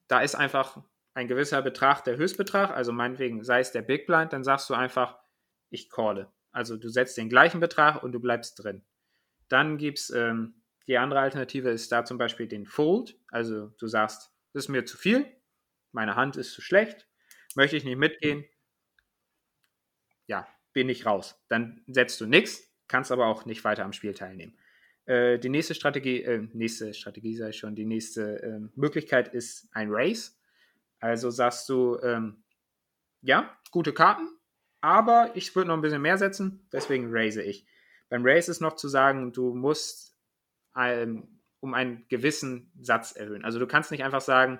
Da 0.07 0.21
ist 0.21 0.33
einfach 0.33 0.81
ein 1.13 1.27
gewisser 1.27 1.61
Betrag 1.61 2.03
der 2.05 2.17
Höchstbetrag, 2.17 2.71
also 2.71 2.91
meinetwegen 2.91 3.43
sei 3.43 3.59
es 3.59 3.71
der 3.71 3.83
Big 3.83 4.07
Blind, 4.07 4.33
dann 4.33 4.43
sagst 4.43 4.67
du 4.69 4.73
einfach, 4.73 5.20
ich 5.71 5.89
calle. 5.89 6.31
Also 6.51 6.77
du 6.77 6.89
setzt 6.89 7.17
den 7.17 7.29
gleichen 7.29 7.59
Betrag 7.59 8.03
und 8.03 8.11
du 8.11 8.19
bleibst 8.19 8.63
drin. 8.63 8.83
Dann 9.47 9.77
gibt 9.77 9.99
es 9.99 10.09
ähm, 10.11 10.61
die 10.87 10.97
andere 10.97 11.21
Alternative, 11.21 11.69
ist 11.69 11.91
da 11.91 12.05
zum 12.05 12.17
Beispiel 12.17 12.47
den 12.47 12.65
Fold. 12.65 13.17
Also 13.29 13.67
du 13.79 13.87
sagst, 13.87 14.31
das 14.53 14.65
ist 14.65 14.69
mir 14.69 14.85
zu 14.85 14.97
viel, 14.97 15.25
meine 15.91 16.15
Hand 16.15 16.35
ist 16.35 16.53
zu 16.53 16.61
schlecht, 16.61 17.07
möchte 17.55 17.77
ich 17.77 17.83
nicht 17.83 17.97
mitgehen. 17.97 18.45
Ja, 20.27 20.47
bin 20.73 20.89
ich 20.89 21.05
raus. 21.05 21.41
Dann 21.47 21.83
setzt 21.87 22.19
du 22.21 22.25
nichts, 22.25 22.69
kannst 22.87 23.11
aber 23.11 23.27
auch 23.27 23.45
nicht 23.45 23.63
weiter 23.63 23.83
am 23.83 23.93
Spiel 23.93 24.13
teilnehmen. 24.13 24.57
Äh, 25.05 25.39
die 25.39 25.49
nächste 25.49 25.75
Strategie, 25.75 26.23
äh, 26.23 26.47
nächste 26.53 26.93
Strategie 26.93 27.35
sei 27.35 27.51
schon, 27.51 27.75
die 27.75 27.85
nächste 27.85 28.41
äh, 28.43 28.59
Möglichkeit 28.75 29.33
ist 29.33 29.67
ein 29.71 29.89
Race. 29.89 30.39
Also 30.99 31.29
sagst 31.29 31.67
du, 31.69 31.99
ähm, 32.01 32.43
ja, 33.21 33.57
gute 33.71 33.93
Karten, 33.93 34.27
aber 34.81 35.31
ich 35.35 35.55
würde 35.55 35.69
noch 35.69 35.75
ein 35.75 35.81
bisschen 35.81 36.01
mehr 36.01 36.17
setzen, 36.17 36.67
deswegen 36.71 37.07
raise 37.11 37.41
ich. 37.41 37.65
Beim 38.09 38.25
Race 38.25 38.49
ist 38.49 38.59
noch 38.59 38.75
zu 38.75 38.87
sagen, 38.87 39.31
du 39.31 39.53
musst 39.53 40.17
ähm, 40.75 41.39
um 41.59 41.73
einen 41.73 42.07
gewissen 42.09 42.71
Satz 42.81 43.13
erhöhen. 43.13 43.45
Also 43.45 43.59
du 43.59 43.67
kannst 43.67 43.91
nicht 43.91 44.03
einfach 44.03 44.21
sagen, 44.21 44.59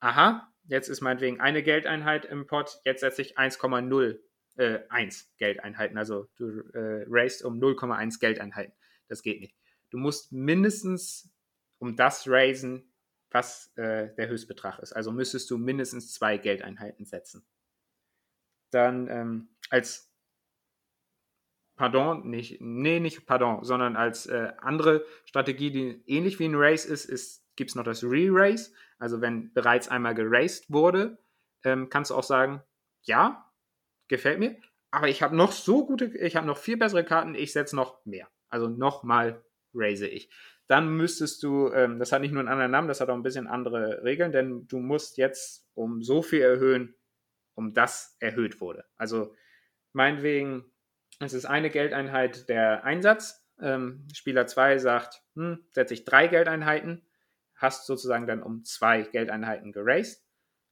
aha, 0.00 0.52
jetzt 0.64 0.88
ist 0.88 1.00
meinetwegen 1.00 1.40
eine 1.40 1.62
Geldeinheit 1.62 2.24
im 2.24 2.46
Pot, 2.46 2.80
jetzt 2.84 3.00
setze 3.00 3.22
ich 3.22 3.38
1,0 3.38 4.18
äh, 4.56 4.80
1 4.88 5.34
Geldeinheiten. 5.36 5.98
Also 5.98 6.28
du 6.36 6.60
äh, 6.72 7.04
raised 7.08 7.44
um 7.44 7.60
0,1 7.60 8.18
Geldeinheiten. 8.18 8.74
Das 9.08 9.22
geht 9.22 9.40
nicht. 9.40 9.54
Du 9.90 9.98
musst 9.98 10.32
mindestens 10.32 11.30
um 11.78 11.96
das 11.96 12.26
raisen, 12.26 12.92
was 13.30 13.72
äh, 13.76 14.14
der 14.16 14.28
Höchstbetrag 14.28 14.78
ist. 14.78 14.92
Also 14.92 15.12
müsstest 15.12 15.50
du 15.50 15.58
mindestens 15.58 16.12
zwei 16.12 16.38
Geldeinheiten 16.38 17.04
setzen. 17.04 17.44
Dann 18.74 19.08
ähm, 19.08 19.48
als 19.70 20.10
Pardon, 21.76 22.28
nicht, 22.28 22.60
nee, 22.60 23.00
nicht 23.00 23.26
Pardon, 23.26 23.64
sondern 23.64 23.96
als 23.96 24.26
äh, 24.26 24.52
andere 24.58 25.04
Strategie, 25.24 25.72
die 25.72 26.02
ähnlich 26.06 26.38
wie 26.38 26.44
ein 26.44 26.54
Race 26.54 26.84
ist, 26.84 27.04
ist 27.06 27.44
gibt 27.56 27.70
es 27.70 27.74
noch 27.74 27.84
das 27.84 28.04
Re-Race. 28.04 28.72
Also 28.98 29.20
wenn 29.20 29.52
bereits 29.52 29.88
einmal 29.88 30.14
geraced 30.14 30.70
wurde, 30.72 31.18
ähm, 31.64 31.88
kannst 31.88 32.10
du 32.10 32.14
auch 32.14 32.22
sagen, 32.22 32.62
ja, 33.02 33.50
gefällt 34.08 34.38
mir, 34.38 34.56
aber 34.90 35.08
ich 35.08 35.22
habe 35.22 35.34
noch 35.34 35.52
so 35.52 35.86
gute, 35.86 36.06
ich 36.06 36.36
habe 36.36 36.46
noch 36.46 36.58
viel 36.58 36.76
bessere 36.76 37.04
Karten, 37.04 37.34
ich 37.34 37.52
setze 37.52 37.74
noch 37.74 38.04
mehr. 38.04 38.28
Also 38.48 38.68
nochmal 38.68 39.42
raise 39.74 40.06
ich. 40.06 40.30
Dann 40.68 40.96
müsstest 40.96 41.42
du, 41.42 41.70
ähm, 41.72 41.98
das 41.98 42.12
hat 42.12 42.20
nicht 42.20 42.32
nur 42.32 42.40
einen 42.40 42.48
anderen 42.48 42.70
Namen, 42.70 42.88
das 42.88 43.00
hat 43.00 43.10
auch 43.10 43.14
ein 43.14 43.22
bisschen 43.22 43.46
andere 43.46 44.02
Regeln, 44.04 44.32
denn 44.32 44.66
du 44.68 44.78
musst 44.78 45.18
jetzt 45.18 45.68
um 45.74 46.02
so 46.02 46.22
viel 46.22 46.40
erhöhen, 46.40 46.94
um 47.54 47.74
das 47.74 48.16
erhöht 48.20 48.60
wurde. 48.60 48.84
Also 48.96 49.34
meinetwegen, 49.92 50.64
es 51.20 51.32
ist 51.32 51.44
eine 51.44 51.70
Geldeinheit 51.70 52.48
der 52.48 52.84
Einsatz. 52.84 53.46
Ähm, 53.60 54.06
Spieler 54.12 54.46
2 54.46 54.78
sagt, 54.78 55.22
hm, 55.34 55.64
setze 55.70 55.94
ich 55.94 56.04
drei 56.04 56.26
Geldeinheiten, 56.26 57.06
hast 57.54 57.86
sozusagen 57.86 58.26
dann 58.26 58.42
um 58.42 58.64
zwei 58.64 59.02
Geldeinheiten 59.02 59.72
geraced. 59.72 60.24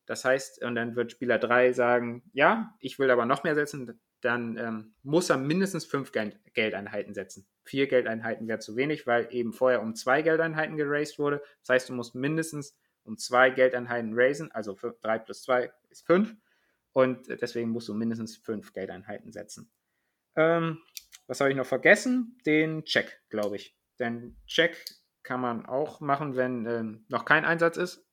Das 0.07 0.25
heißt, 0.25 0.63
und 0.65 0.75
dann 0.75 0.97
wird 0.97 1.13
Spieler 1.13 1.39
3 1.39 1.73
sagen, 1.73 2.23
ja, 2.33 2.75
ich 2.81 2.99
will 2.99 3.11
aber 3.11 3.25
noch 3.25 3.45
mehr 3.45 3.55
setzen, 3.55 4.01
dann 4.21 4.57
ähm, 4.57 4.95
muss 5.03 5.31
er 5.31 5.37
mindestens 5.37 5.85
fünf 5.85 6.13
Geld 6.13 6.39
Geldeinheiten 6.55 7.15
setzen. 7.15 7.47
Vier 7.65 7.87
Geldeinheiten 7.89 8.47
wäre 8.49 8.59
zu 8.59 8.77
wenig, 8.77 9.07
weil 9.07 9.29
eben 9.31 9.53
vorher 9.53 9.83
um 9.83 9.95
zwei 9.95 10.23
Geldeinheiten 10.23 10.77
geraced 10.77 11.19
wurde. 11.19 11.43
Das 11.61 11.71
heißt, 11.71 11.89
du 11.89 11.95
musst 11.95 12.15
mindestens 12.15 12.77
um 13.05 13.19
zwei 13.19 13.51
Geldeinheiten 13.51 14.13
raisen, 14.15 14.53
also 14.53 14.79
drei 15.01 15.19
plus 15.19 15.43
zwei 15.43 15.73
ist 15.91 16.07
fünf. 16.07 16.37
Und 16.93 17.29
deswegen 17.29 17.71
musst 17.71 17.89
du 17.89 17.95
mindestens 17.95 18.37
fünf 18.37 18.73
Geldeinheiten 18.73 19.33
setzen. 19.33 19.73
Ähm, 20.37 20.79
was 21.27 21.41
habe 21.41 21.51
ich 21.51 21.57
noch 21.57 21.67
vergessen? 21.67 22.39
Den 22.45 22.85
Check, 22.85 23.23
glaube 23.31 23.57
ich. 23.57 23.77
Denn 23.99 24.37
Check 24.47 24.85
kann 25.23 25.41
man 25.41 25.67
auch 25.67 26.01
machen, 26.01 26.37
wenn 26.37 26.67
ähm, 26.67 27.05
noch 27.09 27.25
kein 27.25 27.45
Einsatz 27.45 27.77
ist. 27.77 28.07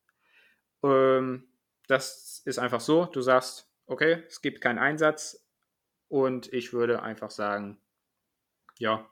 Ähm, 0.84 1.52
das 1.88 2.42
ist 2.46 2.60
einfach 2.60 2.80
so, 2.80 3.06
du 3.06 3.22
sagst, 3.22 3.70
okay, 3.88 4.24
es 4.28 4.42
gibt 4.42 4.62
keinen 4.62 4.78
Einsatz, 4.78 5.50
und 6.10 6.52
ich 6.52 6.74
würde 6.74 7.04
einfach 7.04 7.32
sagen, 7.32 7.80
ja, 8.78 9.10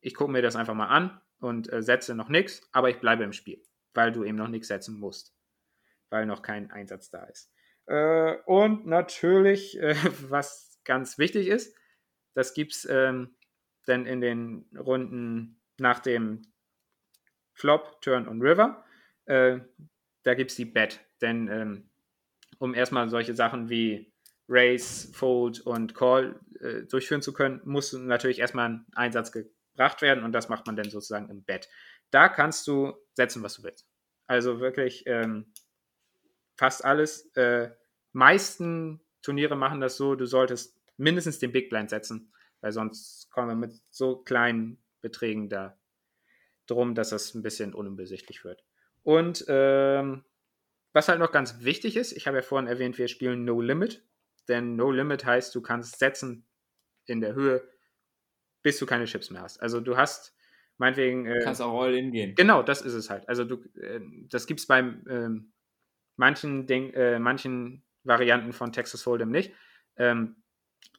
ich 0.00 0.14
gucke 0.14 0.32
mir 0.32 0.40
das 0.40 0.56
einfach 0.56 0.74
mal 0.74 0.86
an 0.86 1.20
und 1.40 1.70
äh, 1.72 1.82
setze 1.82 2.14
noch 2.14 2.28
nichts, 2.28 2.68
aber 2.72 2.90
ich 2.90 3.00
bleibe 3.00 3.24
im 3.24 3.32
Spiel, 3.32 3.62
weil 3.92 4.12
du 4.12 4.24
eben 4.24 4.36
noch 4.38 4.48
nichts 4.48 4.68
setzen 4.68 4.98
musst, 4.98 5.36
weil 6.10 6.26
noch 6.26 6.42
kein 6.42 6.70
Einsatz 6.70 7.10
da 7.10 7.24
ist. 7.24 7.52
Äh, 7.92 8.38
und 8.46 8.86
natürlich, 8.86 9.78
äh, 9.78 9.94
was 10.30 10.80
ganz 10.84 11.18
wichtig 11.18 11.48
ist, 11.48 11.76
das 12.34 12.54
gibt 12.54 12.72
es 12.72 12.86
ähm, 12.90 13.36
dann 13.84 14.06
in 14.06 14.22
den 14.22 14.64
Runden 14.78 15.60
nach 15.78 15.98
dem 15.98 16.40
Flop, 17.52 18.00
Turn 18.00 18.26
und 18.26 18.40
River. 18.40 18.82
Äh, 19.26 19.60
da 20.22 20.32
gibt 20.32 20.52
es 20.52 20.56
die 20.56 20.64
Bet, 20.64 21.00
denn 21.20 21.48
ähm, 21.48 21.90
um 22.58 22.74
erstmal 22.74 23.10
solche 23.10 23.34
Sachen 23.34 23.68
wie 23.68 24.10
Race, 24.48 25.10
Fold 25.12 25.60
und 25.60 25.94
Call 25.94 26.40
äh, 26.60 26.84
durchführen 26.84 27.20
zu 27.20 27.34
können, 27.34 27.60
muss 27.64 27.92
natürlich 27.92 28.38
erstmal 28.38 28.70
ein 28.70 28.86
Einsatz 28.94 29.32
gebracht 29.32 30.00
werden 30.00 30.24
und 30.24 30.32
das 30.32 30.48
macht 30.48 30.66
man 30.66 30.76
dann 30.76 30.88
sozusagen 30.88 31.28
im 31.28 31.44
Bett. 31.44 31.68
Da 32.10 32.30
kannst 32.30 32.66
du 32.66 32.94
setzen, 33.12 33.42
was 33.42 33.56
du 33.56 33.64
willst. 33.64 33.86
Also 34.26 34.60
wirklich 34.60 35.04
ähm, 35.06 35.52
fast 36.56 36.86
alles. 36.86 37.26
Äh, 37.36 37.72
meisten 38.12 39.00
Turniere 39.22 39.56
machen 39.56 39.80
das 39.80 39.96
so, 39.96 40.14
du 40.14 40.26
solltest 40.26 40.78
mindestens 40.96 41.38
den 41.38 41.52
Big 41.52 41.70
Blind 41.70 41.90
setzen, 41.90 42.32
weil 42.60 42.72
sonst 42.72 43.30
kommen 43.30 43.48
wir 43.48 43.54
mit 43.54 43.80
so 43.90 44.16
kleinen 44.16 44.82
Beträgen 45.00 45.48
da 45.48 45.78
drum, 46.66 46.94
dass 46.94 47.10
das 47.10 47.34
ein 47.34 47.42
bisschen 47.42 47.74
unübersichtlich 47.74 48.44
wird. 48.44 48.64
Und 49.02 49.44
ähm, 49.48 50.24
was 50.92 51.08
halt 51.08 51.18
noch 51.18 51.32
ganz 51.32 51.64
wichtig 51.64 51.96
ist, 51.96 52.12
ich 52.12 52.26
habe 52.26 52.38
ja 52.38 52.42
vorhin 52.42 52.68
erwähnt, 52.68 52.98
wir 52.98 53.08
spielen 53.08 53.44
No 53.44 53.60
Limit 53.60 54.04
denn 54.48 54.76
No 54.76 54.90
Limit 54.90 55.24
heißt, 55.24 55.54
du 55.54 55.60
kannst 55.60 55.98
setzen 55.98 56.46
in 57.06 57.20
der 57.20 57.34
Höhe, 57.34 57.66
bis 58.62 58.78
du 58.78 58.86
keine 58.86 59.04
Chips 59.04 59.30
mehr 59.30 59.42
hast. 59.42 59.60
Also 59.60 59.80
du 59.80 59.96
hast 59.96 60.34
meinetwegen. 60.78 61.26
Äh, 61.26 61.40
kannst 61.44 61.60
auch 61.60 61.80
all 61.80 61.94
in 61.94 62.12
gehen. 62.12 62.34
Genau, 62.34 62.62
das 62.62 62.82
ist 62.82 62.94
es 62.94 63.10
halt. 63.10 63.28
Also 63.28 63.44
du, 63.44 63.62
äh, 63.80 64.00
das 64.28 64.46
gibt 64.46 64.60
es 64.60 64.66
bei 64.66 64.78
ähm, 64.80 65.52
manchen, 66.16 66.66
Ding, 66.66 66.92
äh, 66.94 67.18
manchen 67.18 67.84
Varianten 68.04 68.52
von 68.52 68.72
Texas 68.72 69.06
Hold'em 69.06 69.26
nicht. 69.26 69.52
Ähm, 69.96 70.36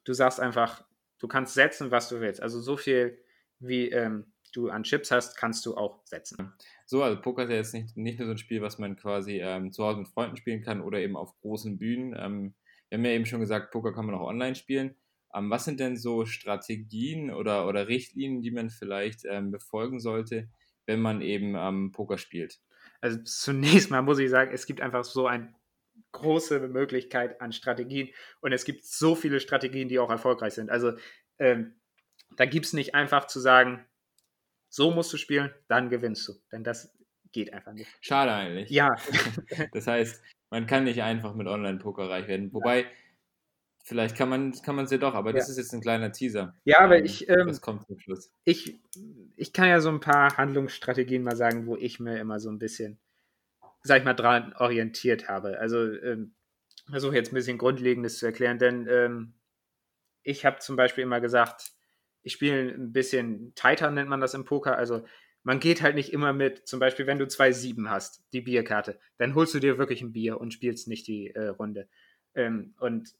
du 0.03 0.13
sagst 0.13 0.39
einfach, 0.39 0.83
du 1.19 1.27
kannst 1.27 1.53
setzen, 1.53 1.91
was 1.91 2.09
du 2.09 2.19
willst. 2.19 2.41
Also 2.41 2.61
so 2.61 2.77
viel 2.77 3.19
wie 3.59 3.89
ähm, 3.89 4.33
du 4.53 4.69
an 4.69 4.83
Chips 4.83 5.11
hast, 5.11 5.35
kannst 5.35 5.65
du 5.65 5.75
auch 5.75 6.05
setzen. 6.05 6.53
So, 6.85 7.03
also 7.03 7.19
Poker 7.19 7.43
ist 7.43 7.49
ja 7.49 7.55
jetzt 7.55 7.73
nicht, 7.73 7.97
nicht 7.97 8.19
nur 8.19 8.27
so 8.27 8.33
ein 8.33 8.37
Spiel, 8.37 8.61
was 8.61 8.77
man 8.77 8.95
quasi 8.95 9.39
ähm, 9.41 9.71
zu 9.71 9.83
Hause 9.83 9.99
mit 9.99 10.09
Freunden 10.09 10.37
spielen 10.37 10.61
kann 10.61 10.81
oder 10.81 10.99
eben 10.99 11.15
auf 11.15 11.35
großen 11.41 11.77
Bühnen. 11.77 12.15
Ähm, 12.17 12.53
wir 12.89 12.97
haben 12.97 13.05
ja 13.05 13.11
eben 13.11 13.25
schon 13.25 13.39
gesagt, 13.39 13.71
Poker 13.71 13.93
kann 13.93 14.05
man 14.05 14.15
auch 14.15 14.27
online 14.27 14.55
spielen. 14.55 14.95
Ähm, 15.33 15.49
was 15.49 15.65
sind 15.65 15.79
denn 15.79 15.97
so 15.97 16.25
Strategien 16.25 17.31
oder, 17.31 17.67
oder 17.67 17.87
Richtlinien, 17.87 18.41
die 18.41 18.51
man 18.51 18.69
vielleicht 18.69 19.25
ähm, 19.25 19.51
befolgen 19.51 19.99
sollte, 19.99 20.49
wenn 20.85 21.01
man 21.01 21.21
eben 21.21 21.55
ähm, 21.55 21.91
Poker 21.91 22.17
spielt? 22.17 22.59
Also 23.01 23.17
zunächst 23.23 23.89
mal 23.89 24.01
muss 24.01 24.19
ich 24.19 24.29
sagen, 24.29 24.51
es 24.53 24.65
gibt 24.65 24.81
einfach 24.81 25.03
so 25.03 25.27
eine 25.27 25.53
große 26.13 26.59
Möglichkeit 26.69 27.41
an 27.41 27.51
Strategien 27.51 28.09
und 28.39 28.53
es 28.53 28.63
gibt 28.63 28.85
so 28.85 29.15
viele 29.15 29.39
Strategien, 29.39 29.89
die 29.89 29.99
auch 29.99 30.09
erfolgreich 30.09 30.53
sind. 30.53 30.69
Also 30.69 30.93
ähm, 31.39 31.75
da 32.37 32.45
gibt 32.45 32.65
es 32.65 32.73
nicht 32.73 32.95
einfach 32.95 33.27
zu 33.27 33.39
sagen, 33.39 33.85
so 34.69 34.91
musst 34.91 35.13
du 35.13 35.17
spielen, 35.17 35.51
dann 35.67 35.89
gewinnst 35.89 36.27
du. 36.27 36.33
Denn 36.51 36.63
das 36.63 36.91
geht 37.31 37.53
einfach 37.53 37.73
nicht. 37.73 37.89
Schade 38.01 38.31
eigentlich. 38.31 38.69
Ja. 38.69 38.95
das 39.73 39.87
heißt, 39.87 40.23
man 40.49 40.65
kann 40.67 40.85
nicht 40.85 41.01
einfach 41.01 41.35
mit 41.35 41.47
Online-Poker 41.47 42.09
reich 42.09 42.27
werden. 42.27 42.53
Wobei, 42.53 42.81
ja. 42.81 42.87
vielleicht 43.83 44.15
kann 44.15 44.29
man 44.29 44.51
es 44.51 44.91
ja 44.91 44.97
doch, 44.97 45.13
aber 45.13 45.31
ja. 45.31 45.37
das 45.37 45.49
ist 45.49 45.57
jetzt 45.57 45.73
ein 45.73 45.81
kleiner 45.81 46.11
Teaser. 46.11 46.55
Ja, 46.63 46.79
aber 46.79 46.97
ähm, 46.97 47.05
ich. 47.05 47.27
Ähm, 47.29 47.47
das 47.47 47.61
kommt 47.61 47.85
zum 47.85 47.99
Schluss. 47.99 48.31
Ich, 48.45 48.79
ich 49.35 49.53
kann 49.53 49.67
ja 49.67 49.81
so 49.81 49.89
ein 49.89 49.99
paar 49.99 50.37
Handlungsstrategien 50.37 51.23
mal 51.23 51.35
sagen, 51.35 51.65
wo 51.65 51.75
ich 51.75 51.99
mir 51.99 52.19
immer 52.19 52.39
so 52.39 52.49
ein 52.49 52.59
bisschen, 52.59 52.99
sag 53.83 53.99
ich 53.99 54.05
mal, 54.05 54.13
dran 54.13 54.53
orientiert 54.57 55.29
habe. 55.29 55.59
Also, 55.59 55.91
ähm, 56.01 56.33
versuche 56.89 57.15
jetzt 57.15 57.31
ein 57.31 57.35
bisschen 57.35 57.57
Grundlegendes 57.57 58.17
zu 58.19 58.25
erklären, 58.25 58.59
denn 58.59 58.87
ähm, 58.89 59.33
ich 60.23 60.45
habe 60.45 60.59
zum 60.59 60.75
Beispiel 60.75 61.03
immer 61.03 61.21
gesagt, 61.21 61.71
ich 62.21 62.33
spiele 62.33 62.73
ein 62.73 62.93
bisschen 62.93 63.53
tighter, 63.55 63.91
nennt 63.91 64.09
man 64.09 64.21
das 64.21 64.33
im 64.33 64.45
Poker. 64.45 64.77
Also 64.77 65.05
man 65.43 65.59
geht 65.59 65.81
halt 65.81 65.95
nicht 65.95 66.13
immer 66.13 66.31
mit, 66.31 66.67
zum 66.67 66.79
Beispiel, 66.79 67.05
wenn 67.05 67.19
du 67.19 67.27
zwei 67.27 67.51
Sieben 67.51 67.89
hast, 67.89 68.23
die 68.31 68.41
Bierkarte, 68.41 68.99
dann 69.17 69.35
holst 69.35 69.53
du 69.53 69.59
dir 69.59 69.77
wirklich 69.77 70.01
ein 70.01 70.13
Bier 70.13 70.39
und 70.39 70.53
spielst 70.53 70.87
nicht 70.87 71.07
die 71.07 71.31
äh, 71.31 71.47
Runde. 71.47 71.89
Ähm, 72.33 72.73
und 72.79 73.13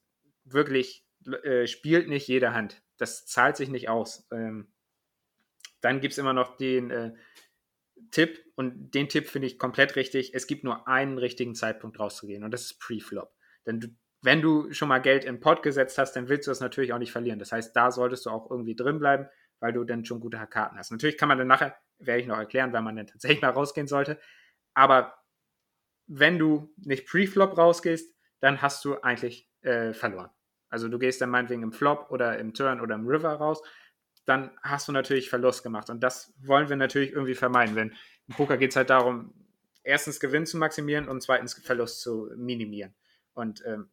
wirklich 0.46 1.06
äh, 1.44 1.68
spielt 1.68 2.08
nicht 2.08 2.28
jede 2.28 2.54
Hand. 2.54 2.82
Das 2.98 3.26
zahlt 3.26 3.58
sich 3.58 3.70
nicht 3.70 3.90
aus. 3.90 4.26
Ähm, 4.32 4.72
dann 5.82 6.00
gibt 6.00 6.14
es 6.14 6.18
immer 6.18 6.34
noch 6.34 6.56
den 6.56 6.92
äh, 6.92 7.14
Tipp, 8.12 8.40
und 8.56 8.92
den 8.92 9.10
Tipp 9.10 9.28
finde 9.28 9.48
ich 9.48 9.58
komplett 9.58 9.96
richtig. 9.96 10.34
Es 10.34 10.48
gibt 10.48 10.64
nur 10.64 10.88
einen 10.88 11.18
richtigen 11.18 11.56
Zeitpunkt 11.56 12.00
rauszugehen, 12.00 12.44
und 12.44 12.52
das 12.52 12.64
ist 12.64 12.80
Pre-Flop. 12.80 13.32
Denn 13.66 13.80
du 13.80 13.88
wenn 14.24 14.42
du 14.42 14.72
schon 14.72 14.88
mal 14.88 15.02
Geld 15.02 15.26
in 15.26 15.42
Pot 15.42 15.62
gesetzt 15.64 15.98
hast, 15.98 16.14
dann 16.14 16.30
willst 16.30 16.48
du 16.48 16.52
das 16.52 16.62
natürlich 16.62 16.94
auch 16.94 16.98
nicht 16.98 17.12
verlieren. 17.12 17.40
Das 17.40 17.52
heißt, 17.52 17.76
da 17.76 17.92
solltest 17.92 18.26
du 18.26 18.30
auch 18.30 18.50
irgendwie 18.50 18.76
drin 18.76 18.98
bleiben, 18.98 19.28
weil 19.60 19.74
du 19.74 19.84
dann 19.84 20.06
schon 20.06 20.22
gute 20.22 20.38
Karten 20.48 20.78
hast. 20.78 20.92
Natürlich 20.92 21.18
kann 21.18 21.28
man 21.28 21.38
dann 21.38 21.48
nachher, 21.48 21.76
werde 22.00 22.22
ich 22.22 22.28
noch 22.28 22.38
erklären, 22.38 22.72
weil 22.72 22.82
man 22.82 22.96
dann 22.96 23.08
tatsächlich 23.08 23.42
mal 23.42 23.50
rausgehen 23.50 23.86
sollte. 23.86 24.18
Aber 24.74 25.14
wenn 26.08 26.40
du 26.40 26.74
nicht 26.78 27.06
Pre-Flop 27.06 27.58
rausgehst, 27.58 28.16
dann 28.40 28.62
hast 28.62 28.84
du 28.86 28.96
eigentlich 29.02 29.50
äh, 29.62 29.94
verloren. 29.94 30.30
Also 30.70 30.88
du 30.88 30.98
gehst 31.00 31.20
dann 31.22 31.30
meinetwegen 31.30 31.62
im 31.62 31.74
Flop 31.74 32.08
oder 32.10 32.40
im 32.40 32.54
Turn 32.54 32.80
oder 32.80 32.96
im 32.96 33.06
River 33.06 33.34
raus, 33.34 33.62
dann 34.26 34.52
hast 34.62 34.88
du 34.88 34.92
natürlich 34.92 35.30
Verlust 35.30 35.64
gemacht. 35.64 35.90
Und 35.90 36.02
das 36.02 36.34
wollen 36.42 36.70
wir 36.70 36.76
natürlich 36.76 37.12
irgendwie 37.12 37.36
vermeiden. 37.36 37.76
Wenn 37.76 37.94
im 38.28 38.36
Poker 38.36 38.58
geht 38.58 38.72
es 38.72 38.76
halt 38.76 38.90
darum, 38.90 39.34
erstens 39.84 40.20
Gewinn 40.20 40.46
zu 40.46 40.58
maximieren 40.58 41.08
und 41.08 41.22
zweitens 41.22 41.54
Verlust 41.54 42.02
zu 42.02 42.30
minimieren. 42.36 42.94
Und 43.34 43.64
ähm, 43.66 43.90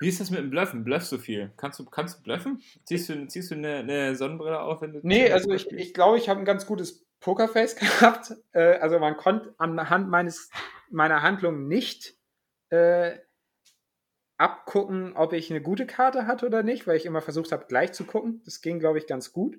wie 0.00 0.08
ist 0.08 0.20
das 0.20 0.30
mit 0.30 0.40
dem 0.40 0.50
Bluffen? 0.50 0.84
Bluffst 0.84 1.12
du 1.12 1.18
viel? 1.18 1.52
Kannst 1.56 1.78
du, 1.78 1.84
kannst 1.84 2.18
du 2.18 2.22
bluffen? 2.22 2.62
Ziehst 2.84 3.08
du, 3.08 3.26
ziehst 3.26 3.50
du 3.50 3.54
eine, 3.54 3.76
eine 3.76 4.16
Sonnenbrille 4.16 4.60
auf, 4.60 4.82
wenn 4.82 4.92
du. 4.92 5.00
Nee, 5.02 5.30
also 5.30 5.50
ich, 5.52 5.70
ich 5.70 5.94
glaube, 5.94 6.18
ich 6.18 6.28
habe 6.28 6.40
ein 6.40 6.44
ganz 6.44 6.66
gutes 6.66 7.06
Pokerface 7.20 7.76
gehabt. 7.76 8.34
Äh, 8.52 8.78
also 8.78 8.98
man 8.98 9.16
konnte 9.16 9.54
anhand 9.58 10.08
meines, 10.08 10.50
meiner 10.90 11.22
Handlung 11.22 11.68
nicht 11.68 12.14
äh, 12.70 13.18
abgucken, 14.40 15.12
ob 15.16 15.34
ich 15.34 15.50
eine 15.50 15.60
gute 15.60 15.86
Karte 15.86 16.26
hatte 16.26 16.46
oder 16.46 16.62
nicht, 16.62 16.86
weil 16.86 16.96
ich 16.96 17.04
immer 17.04 17.20
versucht 17.20 17.52
habe, 17.52 17.66
gleich 17.68 17.92
zu 17.92 18.04
gucken. 18.04 18.40
Das 18.46 18.62
ging, 18.62 18.78
glaube 18.78 18.96
ich, 18.96 19.06
ganz 19.06 19.34
gut. 19.34 19.58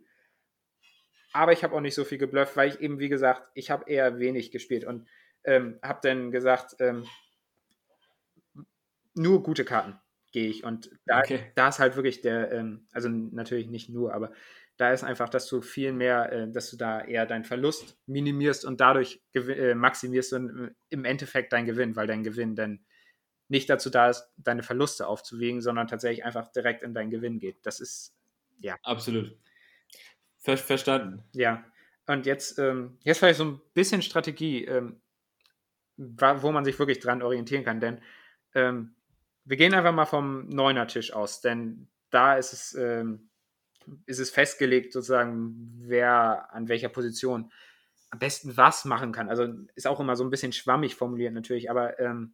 Aber 1.34 1.52
ich 1.52 1.64
habe 1.64 1.76
auch 1.76 1.82
nicht 1.82 1.94
so 1.94 2.04
viel 2.04 2.18
geblufft, 2.18 2.58
weil 2.58 2.70
ich 2.70 2.80
eben, 2.82 2.98
wie 2.98 3.08
gesagt, 3.08 3.44
ich 3.54 3.70
habe 3.70 3.88
eher 3.88 4.18
wenig 4.18 4.50
gespielt 4.50 4.84
und 4.84 5.08
ähm, 5.44 5.78
habe 5.84 6.00
dann 6.02 6.32
gesagt, 6.32 6.78
ähm, 6.80 7.06
nur 9.14 9.44
gute 9.44 9.66
Karten 9.66 10.00
gehe 10.32 10.50
ich. 10.50 10.64
Und 10.64 10.90
da, 11.06 11.20
okay. 11.20 11.52
da 11.54 11.70
ist 11.70 11.78
halt 11.78 11.96
wirklich 11.96 12.22
der, 12.22 12.52
ähm, 12.52 12.88
also 12.92 13.08
natürlich 13.08 13.68
nicht 13.68 13.90
nur, 13.90 14.16
aber 14.16 14.32
da 14.78 14.92
ist 14.92 15.04
einfach, 15.04 15.30
dass 15.30 15.46
du 15.46 15.62
viel 15.62 15.94
mehr, 15.94 16.32
äh, 16.32 16.52
dass 16.52 16.72
du 16.72 16.78
da 16.78 17.02
eher 17.02 17.28
deinen 17.28 17.46
Verlust 17.46 18.00
minimierst 18.08 18.66
und 18.66 18.82
dadurch 18.82 19.22
äh, 19.36 19.76
maximierst 19.76 20.32
du 20.32 20.38
äh, 20.38 20.72
im 20.90 21.06
Endeffekt 21.06 21.54
deinen 21.54 21.68
Gewinn, 21.68 21.96
weil 21.96 22.08
dein 22.08 22.24
Gewinn 22.24 22.56
dann 22.56 22.84
nicht 23.52 23.70
dazu 23.70 23.90
da 23.90 24.10
ist, 24.10 24.32
deine 24.38 24.64
Verluste 24.64 25.06
aufzuwiegen, 25.08 25.62
sondern 25.62 25.88
tatsächlich 25.88 26.24
einfach 26.24 26.48
direkt 26.48 26.84
in 26.84 26.94
deinen 26.94 27.10
Gewinn 27.10 27.38
geht. 27.38 27.58
Das 27.66 27.82
ist, 27.82 28.16
ja. 28.60 28.78
Absolut. 28.82 29.38
Ver 30.38 30.58
verstanden. 30.58 31.24
Ja. 31.34 31.64
Und 32.08 32.26
jetzt, 32.26 32.58
ähm, 32.60 32.98
jetzt 33.04 33.20
vielleicht 33.20 33.40
so 33.40 33.46
ein 33.46 33.62
bisschen 33.74 34.02
Strategie, 34.02 34.64
ähm, 34.66 35.02
wo 35.98 36.52
man 36.52 36.64
sich 36.64 36.80
wirklich 36.80 37.00
dran 37.00 37.22
orientieren 37.22 37.66
kann, 37.66 37.82
denn 37.82 38.02
ähm, 38.56 38.96
wir 39.44 39.58
gehen 39.58 39.74
einfach 39.74 39.92
mal 39.92 40.06
vom 40.06 40.48
Neuner-Tisch 40.48 41.14
aus, 41.14 41.42
denn 41.42 41.90
da 42.10 42.38
ist 42.38 42.54
es, 42.54 42.74
ähm, 42.76 43.30
ist 44.06 44.20
es 44.20 44.30
festgelegt, 44.32 44.94
sozusagen, 44.94 45.74
wer 45.78 46.54
an 46.54 46.70
welcher 46.70 46.90
Position 46.90 47.52
am 48.12 48.20
besten 48.20 48.56
was 48.56 48.86
machen 48.86 49.12
kann. 49.12 49.30
Also 49.30 49.48
ist 49.76 49.88
auch 49.88 50.00
immer 50.00 50.16
so 50.16 50.24
ein 50.24 50.30
bisschen 50.30 50.54
schwammig 50.54 50.96
formuliert 50.96 51.34
natürlich, 51.34 51.70
aber 51.70 52.00
ähm, 52.00 52.34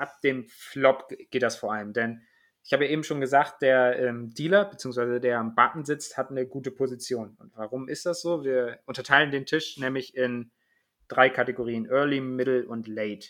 ab 0.00 0.20
dem 0.22 0.44
Flop 0.46 1.08
geht 1.30 1.42
das 1.42 1.56
vor 1.56 1.72
allem. 1.72 1.92
Denn 1.92 2.22
ich 2.66 2.72
habe 2.72 2.84
ja 2.84 2.90
eben 2.90 3.04
schon 3.04 3.20
gesagt, 3.20 3.62
der 3.62 3.98
ähm, 3.98 4.34
Dealer, 4.34 4.64
beziehungsweise 4.64 5.20
der 5.20 5.38
am 5.38 5.54
Button 5.54 5.84
sitzt, 5.84 6.16
hat 6.16 6.30
eine 6.30 6.46
gute 6.46 6.72
Position. 6.72 7.36
Und 7.38 7.52
warum 7.54 7.88
ist 7.88 8.06
das 8.06 8.20
so? 8.22 8.44
Wir 8.44 8.80
unterteilen 8.86 9.30
den 9.30 9.46
Tisch 9.46 9.78
nämlich 9.78 10.16
in 10.16 10.50
drei 11.06 11.30
Kategorien: 11.30 11.86
Early, 11.86 12.20
Middle 12.20 12.66
und 12.66 12.88
Late. 12.88 13.28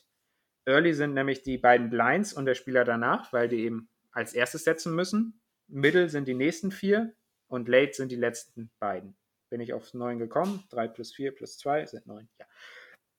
Early 0.64 0.94
sind 0.94 1.12
nämlich 1.12 1.42
die 1.42 1.58
beiden 1.58 1.90
Blinds 1.90 2.32
und 2.32 2.46
der 2.46 2.54
Spieler 2.54 2.84
danach, 2.84 3.32
weil 3.32 3.48
die 3.48 3.64
eben 3.64 3.88
als 4.10 4.32
erstes 4.32 4.64
setzen 4.64 4.94
müssen. 4.94 5.40
Middle 5.68 6.08
sind 6.08 6.26
die 6.26 6.34
nächsten 6.34 6.72
vier 6.72 7.14
und 7.48 7.68
Late 7.68 7.92
sind 7.92 8.10
die 8.10 8.16
letzten 8.16 8.70
beiden. 8.78 9.16
Bin 9.50 9.60
ich 9.60 9.74
auf 9.74 9.92
neun 9.92 10.18
gekommen. 10.18 10.64
Drei 10.70 10.88
plus 10.88 11.12
vier 11.14 11.32
plus 11.32 11.58
zwei 11.58 11.84
sind 11.84 12.06
neun. 12.06 12.28
Ja. 12.38 12.46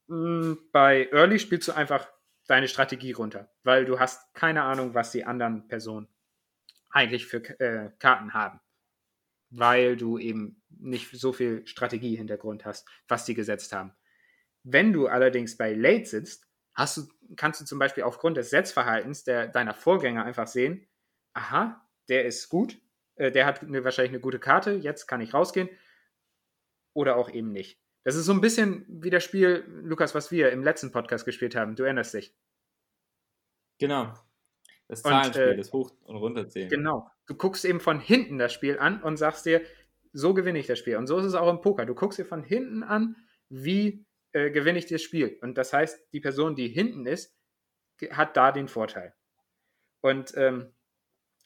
Mm, 0.07 0.57
bei 0.71 1.09
Early 1.11 1.37
spielst 1.37 1.67
du 1.67 1.73
einfach 1.73 2.07
deine 2.47 2.67
Strategie 2.67 3.11
runter, 3.11 3.51
weil 3.63 3.85
du 3.85 3.99
hast 3.99 4.33
keine 4.33 4.63
Ahnung, 4.63 4.93
was 4.93 5.11
die 5.11 5.25
anderen 5.25 5.67
Personen 5.67 6.07
eigentlich 6.89 7.27
für 7.27 7.37
äh, 7.59 7.91
Karten 7.99 8.33
haben. 8.33 8.59
Weil 9.49 9.95
du 9.95 10.17
eben 10.17 10.61
nicht 10.69 11.11
so 11.11 11.31
viel 11.31 11.65
Strategie-Hintergrund 11.67 12.65
hast, 12.65 12.87
was 13.07 13.25
die 13.25 13.33
gesetzt 13.33 13.71
haben. 13.73 13.93
Wenn 14.63 14.91
du 14.91 15.07
allerdings 15.07 15.57
bei 15.57 15.73
Late 15.73 16.05
sitzt, 16.05 16.47
hast 16.73 16.97
du, 16.97 17.01
kannst 17.35 17.61
du 17.61 17.65
zum 17.65 17.79
Beispiel 17.79 18.03
aufgrund 18.03 18.37
des 18.37 18.49
Setzverhaltens 18.49 19.23
der, 19.23 19.47
deiner 19.47 19.73
Vorgänger 19.73 20.25
einfach 20.25 20.47
sehen, 20.47 20.87
aha, 21.33 21.87
der 22.09 22.25
ist 22.25 22.49
gut, 22.49 22.79
äh, 23.15 23.31
der 23.31 23.45
hat 23.45 23.61
eine, 23.61 23.83
wahrscheinlich 23.83 24.11
eine 24.11 24.21
gute 24.21 24.39
Karte, 24.39 24.71
jetzt 24.71 25.07
kann 25.07 25.21
ich 25.21 25.33
rausgehen. 25.33 25.69
Oder 26.93 27.15
auch 27.15 27.29
eben 27.29 27.51
nicht. 27.51 27.79
Das 28.08 28.16
ist 28.16 28.26
so 28.26 28.32
ein 28.32 28.39
bisschen 28.39 28.86
wie 28.88 29.10
das 29.10 29.22
Spiel, 29.26 29.66
Lukas, 29.84 30.16
was 30.16 30.32
wir 30.32 30.53
im 30.53 30.64
letzten 30.64 30.93
Podcast 30.93 31.26
gespielt 31.26 31.58
haben. 31.58 31.76
Du 31.76 31.84
erinnerst 31.84 32.14
dich. 32.14 32.34
Genau. 33.80 34.14
Das 34.88 35.01
Zahlenspiel, 35.01 35.43
und, 35.43 35.49
äh, 35.49 35.58
das 35.58 35.74
Hoch- 35.74 35.91
und 36.05 36.16
Runterzählen. 36.16 36.70
Genau. 36.70 37.12
Du 37.26 37.36
guckst 37.36 37.66
eben 37.66 37.82
von 37.82 37.99
hinten 37.99 38.38
das 38.38 38.53
Spiel 38.53 38.80
an 38.80 39.03
und 39.03 39.18
sagst 39.18 39.45
dir, 39.45 39.62
so 40.14 40.34
gewinne 40.34 40.58
ich 40.58 40.68
das 40.68 40.80
Spiel. 40.80 40.95
Und 40.95 41.08
so 41.08 41.18
ist 41.18 41.26
es 41.26 41.34
auch 41.34 41.49
im 41.49 41.60
Poker. 41.60 41.86
Du 41.86 41.95
guckst 41.95 42.18
dir 42.18 42.24
von 42.24 42.43
hinten 42.43 42.82
an, 42.82 43.18
wie 43.49 44.05
äh, 44.32 44.51
gewinne 44.51 44.80
ich 44.80 44.86
das 44.86 45.01
Spiel. 45.01 45.38
Und 45.41 45.58
das 45.58 45.74
heißt, 45.74 46.14
die 46.14 46.22
Person, 46.22 46.55
die 46.55 46.70
hinten 46.70 47.05
ist, 47.05 47.38
hat 48.12 48.38
da 48.38 48.53
den 48.53 48.70
Vorteil. 48.70 49.14
Und 49.99 50.34
ähm, 50.38 50.74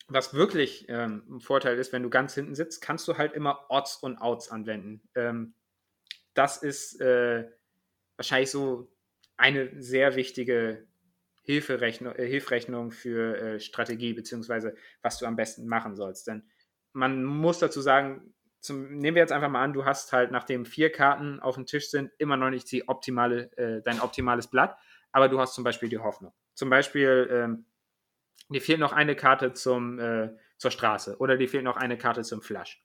was 0.10 0.36
wirklich 0.36 0.86
ähm, 0.90 1.24
ein 1.28 1.42
Vorteil 1.42 1.80
ist, 1.80 1.92
wenn 1.92 2.04
du 2.04 2.12
ganz 2.12 2.36
hinten 2.36 2.54
sitzt, 2.54 2.82
kannst 2.82 3.08
du 3.08 3.18
halt 3.18 3.34
immer 3.34 3.66
Odds 3.70 3.96
und 3.96 4.20
Outs 4.20 4.52
anwenden. 4.52 5.10
Ähm, 5.16 5.56
das 6.34 6.58
ist 6.58 7.00
äh, 7.02 7.50
wahrscheinlich 8.18 8.52
so 8.52 8.92
eine 9.38 9.82
sehr 9.82 10.16
wichtige 10.16 10.88
Hilferechnung, 11.44 12.16
äh, 12.16 12.28
Hilfrechnung 12.28 12.92
für 12.92 13.38
äh, 13.38 13.60
Strategie, 13.60 14.14
beziehungsweise 14.14 14.76
was 15.02 15.18
du 15.18 15.26
am 15.26 15.36
besten 15.36 15.68
machen 15.68 15.96
sollst. 15.96 16.28
Denn 16.28 16.44
man 16.94 17.24
muss 17.24 17.60
dazu 17.60 17.82
sagen, 17.82 18.34
zum, 18.60 18.98
nehmen 18.98 19.16
wir 19.16 19.24
jetzt 19.24 19.32
einfach 19.32 19.50
mal 19.50 19.64
an, 19.64 19.74
du 19.74 19.86
hast 19.86 20.14
halt, 20.14 20.32
nachdem 20.32 20.66
vier 20.66 20.92
Karten 20.92 21.40
auf 21.40 21.56
dem 21.56 21.66
Tisch 21.66 21.90
sind, 21.90 22.12
immer 22.20 22.38
noch 22.38 22.52
nicht 22.52 22.72
die 22.72 22.88
optimale, 22.88 23.52
äh, 23.58 23.82
dein 23.82 24.00
optimales 24.00 24.48
Blatt, 24.48 24.78
aber 25.12 25.30
du 25.30 25.40
hast 25.40 25.56
zum 25.56 25.64
Beispiel 25.64 25.90
die 25.90 25.98
Hoffnung. 25.98 26.34
Zum 26.54 26.70
Beispiel, 26.70 27.28
ähm, 27.32 27.66
dir 28.50 28.62
fehlt 28.62 28.80
noch 28.80 28.94
eine 28.94 29.16
Karte 29.16 29.54
zum, 29.54 29.98
äh, 30.00 30.30
zur 30.58 30.70
Straße 30.70 31.18
oder 31.18 31.38
dir 31.38 31.50
fehlt 31.50 31.64
noch 31.64 31.78
eine 31.78 31.98
Karte 31.98 32.22
zum 32.22 32.44
Flush. 32.44 32.84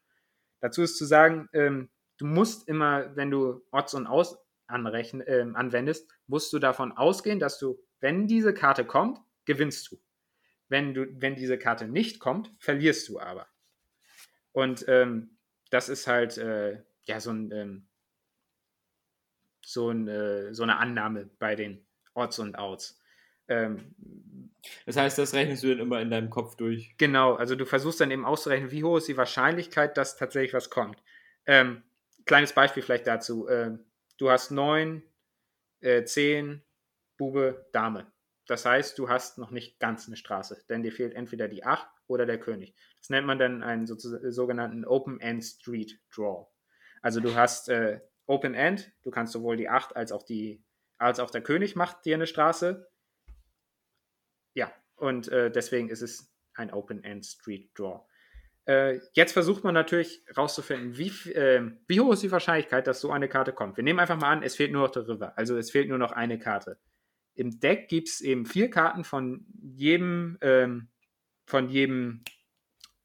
Dazu 0.60 0.82
ist 0.82 0.96
zu 0.96 1.04
sagen, 1.04 1.48
ähm, 1.52 1.90
du 2.18 2.26
musst 2.26 2.68
immer, 2.68 3.14
wenn 3.16 3.30
du 3.30 3.62
Odds 3.70 3.94
und 3.94 4.06
Aus 4.06 4.38
anrechn, 4.66 5.20
äh, 5.20 5.46
anwendest, 5.54 6.10
musst 6.26 6.52
du 6.52 6.58
davon 6.58 6.92
ausgehen, 6.92 7.38
dass 7.38 7.58
du, 7.58 7.78
wenn 8.00 8.26
diese 8.26 8.52
Karte 8.52 8.84
kommt, 8.84 9.20
gewinnst 9.44 9.90
du. 9.90 10.00
Wenn, 10.68 10.94
du, 10.94 11.06
wenn 11.20 11.36
diese 11.36 11.58
Karte 11.58 11.86
nicht 11.86 12.18
kommt, 12.18 12.52
verlierst 12.58 13.08
du 13.08 13.20
aber. 13.20 13.46
Und 14.52 14.84
ähm, 14.88 15.38
das 15.70 15.88
ist 15.88 16.06
halt 16.06 16.38
äh, 16.38 16.82
ja 17.04 17.20
so 17.20 17.30
ein 17.30 17.52
ähm, 17.52 17.86
so, 19.66 19.90
ein, 19.90 20.06
äh, 20.06 20.54
so 20.54 20.62
eine 20.62 20.78
Annahme 20.78 21.28
bei 21.38 21.56
den 21.56 21.84
Odds 22.14 22.38
und 22.38 22.56
Outs. 22.56 23.00
Ähm, 23.48 23.94
das 24.86 24.96
heißt, 24.96 25.18
das 25.18 25.34
rechnest 25.34 25.62
du 25.64 25.68
dann 25.70 25.80
immer 25.80 26.00
in 26.00 26.10
deinem 26.10 26.30
Kopf 26.30 26.56
durch. 26.56 26.94
Genau, 26.98 27.34
also 27.34 27.56
du 27.56 27.66
versuchst 27.66 28.00
dann 28.00 28.10
eben 28.10 28.24
auszurechnen, 28.24 28.70
wie 28.70 28.84
hoch 28.84 28.98
ist 28.98 29.08
die 29.08 29.16
Wahrscheinlichkeit, 29.16 29.96
dass 29.96 30.16
tatsächlich 30.16 30.54
was 30.54 30.70
kommt. 30.70 31.02
Ähm, 31.46 31.82
kleines 32.26 32.52
Beispiel 32.52 32.82
vielleicht 32.82 33.06
dazu. 33.06 33.48
Ähm, 33.48 33.86
du 34.18 34.30
hast 34.30 34.50
9, 34.50 35.02
äh, 35.80 36.04
10, 36.04 36.62
Bube, 37.16 37.66
Dame. 37.72 38.12
Das 38.46 38.64
heißt, 38.64 38.98
du 38.98 39.08
hast 39.08 39.38
noch 39.38 39.50
nicht 39.50 39.80
ganz 39.80 40.06
eine 40.06 40.16
Straße, 40.16 40.64
denn 40.68 40.82
dir 40.82 40.92
fehlt 40.92 41.14
entweder 41.14 41.48
die 41.48 41.64
8 41.64 41.88
oder 42.06 42.26
der 42.26 42.38
König. 42.38 42.76
Das 42.98 43.10
nennt 43.10 43.26
man 43.26 43.38
dann 43.38 43.62
einen 43.62 43.86
sogenannten 43.86 44.84
Open-End 44.84 45.44
Street 45.44 45.98
Draw. 46.14 46.46
Also 47.02 47.20
du 47.20 47.34
hast 47.34 47.68
äh, 47.68 48.00
Open-End, 48.26 48.92
du 49.02 49.10
kannst 49.10 49.32
sowohl 49.32 49.56
die 49.56 49.68
8 49.68 49.96
als 49.96 50.12
auch 50.12 50.22
die, 50.22 50.64
als 50.98 51.18
auch 51.18 51.30
der 51.30 51.42
König 51.42 51.74
macht 51.74 52.04
dir 52.04 52.14
eine 52.14 52.26
Straße. 52.26 52.88
Ja, 54.54 54.72
und 54.94 55.28
äh, 55.28 55.50
deswegen 55.50 55.88
ist 55.88 56.02
es 56.02 56.32
ein 56.54 56.72
Open-End 56.72 57.26
Street 57.26 57.70
Draw. 57.76 58.06
Äh, 58.66 59.00
jetzt 59.12 59.32
versucht 59.32 59.64
man 59.64 59.74
natürlich 59.74 60.22
herauszufinden, 60.26 60.96
wie, 60.98 61.08
äh, 61.32 61.70
wie 61.86 62.00
hoch 62.00 62.12
ist 62.12 62.22
die 62.22 62.32
Wahrscheinlichkeit, 62.32 62.86
dass 62.86 63.00
so 63.00 63.10
eine 63.12 63.28
Karte 63.28 63.52
kommt. 63.52 63.76
Wir 63.76 63.84
nehmen 63.84 64.00
einfach 64.00 64.18
mal 64.18 64.32
an, 64.32 64.42
es 64.42 64.56
fehlt 64.56 64.72
nur 64.72 64.82
noch 64.82 64.90
der 64.90 65.08
River, 65.08 65.36
also 65.38 65.56
es 65.56 65.70
fehlt 65.70 65.88
nur 65.88 65.98
noch 65.98 66.12
eine 66.12 66.38
Karte 66.38 66.78
im 67.36 67.60
Deck 67.60 67.88
gibt 67.88 68.08
es 68.08 68.20
eben 68.20 68.46
vier 68.46 68.70
Karten 68.70 69.04
von 69.04 69.46
jedem, 69.62 70.38
ähm, 70.40 70.88
von 71.44 71.68
jedem 71.68 72.24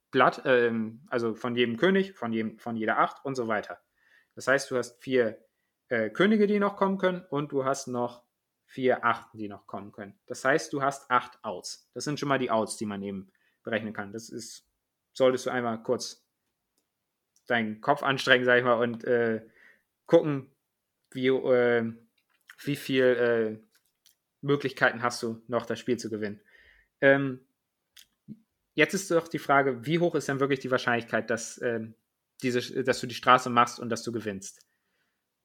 Blatt, 0.10 0.42
ähm, 0.46 1.06
also 1.10 1.36
von 1.36 1.56
jedem 1.56 1.78
König, 1.78 2.14
von, 2.14 2.34
jedem, 2.34 2.58
von 2.58 2.76
jeder 2.76 2.98
Acht 2.98 3.24
und 3.24 3.36
so 3.36 3.48
weiter. 3.48 3.80
Das 4.34 4.48
heißt, 4.48 4.72
du 4.72 4.78
hast 4.78 5.04
vier 5.04 5.46
äh, 5.90 6.10
Könige, 6.10 6.48
die 6.48 6.60
noch 6.60 6.78
kommen 6.78 6.98
können 6.98 7.26
und 7.30 7.52
du 7.52 7.66
hast 7.66 7.88
noch 7.88 8.24
vier 8.66 9.04
Achten, 9.06 9.38
die 9.38 9.50
noch 9.50 9.68
kommen 9.68 9.92
können. 9.92 10.18
Das 10.28 10.46
heißt, 10.46 10.72
du 10.72 10.82
hast 10.82 11.12
acht 11.12 11.38
Outs. 11.44 11.90
Das 11.94 12.06
sind 12.06 12.18
schon 12.18 12.30
mal 12.30 12.40
die 12.40 12.52
Outs, 12.52 12.78
die 12.78 12.86
man 12.86 13.04
eben 13.04 13.30
berechnen 13.64 13.92
kann. 13.92 14.14
Das 14.14 14.30
ist, 14.30 14.66
solltest 15.14 15.46
du 15.46 15.50
einmal 15.50 15.82
kurz 15.84 16.26
deinen 17.48 17.82
Kopf 17.82 18.04
anstrengen, 18.04 18.46
sag 18.46 18.58
ich 18.58 18.64
mal, 18.64 18.74
und 18.74 19.04
äh, 19.04 19.42
gucken, 20.06 20.52
wie, 21.12 21.28
äh, 21.28 21.94
wie 22.64 22.76
viel 22.76 23.04
äh, 23.04 23.72
Möglichkeiten 24.42 25.04
hast 25.04 25.22
du 25.24 25.42
noch, 25.48 25.66
das 25.66 25.80
Spiel 25.80 25.98
zu 25.98 26.10
gewinnen. 26.10 26.42
Ähm, 27.02 27.46
jetzt 28.74 28.94
ist 28.94 29.12
doch 29.12 29.28
die 29.28 29.40
Frage, 29.40 29.86
wie 29.86 30.00
hoch 30.00 30.16
ist 30.16 30.28
denn 30.28 30.40
wirklich 30.40 30.60
die 30.60 30.72
Wahrscheinlichkeit, 30.72 31.30
dass, 31.30 31.62
ähm, 31.62 31.96
diese, 32.42 32.84
dass 32.84 33.00
du 33.00 33.08
die 33.08 33.16
Straße 33.16 33.50
machst 33.50 33.80
und 33.80 33.90
dass 33.90 34.04
du 34.04 34.12
gewinnst? 34.12 34.66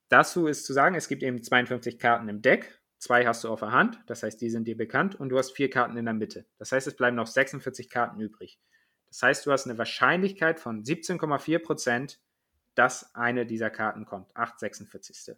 Dazu 0.09 0.47
ist 0.47 0.65
zu 0.65 0.73
sagen, 0.73 0.95
es 0.95 1.09
gibt 1.09 1.23
eben 1.23 1.43
52 1.43 1.99
Karten 1.99 2.29
im 2.29 2.41
Deck, 2.41 2.81
zwei 2.99 3.27
hast 3.27 3.43
du 3.45 3.49
auf 3.49 3.61
der 3.61 3.73
Hand, 3.73 3.99
das 4.07 4.23
heißt, 4.23 4.41
die 4.41 4.51
sind 4.51 4.69
dir 4.69 4.77
bekannt, 4.77 5.17
und 5.17 5.31
du 5.31 5.39
hast 5.39 5.53
vier 5.53 5.69
Karten 5.69 5.97
in 5.97 6.05
der 6.05 6.15
Mitte. 6.15 6.47
Das 6.59 6.73
heißt, 6.73 6.87
es 6.87 6.95
bleiben 6.95 7.17
noch 7.17 7.27
46 7.27 7.91
Karten 7.91 8.21
übrig. 8.21 8.61
Das 9.09 9.23
heißt, 9.23 9.47
du 9.47 9.53
hast 9.53 9.67
eine 9.67 9.79
Wahrscheinlichkeit 9.79 10.61
von 10.61 10.83
17,4% 10.83 12.17
dass 12.77 13.15
eine 13.15 13.47
dieser 13.47 13.71
Karten 13.71 14.05
kommt. 14.05 14.37
846. 14.37 15.35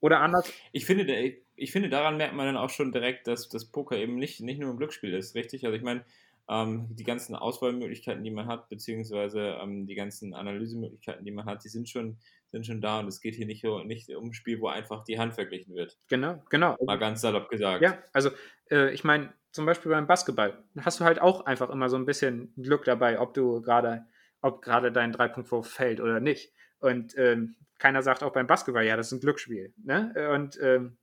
Oder 0.00 0.20
anders. 0.20 0.50
Ich 0.72 0.86
finde, 0.86 1.34
ich 1.56 1.72
finde, 1.72 1.88
daran 1.88 2.16
merkt 2.16 2.34
man 2.34 2.46
dann 2.46 2.56
auch 2.56 2.70
schon 2.70 2.92
direkt, 2.92 3.26
dass 3.26 3.48
das 3.48 3.66
Poker 3.66 3.96
eben 3.96 4.16
nicht, 4.16 4.40
nicht 4.40 4.60
nur 4.60 4.70
ein 4.70 4.76
Glücksspiel 4.76 5.12
ist, 5.12 5.34
richtig? 5.34 5.64
Also 5.64 5.76
ich 5.76 5.82
meine, 5.82 6.04
ähm, 6.48 6.86
die 6.90 7.02
ganzen 7.02 7.34
Auswahlmöglichkeiten, 7.34 8.22
die 8.22 8.30
man 8.30 8.46
hat, 8.46 8.68
beziehungsweise 8.68 9.58
ähm, 9.60 9.86
die 9.86 9.96
ganzen 9.96 10.34
Analysemöglichkeiten, 10.34 11.24
die 11.24 11.32
man 11.32 11.46
hat, 11.46 11.64
die 11.64 11.68
sind 11.68 11.88
schon, 11.88 12.18
sind 12.52 12.64
schon 12.64 12.80
da 12.80 13.00
und 13.00 13.08
es 13.08 13.20
geht 13.20 13.34
hier 13.34 13.46
nicht, 13.46 13.64
nicht 13.64 14.14
um 14.14 14.26
ein 14.26 14.32
Spiel, 14.32 14.60
wo 14.60 14.68
einfach 14.68 15.02
die 15.02 15.18
Hand 15.18 15.34
verglichen 15.34 15.74
wird. 15.74 15.98
Genau, 16.08 16.40
genau. 16.48 16.76
Mal 16.84 16.98
ganz 16.98 17.22
salopp 17.22 17.48
gesagt. 17.48 17.82
Ja, 17.82 17.98
also 18.12 18.30
äh, 18.70 18.94
ich 18.94 19.02
meine, 19.02 19.32
zum 19.56 19.66
Beispiel 19.66 19.90
beim 19.90 20.06
Basketball 20.06 20.62
hast 20.82 21.00
du 21.00 21.04
halt 21.04 21.18
auch 21.18 21.46
einfach 21.46 21.70
immer 21.70 21.88
so 21.88 21.96
ein 21.96 22.04
bisschen 22.04 22.52
Glück 22.56 22.84
dabei, 22.84 23.18
ob 23.18 23.32
du 23.32 23.62
gerade, 23.62 24.06
ob 24.42 24.62
gerade 24.62 24.92
dein 24.92 25.12
Dreipunktwurf 25.12 25.68
fällt 25.68 26.00
oder 26.00 26.20
nicht. 26.20 26.52
Und 26.78 27.16
ähm, 27.16 27.56
keiner 27.78 28.02
sagt 28.02 28.22
auch 28.22 28.34
beim 28.34 28.46
Basketball, 28.46 28.84
ja, 28.84 28.96
das 28.96 29.06
ist 29.06 29.12
ein 29.12 29.20
Glücksspiel. 29.20 29.72
Ne? 29.82 30.30
Und 30.32 30.60
ähm, 30.60 30.98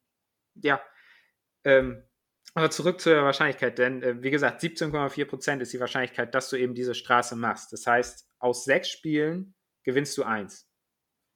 ja, 0.53 0.79
ähm, 1.63 2.03
aber 2.53 2.69
zurück 2.69 3.01
zur 3.01 3.23
Wahrscheinlichkeit, 3.23 3.79
denn 3.79 4.03
äh, 4.03 4.21
wie 4.21 4.29
gesagt, 4.29 4.61
17,4% 4.61 5.59
ist 5.59 5.73
die 5.73 5.79
Wahrscheinlichkeit, 5.79 6.35
dass 6.35 6.49
du 6.51 6.55
eben 6.55 6.75
diese 6.75 6.93
Straße 6.93 7.35
machst. 7.35 7.73
Das 7.73 7.87
heißt, 7.87 8.29
aus 8.37 8.65
sechs 8.65 8.89
Spielen 8.89 9.55
gewinnst 9.81 10.15
du 10.15 10.23
eins. 10.23 10.69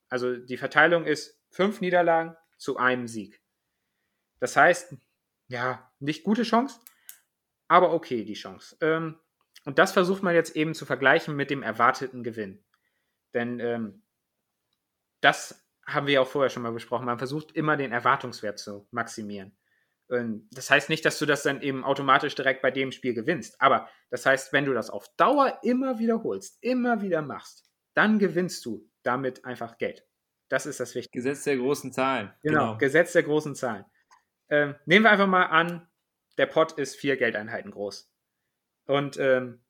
Also 0.07 0.37
die 0.37 0.57
Verteilung 0.57 1.05
ist 1.05 1.41
fünf 1.49 1.81
Niederlagen 1.81 2.35
zu 2.57 2.77
einem 2.77 3.07
Sieg. 3.07 3.41
Das 4.39 4.55
heißt, 4.55 4.95
ja, 5.47 5.91
nicht 5.99 6.23
gute 6.23 6.43
Chance, 6.43 6.79
aber 7.67 7.93
okay, 7.93 8.23
die 8.23 8.33
Chance. 8.33 8.77
Ähm, 8.81 9.17
und 9.65 9.79
das 9.79 9.91
versucht 9.91 10.23
man 10.23 10.33
jetzt 10.33 10.55
eben 10.55 10.73
zu 10.73 10.85
vergleichen 10.85 11.35
mit 11.35 11.49
dem 11.49 11.63
erwarteten 11.63 12.23
Gewinn. 12.23 12.63
Denn 13.33 13.59
ähm, 13.59 14.03
das 15.21 15.65
haben 15.85 16.07
wir 16.07 16.21
auch 16.21 16.27
vorher 16.27 16.49
schon 16.49 16.63
mal 16.63 16.71
besprochen. 16.71 17.05
Man 17.05 17.17
versucht 17.17 17.51
immer 17.53 17.77
den 17.77 17.91
Erwartungswert 17.91 18.59
zu 18.59 18.87
maximieren. 18.91 19.57
Und 20.09 20.47
das 20.51 20.69
heißt 20.69 20.89
nicht, 20.89 21.03
dass 21.03 21.19
du 21.19 21.25
das 21.25 21.43
dann 21.43 21.61
eben 21.61 21.83
automatisch 21.83 22.35
direkt 22.35 22.61
bei 22.61 22.71
dem 22.71 22.91
Spiel 22.91 23.13
gewinnst. 23.13 23.59
Aber 23.61 23.89
das 24.09 24.25
heißt, 24.25 24.53
wenn 24.53 24.65
du 24.65 24.73
das 24.73 24.89
auf 24.89 25.09
Dauer 25.17 25.59
immer 25.63 25.99
wiederholst, 25.99 26.57
immer 26.61 27.01
wieder 27.01 27.21
machst, 27.21 27.65
dann 27.93 28.19
gewinnst 28.19 28.65
du 28.65 28.89
damit 29.03 29.43
einfach 29.43 29.77
Geld. 29.77 30.05
Das 30.49 30.65
ist 30.65 30.79
das 30.79 30.95
Wichtige. 30.95 31.19
Gesetz 31.23 31.43
der 31.43 31.57
großen 31.57 31.91
Zahlen. 31.91 32.33
Genau, 32.41 32.59
genau. 32.59 32.77
Gesetz 32.77 33.11
der 33.13 33.23
großen 33.23 33.55
Zahlen. 33.55 33.85
Ähm, 34.49 34.75
nehmen 34.85 35.03
wir 35.03 35.11
einfach 35.11 35.27
mal 35.27 35.47
an, 35.47 35.86
der 36.37 36.45
Pot 36.45 36.73
ist 36.73 36.95
vier 36.95 37.17
Geldeinheiten 37.17 37.71
groß. 37.71 38.11
Und 38.85 39.17
ähm, 39.17 39.61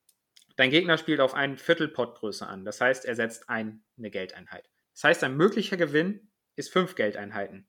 dein 0.55 0.70
Gegner 0.70 0.97
spielt 0.97 1.20
auf 1.20 1.34
einen 1.34 1.57
Viertel 1.57 1.88
Potgröße 1.88 2.45
an. 2.45 2.65
Das 2.65 2.82
heißt, 2.82 3.05
er 3.05 3.15
setzt 3.15 3.49
ein, 3.49 3.84
eine 3.97 4.11
Geldeinheit. 4.11 4.70
Das 4.93 5.03
heißt, 5.03 5.24
ein 5.24 5.38
möglicher 5.38 5.78
Gewinn 5.78 6.32
ist 6.55 6.72
fünf 6.72 6.95
Geldeinheiten. 6.95 7.68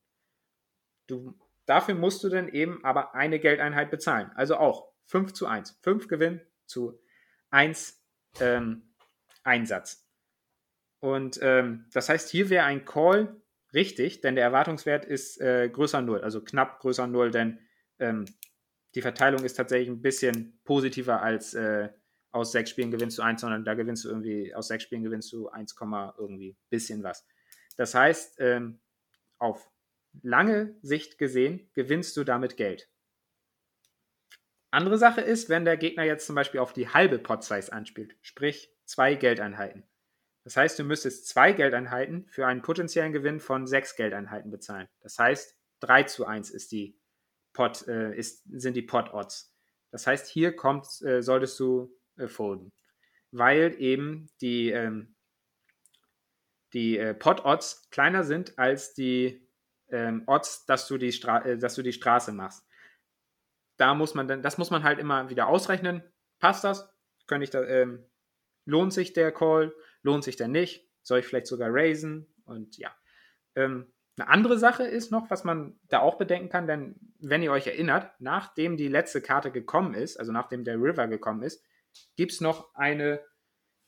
Du, 1.06 1.38
dafür 1.66 1.94
musst 1.94 2.22
du 2.24 2.28
dann 2.28 2.48
eben 2.48 2.84
aber 2.84 3.14
eine 3.14 3.38
Geldeinheit 3.38 3.90
bezahlen. 3.90 4.30
Also 4.34 4.56
auch 4.56 4.92
5 5.06 5.32
zu 5.32 5.46
1. 5.46 5.78
5 5.82 6.08
Gewinn 6.08 6.40
zu 6.66 7.00
1 7.50 8.02
ähm, 8.40 8.94
Einsatz. 9.42 10.06
Und 11.00 11.38
ähm, 11.42 11.86
das 11.92 12.08
heißt, 12.08 12.30
hier 12.30 12.50
wäre 12.50 12.64
ein 12.64 12.84
Call 12.84 13.40
richtig, 13.72 14.20
denn 14.20 14.34
der 14.34 14.44
Erwartungswert 14.44 15.04
ist 15.04 15.40
äh, 15.40 15.68
größer 15.68 16.02
0, 16.02 16.22
also 16.22 16.42
knapp 16.42 16.80
größer 16.80 17.06
0, 17.06 17.30
denn 17.30 17.60
ähm, 17.98 18.24
die 18.98 19.02
Verteilung 19.02 19.44
ist 19.44 19.54
tatsächlich 19.54 19.88
ein 19.88 20.02
bisschen 20.02 20.58
positiver 20.64 21.22
als 21.22 21.54
äh, 21.54 21.88
aus 22.32 22.50
sechs 22.50 22.70
Spielen 22.70 22.90
gewinnst 22.90 23.16
du 23.16 23.22
eins, 23.22 23.42
sondern 23.42 23.64
da 23.64 23.74
gewinnst 23.74 24.04
du 24.04 24.08
irgendwie, 24.08 24.52
aus 24.52 24.66
sechs 24.66 24.82
Spielen 24.82 25.04
gewinnst 25.04 25.32
du 25.32 25.48
1, 25.48 25.76
irgendwie 26.18 26.56
bisschen 26.68 27.04
was. 27.04 27.24
Das 27.76 27.94
heißt, 27.94 28.40
ähm, 28.40 28.80
auf 29.38 29.70
lange 30.22 30.76
Sicht 30.82 31.16
gesehen 31.16 31.70
gewinnst 31.74 32.16
du 32.16 32.24
damit 32.24 32.56
Geld. 32.56 32.90
Andere 34.72 34.98
Sache 34.98 35.20
ist, 35.20 35.48
wenn 35.48 35.64
der 35.64 35.76
Gegner 35.76 36.02
jetzt 36.02 36.26
zum 36.26 36.34
Beispiel 36.34 36.58
auf 36.58 36.72
die 36.72 36.88
halbe 36.88 37.20
Pot-Size 37.20 37.72
anspielt, 37.72 38.16
sprich 38.20 38.74
zwei 38.84 39.14
Geldeinheiten. 39.14 39.84
Das 40.42 40.56
heißt, 40.56 40.76
du 40.76 40.82
müsstest 40.82 41.28
zwei 41.28 41.52
Geldeinheiten 41.52 42.26
für 42.30 42.48
einen 42.48 42.62
potenziellen 42.62 43.12
Gewinn 43.12 43.38
von 43.38 43.68
sechs 43.68 43.94
Geldeinheiten 43.94 44.50
bezahlen. 44.50 44.88
Das 45.02 45.20
heißt, 45.20 45.56
3 45.82 46.02
zu 46.02 46.26
1 46.26 46.50
ist 46.50 46.72
die 46.72 46.97
Pot, 47.58 47.88
äh, 47.88 48.16
ist, 48.16 48.44
sind 48.52 48.74
die 48.74 48.82
Pot-Odds. 48.82 49.52
Das 49.90 50.06
heißt, 50.06 50.28
hier 50.28 50.54
kommt, 50.54 50.86
äh, 51.02 51.22
solltest 51.22 51.58
du 51.58 51.92
äh, 52.16 52.28
folden. 52.28 52.70
Weil 53.32 53.74
eben 53.80 54.30
die, 54.40 54.70
ähm, 54.70 55.16
die 56.72 56.98
äh, 56.98 57.14
Pot-Odds 57.14 57.90
kleiner 57.90 58.22
sind 58.22 58.56
als 58.60 58.94
die 58.94 59.44
ähm, 59.88 60.22
Odds, 60.28 60.66
dass 60.66 60.86
du, 60.86 60.98
die 60.98 61.10
Stra 61.10 61.44
äh, 61.44 61.58
dass 61.58 61.74
du 61.74 61.82
die 61.82 61.92
Straße 61.92 62.30
machst. 62.30 62.64
Da 63.76 63.92
muss 63.92 64.14
man 64.14 64.28
dann, 64.28 64.40
das 64.40 64.56
muss 64.56 64.70
man 64.70 64.84
halt 64.84 65.00
immer 65.00 65.28
wieder 65.28 65.48
ausrechnen. 65.48 66.04
Passt 66.38 66.62
das? 66.62 66.88
Könnte 67.26 67.42
ich 67.42 67.50
da, 67.50 67.64
ähm, 67.64 68.06
lohnt 68.66 68.92
sich 68.92 69.14
der 69.14 69.32
Call? 69.32 69.74
Lohnt 70.02 70.22
sich 70.22 70.36
der 70.36 70.46
nicht? 70.46 70.88
Soll 71.02 71.18
ich 71.18 71.26
vielleicht 71.26 71.48
sogar 71.48 71.70
raisen? 71.72 72.32
Und 72.44 72.78
ja. 72.78 72.94
Ähm, 73.56 73.92
eine 74.18 74.28
andere 74.28 74.58
Sache 74.58 74.84
ist 74.84 75.12
noch, 75.12 75.30
was 75.30 75.44
man 75.44 75.78
da 75.88 76.00
auch 76.00 76.18
bedenken 76.18 76.48
kann, 76.48 76.66
denn 76.66 76.96
wenn 77.20 77.42
ihr 77.42 77.52
euch 77.52 77.66
erinnert, 77.66 78.10
nachdem 78.18 78.76
die 78.76 78.88
letzte 78.88 79.20
Karte 79.20 79.50
gekommen 79.50 79.94
ist, 79.94 80.18
also 80.18 80.32
nachdem 80.32 80.64
der 80.64 80.76
River 80.76 81.06
gekommen 81.06 81.42
ist, 81.42 81.64
gibt 82.16 82.32
es 82.32 82.40
noch 82.40 82.74
eine 82.74 83.20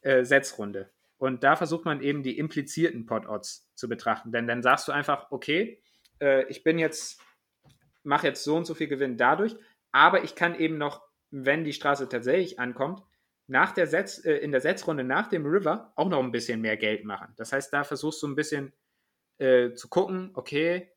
äh, 0.02 0.24
Setzrunde. 0.24 0.90
Und 1.18 1.44
da 1.44 1.56
versucht 1.56 1.84
man 1.84 2.00
eben 2.00 2.22
die 2.22 2.38
implizierten 2.38 3.06
Pot-Odds 3.06 3.70
zu 3.74 3.88
betrachten. 3.88 4.32
Denn 4.32 4.46
dann 4.46 4.62
sagst 4.62 4.88
du 4.88 4.92
einfach, 4.92 5.30
okay, 5.30 5.82
äh, 6.20 6.44
ich 6.46 6.62
bin 6.62 6.78
jetzt, 6.78 7.20
mache 8.02 8.28
jetzt 8.28 8.42
so 8.44 8.56
und 8.56 8.64
so 8.64 8.74
viel 8.74 8.88
Gewinn 8.88 9.16
dadurch, 9.16 9.56
aber 9.92 10.24
ich 10.24 10.34
kann 10.34 10.58
eben 10.58 10.78
noch, 10.78 11.02
wenn 11.30 11.64
die 11.64 11.72
Straße 11.72 12.08
tatsächlich 12.08 12.58
ankommt, 12.58 13.02
nach 13.46 13.72
der 13.72 13.86
Setz, 13.86 14.24
äh, 14.24 14.36
in 14.36 14.52
der 14.52 14.60
Setzrunde 14.60 15.04
nach 15.04 15.28
dem 15.28 15.44
River 15.44 15.92
auch 15.96 16.08
noch 16.08 16.22
ein 16.22 16.32
bisschen 16.32 16.60
mehr 16.60 16.76
Geld 16.76 17.04
machen. 17.04 17.34
Das 17.36 17.52
heißt, 17.52 17.72
da 17.72 17.84
versuchst 17.84 18.22
du 18.22 18.28
ein 18.28 18.36
bisschen 18.36 18.72
äh, 19.40 19.74
zu 19.74 19.88
gucken, 19.88 20.30
okay, 20.34 20.92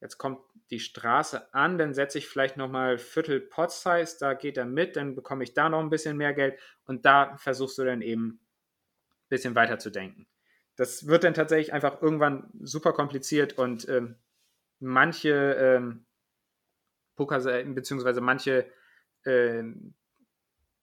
jetzt 0.00 0.16
kommt 0.16 0.40
die 0.70 0.80
Straße 0.80 1.52
an, 1.54 1.76
dann 1.76 1.92
setze 1.92 2.18
ich 2.18 2.26
vielleicht 2.26 2.56
nochmal 2.56 2.96
Viertel 2.96 3.40
Pot 3.40 3.70
Size, 3.70 4.16
da 4.18 4.32
geht 4.32 4.56
er 4.56 4.64
mit, 4.64 4.96
dann 4.96 5.14
bekomme 5.14 5.44
ich 5.44 5.52
da 5.52 5.68
noch 5.68 5.80
ein 5.80 5.90
bisschen 5.90 6.16
mehr 6.16 6.32
Geld 6.32 6.58
und 6.86 7.04
da 7.04 7.36
versuchst 7.36 7.76
du 7.76 7.84
dann 7.84 8.00
eben 8.00 8.28
ein 8.28 9.28
bisschen 9.28 9.54
weiter 9.54 9.78
zu 9.78 9.90
denken. 9.90 10.26
Das 10.76 11.06
wird 11.06 11.24
dann 11.24 11.34
tatsächlich 11.34 11.74
einfach 11.74 12.00
irgendwann 12.00 12.50
super 12.62 12.94
kompliziert 12.94 13.58
und 13.58 13.86
ähm, 13.88 14.16
manche 14.80 15.30
ähm, 15.30 16.06
Pokerseiten, 17.14 17.74
beziehungsweise 17.74 18.22
manche 18.22 18.70
ähm, 19.26 19.94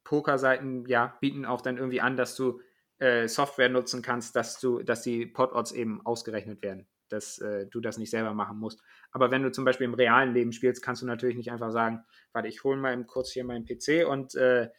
Pokerseiten, 0.03 0.85
ja, 0.85 1.17
bieten 1.19 1.45
auch 1.45 1.61
dann 1.61 1.77
irgendwie 1.77 2.01
an, 2.01 2.15
dass 2.15 2.35
du 2.35 2.61
äh, 2.99 3.27
Software 3.27 3.69
nutzen 3.69 4.03
kannst, 4.03 4.35
dass 4.35 4.59
du, 4.59 4.83
dass 4.83 5.01
die 5.01 5.25
Pot-Odds 5.25 5.71
eben 5.71 6.05
ausgerechnet 6.05 6.61
werden 6.61 6.87
dass 7.09 7.39
äh, 7.39 7.67
du 7.67 7.81
das 7.81 7.97
nicht 7.97 8.11
selber 8.11 8.33
machen 8.33 8.59
musst. 8.59 8.81
Aber 9.11 9.31
wenn 9.31 9.43
du 9.43 9.51
zum 9.51 9.65
Beispiel 9.65 9.85
im 9.85 9.93
realen 9.93 10.33
Leben 10.33 10.51
spielst, 10.51 10.83
kannst 10.83 11.01
du 11.01 11.05
natürlich 11.05 11.35
nicht 11.35 11.51
einfach 11.51 11.71
sagen, 11.71 12.03
warte, 12.31 12.47
ich 12.47 12.63
hole 12.63 12.77
mal 12.77 13.03
kurz 13.05 13.31
hier 13.31 13.43
meinen 13.43 13.65
PC 13.65 14.07
und 14.07 14.35
äh, 14.35 14.69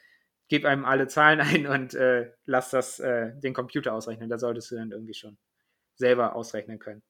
gebe 0.49 0.69
einem 0.69 0.85
alle 0.85 1.07
Zahlen 1.09 1.41
ein 1.41 1.67
und 1.67 1.95
äh, 1.95 2.31
lass 2.45 2.71
das 2.71 2.99
äh, 3.01 3.33
den 3.41 3.55
Computer 3.55 3.95
ausrechnen. 3.95 4.29
Da 4.29 4.39
solltest 4.39 4.71
du 4.71 4.77
dann 4.77 4.93
irgendwie 4.93 5.15
schon 5.15 5.39
selber 5.95 6.35
ausrechnen 6.35 6.79
können. 6.79 7.03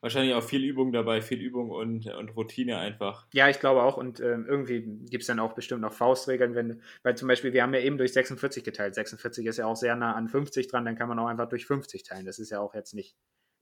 Wahrscheinlich 0.00 0.34
auch 0.34 0.42
viel 0.42 0.64
Übung 0.64 0.92
dabei, 0.92 1.20
viel 1.20 1.40
Übung 1.40 1.70
und, 1.70 2.06
und 2.06 2.36
Routine 2.36 2.78
einfach. 2.78 3.26
Ja, 3.32 3.48
ich 3.48 3.60
glaube 3.60 3.82
auch. 3.82 3.96
Und 3.96 4.20
ähm, 4.20 4.46
irgendwie 4.48 4.82
gibt 4.82 5.22
es 5.22 5.26
dann 5.26 5.40
auch 5.40 5.54
bestimmt 5.54 5.80
noch 5.80 5.92
Faustregeln, 5.92 6.54
wenn, 6.54 6.82
weil 7.02 7.16
zum 7.16 7.28
Beispiel, 7.28 7.52
wir 7.52 7.62
haben 7.62 7.74
ja 7.74 7.80
eben 7.80 7.98
durch 7.98 8.12
46 8.12 8.64
geteilt. 8.64 8.94
46 8.94 9.46
ist 9.46 9.58
ja 9.58 9.66
auch 9.66 9.76
sehr 9.76 9.96
nah 9.96 10.14
an 10.14 10.28
50 10.28 10.68
dran, 10.68 10.84
dann 10.84 10.96
kann 10.96 11.08
man 11.08 11.18
auch 11.18 11.26
einfach 11.26 11.48
durch 11.48 11.66
50 11.66 12.02
teilen. 12.02 12.26
Das 12.26 12.38
ist 12.38 12.50
ja 12.50 12.60
auch 12.60 12.74
jetzt 12.74 12.94
nicht 12.94 13.16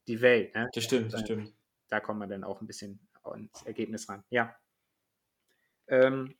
die 0.07 0.21
Welt. 0.21 0.53
Ne? 0.55 0.69
Das 0.73 0.83
stimmt, 0.83 1.13
das 1.13 1.21
stimmt. 1.21 1.53
da 1.89 1.99
kommt 1.99 2.19
man 2.19 2.29
dann 2.29 2.43
auch 2.43 2.61
ein 2.61 2.67
bisschen 2.67 2.99
ans 3.23 3.63
Ergebnis 3.65 4.07
ran. 4.09 4.23
Ja. 4.29 4.55
Ähm, 5.87 6.35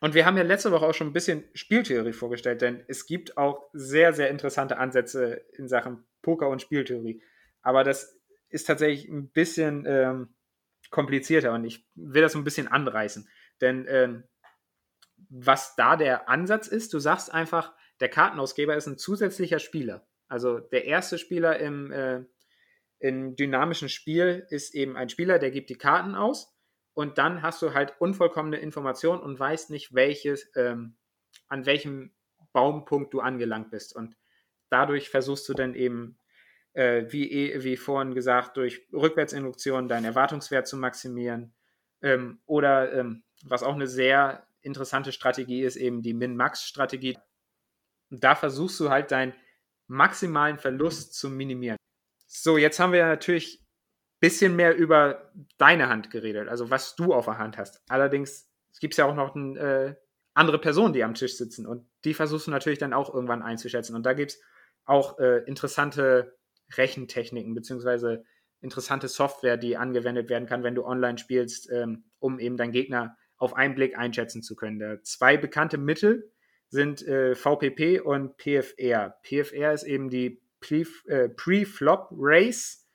und 0.00 0.14
wir 0.14 0.26
haben 0.26 0.36
ja 0.36 0.42
letzte 0.42 0.72
Woche 0.72 0.86
auch 0.86 0.94
schon 0.94 1.08
ein 1.08 1.12
bisschen 1.12 1.44
Spieltheorie 1.54 2.12
vorgestellt, 2.12 2.60
denn 2.60 2.84
es 2.88 3.06
gibt 3.06 3.38
auch 3.38 3.68
sehr, 3.72 4.12
sehr 4.12 4.30
interessante 4.30 4.78
Ansätze 4.78 5.44
in 5.56 5.68
Sachen 5.68 6.04
Poker 6.22 6.48
und 6.48 6.60
Spieltheorie. 6.60 7.22
Aber 7.62 7.82
das 7.82 8.15
ist 8.48 8.66
tatsächlich 8.66 9.08
ein 9.08 9.30
bisschen 9.30 9.84
ähm, 9.86 10.34
komplizierter 10.90 11.52
und 11.52 11.64
ich 11.64 11.86
will 11.94 12.22
das 12.22 12.34
ein 12.34 12.44
bisschen 12.44 12.68
anreißen. 12.68 13.28
Denn 13.60 13.86
ähm, 13.88 14.24
was 15.28 15.74
da 15.76 15.96
der 15.96 16.28
Ansatz 16.28 16.68
ist, 16.68 16.92
du 16.94 16.98
sagst 16.98 17.32
einfach, 17.32 17.74
der 18.00 18.08
Kartenausgeber 18.08 18.76
ist 18.76 18.86
ein 18.86 18.98
zusätzlicher 18.98 19.58
Spieler. 19.58 20.06
Also 20.28 20.58
der 20.58 20.84
erste 20.84 21.18
Spieler 21.18 21.58
im, 21.58 21.92
äh, 21.92 22.24
im 22.98 23.36
dynamischen 23.36 23.88
Spiel 23.88 24.46
ist 24.50 24.74
eben 24.74 24.96
ein 24.96 25.08
Spieler, 25.08 25.38
der 25.38 25.50
gibt 25.50 25.70
die 25.70 25.78
Karten 25.78 26.14
aus 26.14 26.54
und 26.94 27.18
dann 27.18 27.42
hast 27.42 27.62
du 27.62 27.74
halt 27.74 27.94
unvollkommene 28.00 28.58
Informationen 28.58 29.22
und 29.22 29.38
weißt 29.38 29.70
nicht, 29.70 29.94
welches, 29.94 30.50
ähm, 30.56 30.96
an 31.48 31.66
welchem 31.66 32.14
Baumpunkt 32.52 33.12
du 33.12 33.20
angelangt 33.20 33.70
bist. 33.70 33.94
Und 33.94 34.16
dadurch 34.70 35.10
versuchst 35.10 35.48
du 35.48 35.54
dann 35.54 35.74
eben, 35.74 36.18
äh, 36.76 37.10
wie, 37.10 37.30
eh, 37.30 37.64
wie 37.64 37.76
vorhin 37.76 38.14
gesagt, 38.14 38.56
durch 38.58 38.86
Rückwärtsinduktion 38.92 39.88
deinen 39.88 40.04
Erwartungswert 40.04 40.68
zu 40.68 40.76
maximieren. 40.76 41.54
Ähm, 42.02 42.40
oder 42.44 42.92
ähm, 42.92 43.24
was 43.44 43.62
auch 43.62 43.74
eine 43.74 43.86
sehr 43.86 44.46
interessante 44.60 45.12
Strategie 45.12 45.62
ist, 45.62 45.76
eben 45.76 46.02
die 46.02 46.12
Min-Max-Strategie. 46.12 47.18
Da 48.10 48.34
versuchst 48.34 48.78
du 48.78 48.90
halt 48.90 49.10
deinen 49.10 49.34
maximalen 49.86 50.58
Verlust 50.58 51.14
zu 51.14 51.30
minimieren. 51.30 51.78
So, 52.26 52.58
jetzt 52.58 52.78
haben 52.78 52.92
wir 52.92 53.06
natürlich 53.06 53.64
bisschen 54.20 54.56
mehr 54.56 54.76
über 54.76 55.32
deine 55.58 55.88
Hand 55.88 56.10
geredet, 56.10 56.48
also 56.48 56.70
was 56.70 56.96
du 56.96 57.14
auf 57.14 57.26
der 57.26 57.38
Hand 57.38 57.58
hast. 57.58 57.80
Allerdings 57.88 58.50
gibt 58.80 58.94
es 58.94 58.98
ja 58.98 59.04
auch 59.04 59.14
noch 59.14 59.34
ein, 59.34 59.56
äh, 59.56 59.94
andere 60.34 60.58
Personen, 60.58 60.92
die 60.92 61.04
am 61.04 61.14
Tisch 61.14 61.36
sitzen 61.36 61.66
und 61.66 61.88
die 62.04 62.12
versuchst 62.12 62.46
du 62.46 62.50
natürlich 62.50 62.78
dann 62.78 62.92
auch 62.92 63.12
irgendwann 63.12 63.42
einzuschätzen. 63.42 63.94
Und 63.94 64.04
da 64.04 64.12
gibt 64.12 64.32
es 64.32 64.42
auch 64.84 65.18
äh, 65.18 65.38
interessante 65.44 66.36
Rechentechniken 66.72 67.54
beziehungsweise 67.54 68.24
interessante 68.60 69.08
Software, 69.08 69.56
die 69.56 69.76
angewendet 69.76 70.28
werden 70.28 70.46
kann, 70.46 70.62
wenn 70.62 70.74
du 70.74 70.84
online 70.84 71.18
spielst, 71.18 71.70
ähm, 71.70 72.04
um 72.18 72.38
eben 72.38 72.56
deinen 72.56 72.72
Gegner 72.72 73.16
auf 73.36 73.54
einen 73.54 73.74
Blick 73.74 73.96
einschätzen 73.96 74.42
zu 74.42 74.56
können. 74.56 74.78
Da 74.78 75.02
zwei 75.02 75.36
bekannte 75.36 75.78
Mittel 75.78 76.32
sind 76.68 77.06
äh, 77.06 77.34
VPP 77.34 78.00
und 78.00 78.36
PFR. 78.38 79.18
PFR 79.22 79.72
ist 79.72 79.84
eben 79.84 80.10
die 80.10 80.42
äh, 80.70 81.28
Pre-Flop 81.28 82.08
Race 82.12 82.86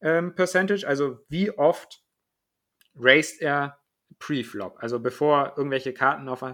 ähm, 0.00 0.34
Percentage, 0.34 0.86
also 0.86 1.18
wie 1.28 1.50
oft 1.50 2.02
raced 2.94 3.40
er 3.40 3.78
pre-flop, 4.18 4.76
also 4.80 4.98
bevor 4.98 5.54
irgendwelche 5.56 5.92
Karten 5.94 6.28
auf, 6.28 6.44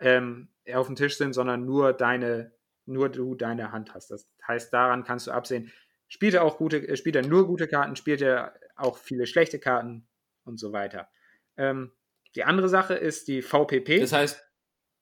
ähm, 0.00 0.48
auf 0.72 0.86
dem 0.86 0.96
Tisch 0.96 1.16
sind, 1.16 1.32
sondern 1.32 1.64
nur 1.64 1.92
deine, 1.92 2.52
nur 2.84 3.08
du 3.08 3.34
deine 3.34 3.72
Hand 3.72 3.94
hast. 3.94 4.10
Das 4.10 4.28
heißt, 4.46 4.72
daran 4.72 5.04
kannst 5.04 5.26
du 5.26 5.32
absehen, 5.32 5.70
spielt 6.08 6.34
er 6.34 6.44
auch 6.44 6.58
gute, 6.58 6.86
äh, 6.88 6.96
spielt 6.96 7.16
er 7.16 7.26
nur 7.26 7.46
gute 7.46 7.68
Karten, 7.68 7.96
spielt 7.96 8.22
er 8.22 8.54
auch 8.76 8.98
viele 8.98 9.26
schlechte 9.26 9.58
Karten 9.58 10.06
und 10.44 10.58
so 10.58 10.72
weiter. 10.72 11.08
Ähm, 11.56 11.92
die 12.34 12.44
andere 12.44 12.68
Sache 12.68 12.94
ist 12.94 13.28
die 13.28 13.42
VPP. 13.42 14.00
Das 14.00 14.12
heißt, 14.12 14.42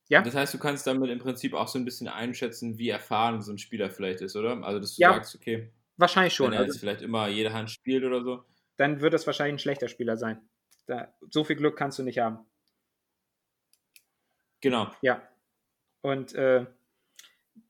ja? 0.09 0.23
Das 0.23 0.35
heißt, 0.35 0.55
du 0.55 0.59
kannst 0.59 0.87
damit 0.87 1.11
im 1.11 1.19
Prinzip 1.19 1.55
auch 1.55 1.69
so 1.69 1.79
ein 1.79 1.85
bisschen 1.85 2.09
einschätzen, 2.09 2.79
wie 2.79 2.91
erfahren 2.91 3.43
so 3.43 3.53
ein 3.53 3.59
Spieler 3.59 3.91
vielleicht 3.91 4.21
ist, 4.21 4.37
oder? 4.37 4.63
Also, 4.63 4.79
dass 4.79 4.97
du 4.97 5.03
ja. 5.03 5.15
sagst, 5.15 5.35
okay, 5.35 5.73
Wahrscheinlich 5.97 6.35
schon. 6.35 6.47
Wenn 6.47 6.55
er 6.55 6.61
also, 6.61 6.73
jetzt 6.73 6.81
vielleicht 6.81 7.03
immer 7.03 7.29
jede 7.29 7.53
Hand 7.53 7.71
spielt 7.71 8.05
oder 8.05 8.23
so. 8.23 8.45
Dann 8.77 9.01
wird 9.01 9.15
das 9.15 9.27
wahrscheinlich 9.27 9.55
ein 9.55 9.59
schlechter 9.61 9.89
Spieler 9.89 10.17
sein. 10.17 10.49
Da, 10.87 11.15
so 11.31 11.45
viel 11.45 11.57
Glück 11.57 11.77
kannst 11.77 11.99
du 11.99 12.03
nicht 12.03 12.19
haben. 12.19 12.45
Genau. 14.61 14.91
Ja. 15.03 15.23
Und 16.01 16.35
äh, 16.35 16.67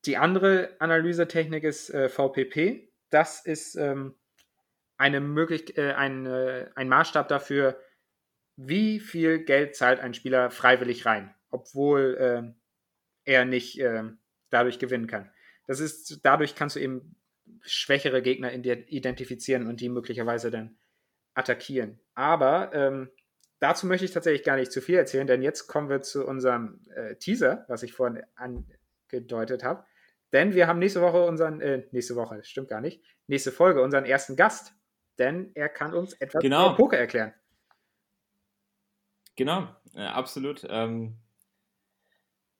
die 0.05 0.17
andere 0.17 0.75
Analysetechnik 0.79 1.63
ist 1.63 1.89
äh, 1.91 2.09
VPP. 2.09 2.89
Das 3.09 3.45
ist 3.45 3.75
ähm, 3.75 4.15
eine 4.97 5.19
möglich 5.19 5.77
äh, 5.77 5.93
ein, 5.93 6.25
äh, 6.25 6.69
ein 6.75 6.89
Maßstab 6.89 7.27
dafür, 7.27 7.79
wie 8.55 8.99
viel 8.99 9.39
Geld 9.43 9.75
zahlt 9.75 9.99
ein 9.99 10.13
Spieler 10.13 10.49
freiwillig 10.49 11.05
rein, 11.05 11.33
obwohl 11.49 12.17
ähm, 12.19 12.55
er 13.25 13.45
nicht 13.45 13.79
ähm, 13.79 14.19
dadurch 14.49 14.79
gewinnen 14.79 15.07
kann. 15.07 15.29
Das 15.67 15.79
ist, 15.79 16.21
dadurch 16.23 16.55
kannst 16.55 16.75
du 16.75 16.79
eben 16.79 17.15
schwächere 17.61 18.21
Gegner 18.21 18.53
identifizieren 18.53 19.67
und 19.67 19.81
die 19.81 19.89
möglicherweise 19.89 20.51
dann 20.51 20.77
attackieren. 21.33 21.99
Aber 22.13 22.71
ähm, 22.73 23.09
dazu 23.59 23.87
möchte 23.87 24.05
ich 24.05 24.11
tatsächlich 24.11 24.45
gar 24.45 24.55
nicht 24.55 24.71
zu 24.71 24.81
viel 24.81 24.95
erzählen, 24.95 25.27
denn 25.27 25.41
jetzt 25.41 25.67
kommen 25.67 25.89
wir 25.89 26.01
zu 26.01 26.25
unserem 26.25 26.81
äh, 26.95 27.15
Teaser, 27.15 27.65
was 27.67 27.83
ich 27.83 27.93
vorhin 27.93 28.23
angedeutet 28.35 29.63
habe. 29.63 29.85
Denn 30.31 30.53
wir 30.53 30.67
haben 30.67 30.79
nächste 30.79 31.01
Woche 31.01 31.25
unseren, 31.25 31.61
äh, 31.61 31.87
nächste 31.91 32.15
Woche, 32.15 32.43
stimmt 32.43 32.69
gar 32.69 32.81
nicht, 32.81 33.03
nächste 33.27 33.51
Folge 33.51 33.81
unseren 33.81 34.05
ersten 34.05 34.35
Gast. 34.35 34.73
Denn 35.17 35.51
er 35.55 35.69
kann 35.69 35.93
uns 35.93 36.13
etwas 36.13 36.41
genau. 36.41 36.67
über 36.67 36.75
Poker 36.75 36.97
erklären. 36.97 37.33
Genau, 39.35 39.67
äh, 39.95 40.01
absolut. 40.01 40.65
Ähm, 40.69 41.17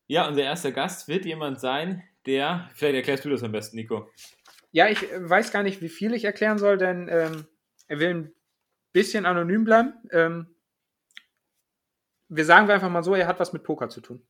ja, 0.07 0.27
unser 0.27 0.43
erster 0.43 0.71
Gast 0.71 1.07
wird 1.07 1.25
jemand 1.25 1.59
sein, 1.59 2.03
der, 2.25 2.69
vielleicht 2.73 2.95
erklärst 2.95 3.25
du 3.25 3.29
das 3.29 3.43
am 3.43 3.51
besten, 3.51 3.77
Nico. 3.77 4.09
Ja, 4.71 4.87
ich 4.89 5.11
äh, 5.11 5.29
weiß 5.29 5.51
gar 5.51 5.63
nicht, 5.63 5.81
wie 5.81 5.89
viel 5.89 6.13
ich 6.13 6.25
erklären 6.25 6.57
soll, 6.57 6.77
denn 6.77 7.07
ähm, 7.09 7.47
er 7.87 7.99
will 7.99 8.09
ein 8.09 8.35
bisschen 8.91 9.25
anonym 9.25 9.63
bleiben. 9.63 9.93
Ähm, 10.11 10.55
wir 12.27 12.45
sagen 12.45 12.67
wir 12.67 12.75
einfach 12.75 12.89
mal 12.89 13.03
so, 13.03 13.13
er 13.15 13.27
hat 13.27 13.39
was 13.39 13.53
mit 13.53 13.63
Poker 13.63 13.89
zu 13.89 14.01
tun. 14.01 14.25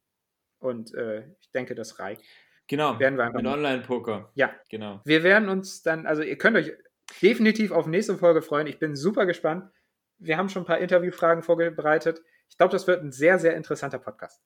Und 0.60 0.94
äh, 0.94 1.28
ich 1.40 1.52
denke, 1.52 1.76
das 1.76 2.00
reicht. 2.00 2.24
Genau, 2.68 3.00
werden 3.00 3.18
wir 3.18 3.32
mit 3.32 3.46
Online-Poker. 3.46 4.32
Ja, 4.34 4.54
genau. 4.70 5.02
Wir 5.06 5.24
werden 5.24 5.50
uns 5.50 5.84
dann, 5.84 6.08
also 6.08 6.24
ihr 6.24 6.38
könnt 6.38 6.58
euch 6.58 6.72
definitiv 7.22 7.72
auf 7.72 7.86
nächste 7.86 8.18
Folge 8.18 8.42
freuen. 8.42 8.68
Ich 8.68 8.80
bin 8.80 8.96
super 8.96 9.26
gespannt. 9.26 9.72
Wir 10.18 10.38
haben 10.38 10.50
schon 10.50 10.64
ein 10.64 10.68
paar 10.68 10.80
Interviewfragen 10.80 11.44
vorbereitet. 11.44 12.22
Ich 12.50 12.58
glaube, 12.58 12.72
das 12.72 12.88
wird 12.88 13.04
ein 13.04 13.12
sehr, 13.12 13.38
sehr 13.38 13.56
interessanter 13.56 14.00
Podcast. 14.00 14.42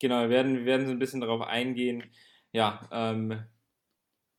Genau, 0.00 0.22
wir 0.22 0.30
werden, 0.30 0.58
wir 0.58 0.66
werden 0.66 0.86
so 0.86 0.92
ein 0.92 0.98
bisschen 0.98 1.20
darauf 1.20 1.40
eingehen, 1.40 2.04
ja, 2.52 2.88
ähm, 2.92 3.44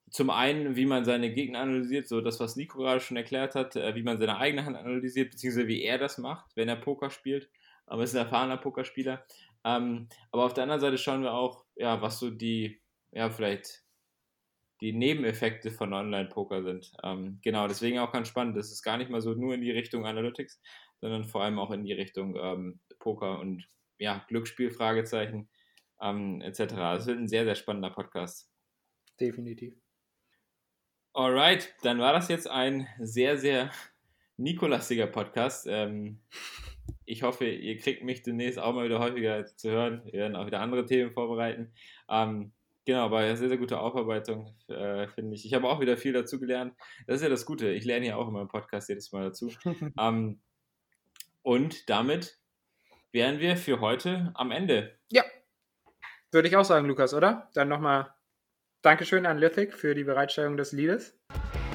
zum 0.09 0.29
einen, 0.29 0.75
wie 0.75 0.85
man 0.85 1.03
seine 1.03 1.33
Gegner 1.33 1.59
analysiert, 1.59 2.07
so 2.07 2.21
das, 2.21 2.39
was 2.39 2.55
Nico 2.55 2.77
gerade 2.77 2.99
schon 2.99 3.17
erklärt 3.17 3.55
hat, 3.55 3.75
äh, 3.75 3.95
wie 3.95 4.03
man 4.03 4.17
seine 4.17 4.37
eigene 4.37 4.65
Hand 4.65 4.77
analysiert, 4.77 5.31
beziehungsweise 5.31 5.67
wie 5.67 5.81
er 5.81 5.97
das 5.97 6.17
macht, 6.17 6.55
wenn 6.55 6.69
er 6.69 6.75
Poker 6.75 7.09
spielt. 7.09 7.49
Aber 7.85 8.01
er 8.01 8.05
ist 8.05 8.15
ein 8.15 8.23
erfahrener 8.23 8.57
Pokerspieler. 8.57 9.25
Ähm, 9.63 10.07
aber 10.31 10.45
auf 10.45 10.53
der 10.53 10.63
anderen 10.63 10.81
Seite 10.81 10.97
schauen 10.97 11.23
wir 11.23 11.33
auch, 11.33 11.64
ja, 11.75 12.01
was 12.01 12.19
so 12.19 12.29
die, 12.29 12.81
ja, 13.11 13.29
vielleicht 13.29 13.83
die 14.81 14.93
Nebeneffekte 14.93 15.71
von 15.71 15.93
Online-Poker 15.93 16.63
sind. 16.63 16.91
Ähm, 17.03 17.39
genau, 17.43 17.67
deswegen 17.67 17.99
auch 17.99 18.11
ganz 18.11 18.27
spannend. 18.27 18.57
Das 18.57 18.71
ist 18.71 18.83
gar 18.83 18.97
nicht 18.97 19.09
mal 19.09 19.21
so 19.21 19.33
nur 19.33 19.53
in 19.53 19.61
die 19.61 19.71
Richtung 19.71 20.05
Analytics, 20.05 20.61
sondern 20.99 21.25
vor 21.25 21.43
allem 21.43 21.59
auch 21.59 21.71
in 21.71 21.83
die 21.83 21.93
Richtung 21.93 22.35
ähm, 22.35 22.79
Poker 22.99 23.39
und 23.39 23.65
ja, 23.97 24.25
Glücksspiel, 24.27 24.71
Fragezeichen, 24.71 25.49
ähm, 26.01 26.41
etc. 26.41 26.59
Es 26.97 27.05
wird 27.05 27.19
ein 27.19 27.27
sehr, 27.27 27.45
sehr 27.45 27.55
spannender 27.55 27.89
Podcast. 27.89 28.51
Definitiv. 29.19 29.75
Alright, 31.13 31.73
dann 31.83 31.99
war 31.99 32.11
das 32.11 32.27
jetzt 32.27 32.49
ein 32.49 32.87
sehr, 32.99 33.37
sehr 33.37 33.71
Nikolastiger 34.37 35.07
Podcast. 35.07 35.65
Ähm, 35.69 36.19
ich 37.05 37.23
hoffe, 37.23 37.45
ihr 37.45 37.77
kriegt 37.77 38.03
mich 38.03 38.23
demnächst 38.23 38.59
auch 38.59 38.73
mal 38.73 38.85
wieder 38.85 38.99
häufiger 38.99 39.45
zu 39.45 39.69
hören. 39.69 40.01
Wir 40.05 40.21
werden 40.21 40.35
auch 40.35 40.45
wieder 40.45 40.59
andere 40.59 40.85
Themen 40.85 41.11
vorbereiten. 41.11 41.71
Ähm, 42.09 42.51
genau, 42.85 43.05
aber 43.05 43.35
sehr, 43.35 43.49
sehr 43.49 43.57
gute 43.57 43.79
Aufarbeitung, 43.79 44.55
äh, 44.67 45.07
finde 45.07 45.35
ich. 45.35 45.45
Ich 45.45 45.53
habe 45.53 45.69
auch 45.69 45.79
wieder 45.79 45.97
viel 45.97 46.13
dazu 46.13 46.39
gelernt. 46.39 46.73
Das 47.07 47.17
ist 47.17 47.23
ja 47.23 47.29
das 47.29 47.45
Gute. 47.45 47.69
Ich 47.71 47.85
lerne 47.85 48.07
ja 48.07 48.15
auch 48.15 48.27
in 48.27 48.33
meinem 48.33 48.47
Podcast 48.47 48.89
jedes 48.89 49.11
Mal 49.11 49.25
dazu. 49.25 49.51
ähm, 49.99 50.39
und 51.43 51.89
damit 51.89 52.39
wären 53.11 53.39
wir 53.39 53.55
für 53.55 53.79
heute 53.79 54.31
am 54.33 54.51
Ende. 54.51 54.97
Ja, 55.11 55.23
würde 56.31 56.47
ich 56.47 56.57
auch 56.57 56.65
sagen, 56.65 56.87
Lukas, 56.87 57.13
oder? 57.13 57.49
Dann 57.53 57.69
nochmal 57.69 58.13
Dankeschön 58.81 59.25
an 59.25 59.37
Lithic 59.37 59.73
für 59.73 59.95
die 59.95 60.03
Bereitstellung 60.03 60.57
des 60.57 60.71
Liedes. 60.71 61.17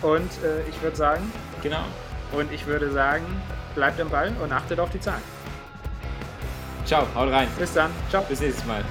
Und 0.03 0.31
äh, 0.45 0.69
ich 0.69 0.83
würde 0.83 0.97
sagen. 0.97 1.33
Genau. 1.63 1.85
Und 2.33 2.53
ich 2.53 2.67
würde 2.67 2.91
sagen, 2.91 3.25
bleibt 3.75 3.99
im 4.01 4.09
Ball 4.09 4.33
und 4.43 4.53
achtet 4.53 4.79
auf 4.81 4.91
die 4.91 5.01
Zahlen. 5.01 5.23
Ciao, 6.85 7.07
haut 7.15 7.31
rein. 7.31 7.49
Bis 7.59 7.73
dann. 7.75 7.91
Ciao. 8.09 8.23
Bis 8.29 8.41
nächstes 8.41 8.67
Mal. 8.67 8.83